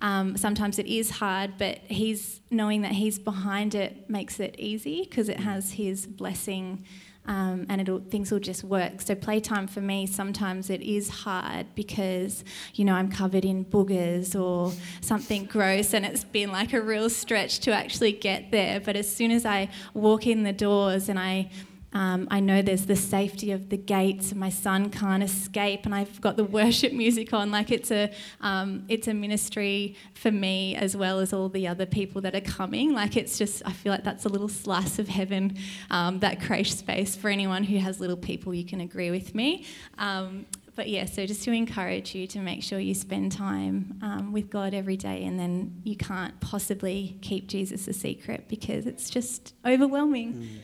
um, 0.00 0.36
sometimes 0.36 0.78
it 0.78 0.86
is 0.86 1.10
hard, 1.10 1.54
but 1.58 1.78
he's 1.86 2.40
knowing 2.50 2.82
that 2.82 2.92
he's 2.92 3.18
behind 3.18 3.74
it 3.74 4.10
makes 4.10 4.40
it 4.40 4.56
easy 4.58 5.02
because 5.02 5.28
it 5.28 5.40
has 5.40 5.72
his 5.72 6.06
blessing. 6.06 6.84
Um, 7.24 7.66
and 7.68 7.80
it'll, 7.80 8.00
things 8.00 8.32
will 8.32 8.40
just 8.40 8.64
work. 8.64 9.00
So 9.00 9.14
playtime 9.14 9.68
for 9.68 9.80
me 9.80 10.06
sometimes 10.06 10.70
it 10.70 10.82
is 10.82 11.08
hard 11.08 11.66
because 11.76 12.44
you 12.74 12.84
know 12.84 12.94
I'm 12.94 13.12
covered 13.12 13.44
in 13.44 13.64
boogers 13.64 14.38
or 14.38 14.72
something 15.00 15.44
gross, 15.44 15.94
and 15.94 16.04
it's 16.04 16.24
been 16.24 16.50
like 16.50 16.72
a 16.72 16.80
real 16.80 17.08
stretch 17.08 17.60
to 17.60 17.72
actually 17.72 18.12
get 18.12 18.50
there. 18.50 18.80
But 18.80 18.96
as 18.96 19.14
soon 19.14 19.30
as 19.30 19.46
I 19.46 19.68
walk 19.94 20.26
in 20.26 20.42
the 20.42 20.52
doors 20.52 21.08
and 21.08 21.18
I 21.18 21.50
um, 21.92 22.26
I 22.30 22.40
know 22.40 22.62
there's 22.62 22.86
the 22.86 22.96
safety 22.96 23.52
of 23.52 23.68
the 23.68 23.76
gates, 23.76 24.30
and 24.30 24.40
my 24.40 24.48
son 24.48 24.90
can't 24.90 25.22
escape, 25.22 25.84
and 25.84 25.94
I've 25.94 26.20
got 26.20 26.36
the 26.36 26.44
worship 26.58 26.92
music 26.92 27.32
on. 27.32 27.50
Like 27.50 27.70
it's 27.70 27.90
a, 27.90 28.10
um, 28.40 28.84
it's 28.88 29.08
a 29.08 29.14
ministry 29.14 29.96
for 30.14 30.30
me 30.30 30.74
as 30.76 30.96
well 30.96 31.20
as 31.20 31.32
all 31.32 31.48
the 31.48 31.68
other 31.68 31.86
people 31.86 32.20
that 32.22 32.34
are 32.34 32.40
coming. 32.40 32.92
Like 32.92 33.16
it's 33.16 33.38
just, 33.38 33.62
I 33.66 33.72
feel 33.72 33.92
like 33.92 34.04
that's 34.04 34.24
a 34.24 34.28
little 34.28 34.48
slice 34.48 34.98
of 34.98 35.08
heaven, 35.08 35.56
um, 35.90 36.20
that 36.20 36.40
creche 36.40 36.74
space 36.74 37.14
for 37.14 37.28
anyone 37.28 37.64
who 37.64 37.78
has 37.78 38.00
little 38.00 38.16
people. 38.16 38.54
You 38.54 38.64
can 38.64 38.80
agree 38.80 39.10
with 39.10 39.34
me. 39.34 39.66
Um, 39.98 40.46
but 40.74 40.88
yeah, 40.88 41.04
so 41.04 41.26
just 41.26 41.42
to 41.44 41.52
encourage 41.52 42.14
you 42.14 42.26
to 42.28 42.38
make 42.38 42.62
sure 42.62 42.78
you 42.78 42.94
spend 42.94 43.32
time 43.32 43.98
um, 44.00 44.32
with 44.32 44.48
God 44.48 44.72
every 44.72 44.96
day, 44.96 45.24
and 45.24 45.38
then 45.38 45.82
you 45.84 45.96
can't 45.96 46.38
possibly 46.40 47.18
keep 47.20 47.46
Jesus 47.46 47.86
a 47.88 47.92
secret 47.92 48.48
because 48.48 48.86
it's 48.86 49.10
just 49.10 49.54
overwhelming. 49.66 50.60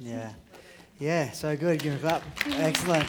Yeah. 0.00 0.32
Yeah, 0.98 1.30
so 1.32 1.54
good. 1.56 1.82
Give 1.82 1.92
it 1.92 2.04
up. 2.04 2.22
Excellent. 2.46 3.06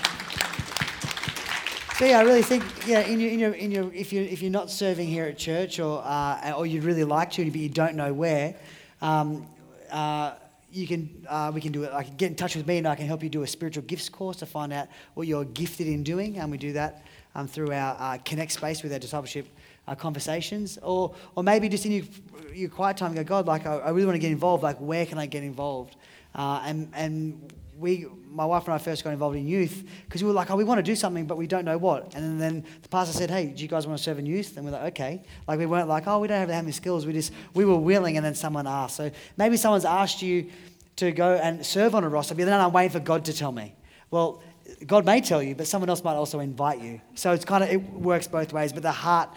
So 1.97 2.06
yeah, 2.06 2.19
I 2.19 2.23
really 2.23 2.41
think 2.41 2.63
yeah, 2.86 3.00
in 3.00 3.19
your, 3.19 3.32
in 3.32 3.39
your, 3.39 3.54
in 3.54 3.71
your, 3.71 3.93
if 3.93 4.12
you 4.12 4.21
if 4.21 4.41
you're 4.41 4.52
not 4.52 4.69
serving 4.69 5.08
here 5.08 5.23
at 5.23 5.38
church 5.38 5.80
or 5.80 6.04
uh, 6.04 6.54
or 6.58 6.67
you'd 6.67 6.84
really 6.84 7.06
like 7.06 7.32
to, 7.32 7.45
but 7.50 7.56
you 7.56 7.69
don't 7.69 7.95
know 7.95 8.13
where, 8.13 8.56
um, 9.02 9.47
uh, 9.89 10.34
you 10.69 10.86
can 10.86 11.26
uh, 11.30 11.50
we 11.56 11.62
can 11.62 11.71
do 11.71 11.84
it. 11.84 11.93
I 11.93 12.04
can 12.04 12.15
get 12.17 12.30
in 12.30 12.36
touch 12.36 12.56
with 12.58 12.67
me 12.67 12.78
and 12.78 12.88
I 12.88 12.95
can 12.95 13.08
help 13.08 13.23
you 13.23 13.30
do 13.30 13.43
a 13.43 13.47
spiritual 13.47 13.84
gifts 13.84 14.10
course 14.10 14.38
to 14.38 14.45
find 14.45 14.73
out 14.73 14.89
what 15.13 15.26
you're 15.26 15.45
gifted 15.45 15.88
in 15.88 16.04
doing, 16.04 16.38
and 16.39 16.52
we 16.52 16.58
do 16.58 16.73
that 16.73 17.04
um, 17.36 17.47
through 17.47 17.71
our 17.71 17.95
uh, 17.97 18.17
Connect 18.26 18.52
space 18.52 18.84
with 18.84 18.91
our 18.91 19.00
discipleship 19.00 19.47
uh, 19.88 19.95
conversations, 19.95 20.78
or 20.84 21.15
or 21.36 21.43
maybe 21.43 21.69
just 21.69 21.86
in 21.86 21.93
your, 21.93 22.06
your 22.54 22.69
quiet 22.69 22.97
time, 22.97 23.15
go 23.15 23.23
God, 23.23 23.47
like 23.47 23.65
I, 23.65 23.78
I 23.78 23.89
really 23.91 24.06
want 24.06 24.17
to 24.17 24.19
get 24.19 24.32
involved. 24.32 24.62
Like 24.62 24.78
where 24.78 25.06
can 25.06 25.17
I 25.17 25.26
get 25.26 25.43
involved? 25.43 25.95
Uh, 26.36 26.62
and 26.65 26.91
and 26.93 27.54
we, 27.80 28.08
my 28.30 28.46
wife 28.46 28.66
and 28.66 28.74
I 28.74 28.78
first 28.78 29.04
got 29.04 29.13
involved 29.13 29.36
in 29.36 29.48
youth 29.48 29.84
because 30.06 30.24
we 30.24 30.28
were 30.28 30.34
like, 30.34 30.50
oh, 30.50 30.56
we 30.56 30.63
want 30.63 30.80
to 30.80 30.84
do 30.84 30.96
something, 30.96 31.26
but 31.26 31.38
we 31.38 31.48
don't 31.48 31.66
know 31.66 31.78
what. 31.78 32.16
And 32.16 32.40
then 32.42 32.66
the 32.82 32.90
pastor 32.90 33.18
said, 33.18 33.30
hey, 33.30 33.48
do 33.48 33.62
you 33.62 33.70
guys 33.70 33.86
want 33.86 33.98
to 33.98 34.04
serve 34.04 34.20
in 34.20 34.26
youth? 34.26 34.58
And 34.58 34.65
we're 34.65 34.71
like, 34.71 34.94
okay. 34.94 35.23
Like 35.48 35.60
we 35.60 35.65
weren't 35.65 35.88
like, 35.88 36.08
oh, 36.08 36.19
we 36.19 36.28
don't 36.28 36.40
have 36.40 36.50
any 36.50 36.71
skills. 36.71 37.06
We 37.06 37.13
just, 37.13 37.32
we 37.54 37.65
were 37.65 37.78
willing, 37.78 38.17
and 38.17 38.25
then 38.25 38.36
someone 38.36 38.67
asked. 38.67 38.96
So 38.96 39.12
maybe 39.38 39.58
someone's 39.58 39.86
asked 39.86 40.21
you 40.21 40.50
to 40.98 41.12
go 41.12 41.36
and 41.36 41.65
serve 41.65 41.94
on 41.94 42.04
a 42.04 42.10
roster, 42.10 42.36
but 42.36 42.46
then 42.46 42.60
I'm 42.60 42.73
waiting 42.73 42.92
for 42.92 43.00
God 43.00 43.25
to 43.25 43.34
tell 43.34 43.52
me. 43.52 43.75
Well, 44.10 44.42
God 44.86 45.06
may 45.06 45.21
tell 45.21 45.42
you, 45.42 45.56
but 45.56 45.67
someone 45.67 45.90
else 45.90 46.04
might 46.04 46.15
also 46.15 46.40
invite 46.40 46.82
you. 46.82 47.00
So 47.15 47.32
it's 47.32 47.46
kind 47.46 47.63
of, 47.63 47.69
it 47.69 47.78
works 47.94 48.28
both 48.28 48.52
ways, 48.52 48.73
but 48.73 48.84
the 48.84 48.92
heart 48.92 49.30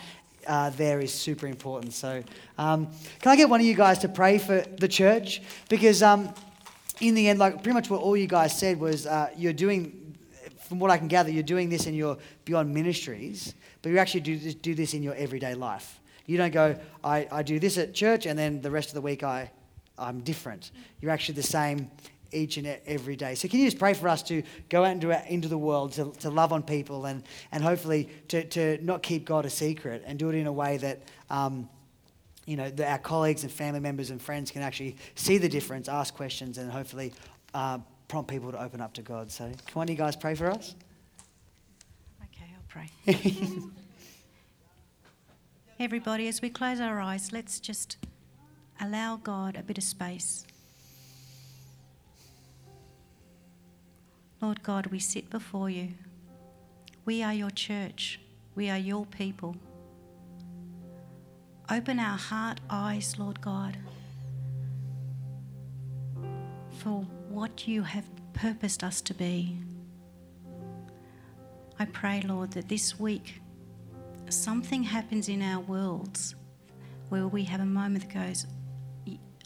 uh, 0.47 0.70
there 0.70 1.01
is 1.01 1.12
super 1.12 1.47
important. 1.47 1.93
So, 1.93 2.22
um, 2.59 2.88
can 3.20 3.32
I 3.32 3.36
get 3.36 3.49
one 3.49 3.61
of 3.61 3.66
you 3.66 3.74
guys 3.74 3.99
to 4.01 4.09
pray 4.09 4.38
for 4.38 4.62
the 4.78 4.88
church? 4.88 5.43
Because 5.68 6.03
um, 6.03 6.32
in 7.01 7.14
the 7.14 7.28
end, 7.28 7.38
like 7.38 7.62
pretty 7.62 7.72
much 7.72 7.90
what 7.90 8.01
all 8.01 8.16
you 8.16 8.26
guys 8.26 8.57
said 8.57 8.78
was 8.78 9.07
uh, 9.07 9.30
you're 9.36 9.53
doing, 9.53 10.16
from 10.68 10.78
what 10.78 10.90
I 10.90 10.98
can 10.98 11.09
gather, 11.09 11.30
you're 11.30 11.42
doing 11.42 11.68
this 11.68 11.86
in 11.86 11.94
your 11.94 12.18
beyond 12.44 12.72
ministries, 12.72 13.55
but 13.82 13.90
you 13.90 13.98
actually 13.98 14.20
do 14.20 14.38
this, 14.38 14.55
do 14.55 14.74
this 14.74 14.94
in 14.94 15.03
your 15.03 15.14
everyday 15.14 15.55
life. 15.55 16.01
You 16.26 16.36
don't 16.36 16.53
go, 16.53 16.76
I, 17.03 17.26
I 17.32 17.42
do 17.42 17.59
this 17.59 17.78
at 17.78 17.94
church, 17.94 18.26
and 18.26 18.38
then 18.38 18.61
the 18.61 18.70
rest 18.70 18.88
of 18.88 18.94
the 18.94 19.01
week 19.01 19.22
I, 19.22 19.51
I'm 19.98 20.20
different. 20.20 20.70
You're 21.01 21.11
actually 21.11 21.34
the 21.36 21.42
same 21.42 21.90
each 22.32 22.59
and 22.59 22.66
every 22.86 23.16
day. 23.16 23.34
So, 23.34 23.48
can 23.48 23.59
you 23.59 23.66
just 23.66 23.78
pray 23.78 23.94
for 23.94 24.09
us 24.09 24.22
to 24.24 24.44
go 24.68 24.84
out 24.84 24.92
into, 24.92 25.32
into 25.32 25.48
the 25.48 25.59
world, 25.59 25.92
to, 25.92 26.12
to 26.20 26.30
love 26.30 26.53
on 26.53 26.62
people, 26.62 27.07
and, 27.07 27.24
and 27.51 27.64
hopefully 27.64 28.09
to, 28.28 28.44
to 28.44 28.78
not 28.84 29.03
keep 29.03 29.24
God 29.24 29.46
a 29.46 29.51
secret 29.51 30.05
and 30.07 30.18
do 30.18 30.28
it 30.28 30.36
in 30.36 30.46
a 30.46 30.53
way 30.53 30.76
that. 30.76 31.01
Um, 31.30 31.68
you 32.51 32.57
know, 32.57 32.68
our 32.84 32.98
colleagues 32.98 33.44
and 33.44 33.53
family 33.53 33.78
members 33.78 34.11
and 34.11 34.20
friends 34.20 34.51
can 34.51 34.61
actually 34.61 34.96
see 35.14 35.38
the 35.38 35.48
difference, 35.48 35.88
ask 35.88 36.12
questions, 36.12 36.59
and 36.59 36.68
hopefully 36.68 37.12
uh, 37.55 37.78
prompt 38.09 38.28
people 38.28 38.51
to 38.51 38.61
open 38.61 38.80
up 38.80 38.92
to 38.94 39.03
God. 39.03 39.30
So, 39.30 39.44
can 39.44 39.74
one 39.74 39.84
of 39.84 39.90
you 39.90 39.96
guys 39.96 40.16
pray 40.16 40.34
for 40.34 40.51
us? 40.51 40.74
Okay, 42.24 42.51
I'll 42.53 42.66
pray. 42.66 43.62
Everybody, 45.78 46.26
as 46.26 46.42
we 46.42 46.51
close 46.51 46.80
our 46.80 46.98
eyes, 46.98 47.32
let's 47.32 47.61
just 47.61 47.98
allow 48.80 49.14
God 49.14 49.57
a 49.57 49.62
bit 49.62 49.78
of 49.78 49.84
space. 49.84 50.44
Lord 54.42 54.64
God, 54.64 54.86
we 54.86 54.98
sit 54.98 55.30
before 55.30 55.70
you. 55.70 55.90
We 57.05 57.22
are 57.22 57.32
your 57.32 57.51
church. 57.51 58.18
We 58.57 58.68
are 58.70 58.78
your 58.78 59.07
people. 59.07 59.55
Open 61.72 62.00
our 62.00 62.18
heart 62.18 62.60
eyes, 62.68 63.16
Lord 63.16 63.40
God, 63.40 63.76
for 66.78 67.06
what 67.28 67.68
you 67.68 67.84
have 67.84 68.04
purposed 68.32 68.82
us 68.82 69.00
to 69.02 69.14
be. 69.14 69.56
I 71.78 71.84
pray, 71.84 72.22
Lord, 72.22 72.50
that 72.52 72.68
this 72.68 72.98
week 72.98 73.40
something 74.28 74.82
happens 74.82 75.28
in 75.28 75.42
our 75.42 75.60
worlds 75.60 76.34
where 77.08 77.28
we 77.28 77.44
have 77.44 77.60
a 77.60 77.64
moment 77.64 78.08
that 78.08 78.14
goes, 78.14 78.46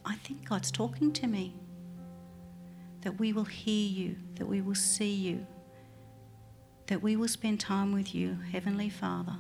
I 0.07 0.15
think 0.17 0.49
God's 0.49 0.71
talking 0.71 1.13
to 1.13 1.27
me 1.27 1.55
that 3.03 3.19
we 3.19 3.35
will 3.35 3.45
hear 3.45 3.87
you, 3.87 4.17
that 4.37 4.47
we 4.47 4.63
will 4.63 4.75
see 4.75 5.13
you, 5.13 5.47
that 6.87 7.03
we 7.03 7.17
will 7.17 7.29
spend 7.29 7.61
time 7.61 7.93
with 7.93 8.15
you, 8.15 8.39
Heavenly 8.51 8.89
Father, 8.89 9.37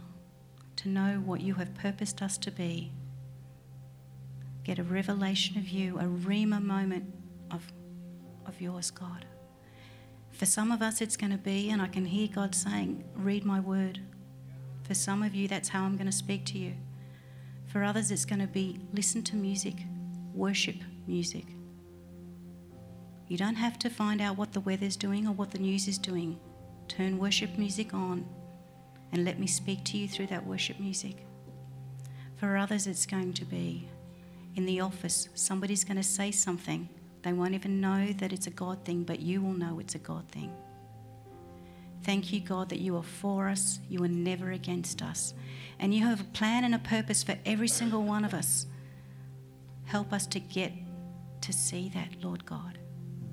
to 0.85 0.91
know 0.91 1.23
what 1.25 1.41
you 1.41 1.55
have 1.55 1.75
purposed 1.75 2.21
us 2.21 2.37
to 2.37 2.51
be. 2.51 2.93
Get 4.65 4.79
a 4.79 4.83
revelation 4.83 5.57
of 5.57 5.69
you, 5.69 5.99
a 5.99 6.05
Rhema 6.05 6.63
moment 6.63 7.07
of, 7.51 7.73
of 8.45 8.61
yours, 8.61 8.91
God. 8.91 9.25
For 10.31 10.45
some 10.45 10.71
of 10.71 10.83
us, 10.83 11.01
it's 11.01 11.17
going 11.17 11.33
to 11.33 11.39
be, 11.39 11.71
and 11.71 11.81
I 11.81 11.87
can 11.87 12.05
hear 12.05 12.29
God 12.29 12.55
saying, 12.55 13.03
Read 13.17 13.47
my 13.47 13.61
word. 13.61 14.01
For 14.83 14.93
some 14.93 15.23
of 15.23 15.35
you, 15.35 15.49
that's 15.49 15.71
how 15.71 15.85
I'm 15.85 15.97
going 15.97 16.07
to 16.07 16.13
speak 16.13 16.45
to 16.47 16.59
you. 16.59 16.75
For 17.67 17.83
others, 17.83 18.11
it's 18.11 18.27
going 18.27 18.41
to 18.41 18.47
be, 18.47 18.79
Listen 18.93 19.23
to 19.25 19.37
music, 19.37 19.77
worship 20.35 20.77
music. 21.07 21.47
You 23.27 23.39
don't 23.39 23.55
have 23.55 23.79
to 23.79 23.89
find 23.89 24.21
out 24.21 24.37
what 24.37 24.53
the 24.53 24.61
weather's 24.61 24.97
doing 24.97 25.27
or 25.27 25.33
what 25.33 25.51
the 25.51 25.59
news 25.59 25.89
is 25.89 25.97
doing. 25.97 26.39
Turn 26.89 27.17
worship 27.17 27.57
music 27.57 27.95
on 27.95 28.27
and 29.15 29.25
let 29.25 29.39
me 29.39 29.47
speak 29.47 29.85
to 29.85 29.97
you 29.97 30.09
through 30.09 30.27
that 30.27 30.45
worship 30.45 30.81
music. 30.81 31.25
For 32.37 32.57
others, 32.57 32.89
it's 32.89 33.07
going 33.07 33.33
to 33.35 33.45
be 33.45 33.89
in 34.57 34.67
the 34.67 34.81
office, 34.81 35.29
somebody's 35.35 35.85
going 35.85 35.97
to 35.97 36.03
say 36.03 36.33
something. 36.33 36.89
They 37.23 37.33
won't 37.33 37.55
even 37.55 37.81
know 37.81 38.13
that 38.19 38.33
it's 38.33 38.49
a 38.49 38.51
God 38.51 38.85
thing, 38.85 39.05
but 39.05 39.21
you 39.21 39.41
will 39.41 39.53
know 39.53 39.79
it's 39.79 39.95
a 39.95 39.99
God 39.99 40.29
thing. 40.31 40.53
Thank 42.03 42.33
you, 42.33 42.41
God, 42.41 42.69
that 42.69 42.81
you 42.81 42.97
are 42.97 43.05
for 43.05 43.49
us, 43.49 43.79
you 43.89 44.03
are 44.03 44.09
never 44.09 44.51
against 44.51 45.01
us. 45.01 45.33
And 45.79 45.95
you 45.95 46.05
have 46.05 46.21
a 46.21 46.25
plan 46.25 46.65
and 46.65 46.75
a 46.75 46.79
purpose 46.81 47.23
for 47.23 47.37
every 47.47 47.69
single 47.69 48.03
one 48.03 48.25
of 48.25 48.35
us. 48.35 48.67
Help 49.85 50.13
us 50.13 50.27
to 50.27 50.41
get 50.41 50.73
to 51.41 51.53
see 51.53 51.89
that, 51.95 52.23
Lord 52.23 52.45
God. 52.45 52.79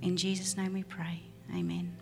In 0.02 0.16
Jesus' 0.16 0.58
name 0.58 0.74
we 0.74 0.84
pray. 0.84 1.24
Amen. 1.56 1.98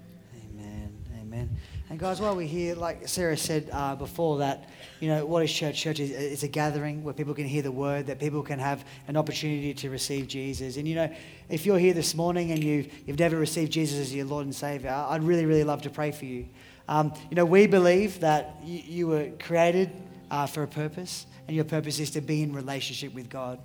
Amen. 1.32 1.47
And 1.91 1.99
guys, 1.99 2.19
while 2.19 2.36
we're 2.36 2.47
here, 2.47 2.73
like 2.73 3.07
Sarah 3.07 3.38
said 3.38 3.69
uh, 3.71 3.95
before, 3.95 4.39
that 4.39 4.67
you 4.99 5.09
know 5.09 5.27
what 5.27 5.43
is 5.43 5.53
church? 5.53 5.80
Church 5.80 5.99
is, 5.99 6.09
is 6.09 6.41
a 6.41 6.47
gathering 6.47 7.03
where 7.03 7.13
people 7.13 7.36
can 7.36 7.45
hear 7.45 7.61
the 7.61 7.71
word, 7.71 8.07
that 8.07 8.19
people 8.19 8.41
can 8.41 8.57
have 8.57 8.84
an 9.07 9.15
opportunity 9.15 9.75
to 9.75 9.91
receive 9.91 10.27
Jesus. 10.27 10.77
And 10.77 10.88
you 10.88 10.95
know, 10.95 11.13
if 11.47 11.67
you're 11.67 11.77
here 11.77 11.93
this 11.93 12.15
morning 12.15 12.51
and 12.51 12.63
you've 12.63 12.91
you've 13.07 13.19
never 13.19 13.38
received 13.38 13.71
Jesus 13.71 13.99
as 13.99 14.15
your 14.15 14.25
Lord 14.25 14.45
and 14.45 14.55
Savior, 14.55 14.89
I'd 14.89 15.21
really, 15.21 15.45
really 15.45 15.63
love 15.63 15.84
to 15.84 15.91
pray 15.91 16.11
for 16.11 16.25
you. 16.25 16.47
Um, 16.88 17.13
you 17.30 17.36
know, 17.36 17.45
we 17.45 17.67
believe 17.67 18.21
that 18.21 18.55
you, 18.63 18.80
you 18.80 19.07
were 19.07 19.30
created 19.38 19.91
uh, 20.32 20.47
for 20.47 20.63
a 20.63 20.67
purpose, 20.67 21.27
and 21.47 21.55
your 21.55 21.65
purpose 21.65 21.99
is 21.99 22.09
to 22.11 22.21
be 22.21 22.41
in 22.41 22.53
relationship 22.53 23.13
with 23.13 23.30
God. 23.30 23.59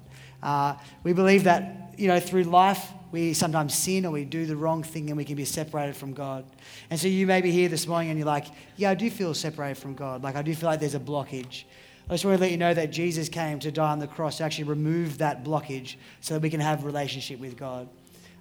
Uh, 0.45 0.77
we 1.03 1.13
believe 1.13 1.45
that, 1.45 1.95
you 1.97 2.07
know, 2.07 2.21
through 2.21 2.45
life, 2.45 2.93
we 3.11 3.33
sometimes 3.33 3.75
sin 3.75 4.05
or 4.05 4.13
we 4.13 4.25
do 4.25 4.45
the 4.45 4.57
wrong 4.57 4.83
thing 4.83 5.09
and 5.09 5.17
we 5.17 5.25
can 5.25 5.37
be 5.37 5.45
separated 5.45 5.97
from 5.97 6.13
God. 6.13 6.45
And 6.91 7.01
so 7.01 7.09
you 7.09 7.27
may 7.27 7.41
be 7.41 7.51
here 7.51 7.69
this 7.69 7.87
morning 7.87 8.11
and 8.11 8.19
you're 8.19 8.27
like, 8.27 8.47
yeah, 8.77 8.91
I 8.91 8.95
do 8.95 9.11
feel 9.11 9.33
separated 9.33 9.79
from 9.79 9.95
God. 9.95 10.23
Like, 10.23 10.37
I 10.37 10.43
do 10.43 10.55
feel 10.55 10.69
like 10.69 10.81
there's 10.81 10.95
a 10.95 11.01
blockage. 11.01 11.65
I 12.09 12.13
just 12.13 12.25
want 12.25 12.37
to 12.37 12.43
let 12.43 12.51
you 12.51 12.59
know 12.59 12.75
that 12.75 12.91
Jesus 12.91 13.31
came 13.31 13.59
to 13.61 13.73
die 13.73 13.91
on 13.91 13.99
the 13.99 14.07
cross 14.07 14.39
to 14.39 14.45
actually 14.45 14.65
remove 14.65 15.19
that 15.19 15.43
blockage 15.43 15.97
so 16.21 16.35
that 16.35 16.41
we 16.41 16.51
can 16.51 16.61
have 16.61 16.85
relationship 16.85 17.41
with 17.41 17.57
God. 17.57 17.89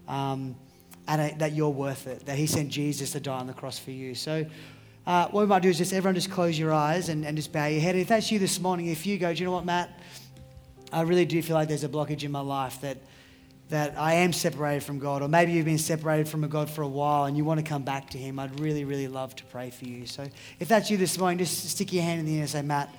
Um, 0.07 0.55
and 1.07 1.39
that 1.39 1.53
you're 1.53 1.69
worth 1.69 2.07
it, 2.07 2.25
that 2.25 2.37
He 2.37 2.47
sent 2.47 2.69
Jesus 2.69 3.11
to 3.11 3.19
die 3.19 3.37
on 3.37 3.47
the 3.47 3.53
cross 3.53 3.77
for 3.77 3.91
you. 3.91 4.15
So, 4.15 4.45
uh, 5.05 5.27
what 5.27 5.41
we 5.41 5.47
might 5.47 5.61
do 5.61 5.69
is 5.69 5.77
just 5.77 5.91
everyone 5.91 6.15
just 6.15 6.31
close 6.31 6.57
your 6.57 6.71
eyes 6.71 7.09
and, 7.09 7.25
and 7.25 7.35
just 7.35 7.51
bow 7.51 7.65
your 7.65 7.81
head. 7.81 7.95
If 7.97 8.07
that's 8.07 8.31
you 8.31 8.39
this 8.39 8.59
morning, 8.59 8.87
if 8.87 9.05
you 9.05 9.17
go, 9.17 9.33
do 9.33 9.39
you 9.39 9.45
know 9.45 9.51
what, 9.51 9.65
Matt? 9.65 9.99
I 10.93 11.01
really 11.01 11.25
do 11.25 11.41
feel 11.41 11.55
like 11.55 11.67
there's 11.67 11.83
a 11.83 11.89
blockage 11.89 12.23
in 12.23 12.31
my 12.31 12.41
life 12.41 12.79
that, 12.81 12.97
that 13.69 13.97
I 13.97 14.13
am 14.15 14.31
separated 14.31 14.83
from 14.83 14.99
God, 14.99 15.23
or 15.23 15.27
maybe 15.27 15.51
you've 15.51 15.65
been 15.65 15.79
separated 15.79 16.27
from 16.27 16.43
a 16.43 16.47
God 16.47 16.69
for 16.69 16.83
a 16.83 16.87
while 16.87 17.25
and 17.25 17.35
you 17.35 17.43
want 17.43 17.59
to 17.59 17.65
come 17.65 17.83
back 17.83 18.11
to 18.11 18.17
Him. 18.17 18.37
I'd 18.37 18.59
really, 18.59 18.85
really 18.85 19.07
love 19.07 19.35
to 19.37 19.43
pray 19.45 19.71
for 19.71 19.85
you. 19.85 20.05
So 20.05 20.25
if 20.59 20.67
that's 20.67 20.91
you 20.91 20.97
this 20.97 21.17
morning, 21.17 21.39
just 21.39 21.67
stick 21.69 21.91
your 21.91 22.03
hand 22.03 22.19
in 22.19 22.25
the 22.27 22.35
air 22.35 22.41
and 22.41 22.49
say, 22.49 22.61
Matt, 22.61 22.93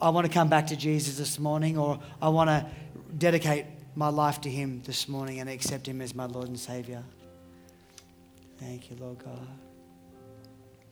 I 0.00 0.08
want 0.08 0.26
to 0.26 0.32
come 0.32 0.48
back 0.48 0.68
to 0.68 0.76
Jesus 0.76 1.18
this 1.18 1.38
morning, 1.38 1.76
or 1.76 2.00
I 2.20 2.30
want 2.30 2.48
to 2.48 2.66
dedicate 3.16 3.66
my 3.94 4.08
life 4.08 4.40
to 4.40 4.50
Him 4.50 4.82
this 4.84 5.06
morning 5.06 5.40
and 5.40 5.50
accept 5.50 5.86
Him 5.86 6.00
as 6.00 6.14
my 6.14 6.24
Lord 6.26 6.48
and 6.48 6.58
Savior. 6.58 7.04
Thank 8.58 8.90
you, 8.90 8.96
Lord 8.98 9.18
God. 9.18 9.46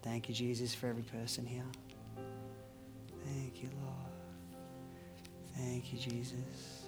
Thank 0.03 0.29
you, 0.29 0.35
Jesus, 0.35 0.75
for 0.75 0.89
every 0.89 1.05
person 1.05 1.47
here. 1.47 1.65
Thank 3.25 3.63
you, 3.63 3.71
Lord. 3.83 4.02
Thank 5.57 5.93
you, 5.93 5.99
Jesus. 5.99 6.87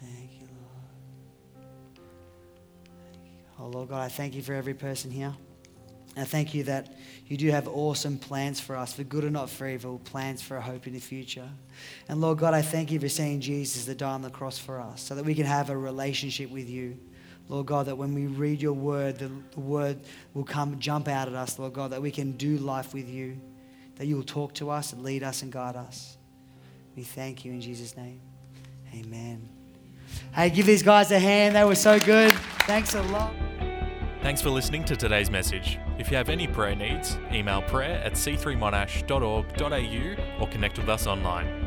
Thank 0.00 0.40
you, 0.40 0.48
Lord. 0.60 1.66
Thank 3.06 3.26
you. 3.26 3.60
Oh, 3.60 3.66
Lord 3.66 3.88
God, 3.88 4.02
I 4.02 4.08
thank 4.08 4.34
you 4.34 4.42
for 4.42 4.54
every 4.54 4.74
person 4.74 5.10
here. 5.10 5.34
I 6.16 6.24
thank 6.24 6.54
you 6.54 6.62
that 6.64 6.94
you 7.26 7.36
do 7.36 7.50
have 7.50 7.66
awesome 7.66 8.18
plans 8.18 8.60
for 8.60 8.76
us, 8.76 8.92
for 8.92 9.02
good 9.02 9.24
and 9.24 9.32
not 9.32 9.50
for 9.50 9.66
evil, 9.66 9.98
plans 10.04 10.40
for 10.42 10.56
a 10.56 10.60
hope 10.60 10.86
in 10.86 10.92
the 10.92 11.00
future. 11.00 11.48
And 12.08 12.20
Lord 12.20 12.38
God, 12.38 12.54
I 12.54 12.62
thank 12.62 12.92
you 12.92 13.00
for 13.00 13.08
sending 13.08 13.40
Jesus 13.40 13.84
to 13.86 13.94
die 13.94 14.10
on 14.10 14.22
the 14.22 14.30
cross 14.30 14.56
for 14.56 14.80
us 14.80 15.02
so 15.02 15.16
that 15.16 15.24
we 15.24 15.34
can 15.34 15.46
have 15.46 15.70
a 15.70 15.76
relationship 15.76 16.50
with 16.50 16.68
you. 16.68 16.96
Lord 17.48 17.66
God, 17.66 17.86
that 17.86 17.98
when 17.98 18.14
we 18.14 18.26
read 18.26 18.62
your 18.62 18.72
word, 18.72 19.18
the, 19.18 19.30
the 19.52 19.60
word 19.60 20.00
will 20.34 20.44
come, 20.44 20.78
jump 20.78 21.08
out 21.08 21.28
at 21.28 21.34
us, 21.34 21.58
Lord 21.58 21.72
God, 21.72 21.90
that 21.90 22.00
we 22.00 22.10
can 22.10 22.32
do 22.32 22.58
life 22.58 22.94
with 22.94 23.08
you, 23.08 23.38
that 23.96 24.06
you 24.06 24.16
will 24.16 24.22
talk 24.22 24.54
to 24.54 24.70
us 24.70 24.92
and 24.92 25.02
lead 25.02 25.22
us 25.22 25.42
and 25.42 25.50
guide 25.52 25.76
us. 25.76 26.16
We 26.96 27.02
thank 27.02 27.44
you 27.44 27.52
in 27.52 27.60
Jesus' 27.60 27.96
name. 27.96 28.20
Amen. 28.94 29.48
Hey, 30.32 30.50
give 30.50 30.66
these 30.66 30.82
guys 30.82 31.10
a 31.10 31.18
hand. 31.18 31.56
They 31.56 31.64
were 31.64 31.74
so 31.74 31.98
good. 31.98 32.32
Thanks 32.66 32.94
a 32.94 33.02
lot. 33.02 33.32
Thanks 34.22 34.40
for 34.40 34.50
listening 34.50 34.84
to 34.84 34.94
today's 34.96 35.30
message. 35.30 35.78
If 35.98 36.10
you 36.10 36.16
have 36.16 36.30
any 36.30 36.46
prayer 36.46 36.74
needs, 36.74 37.18
email 37.30 37.60
prayer 37.62 38.00
at 38.02 38.14
c3monash.org.au 38.14 40.42
or 40.42 40.48
connect 40.48 40.78
with 40.78 40.88
us 40.88 41.06
online. 41.06 41.63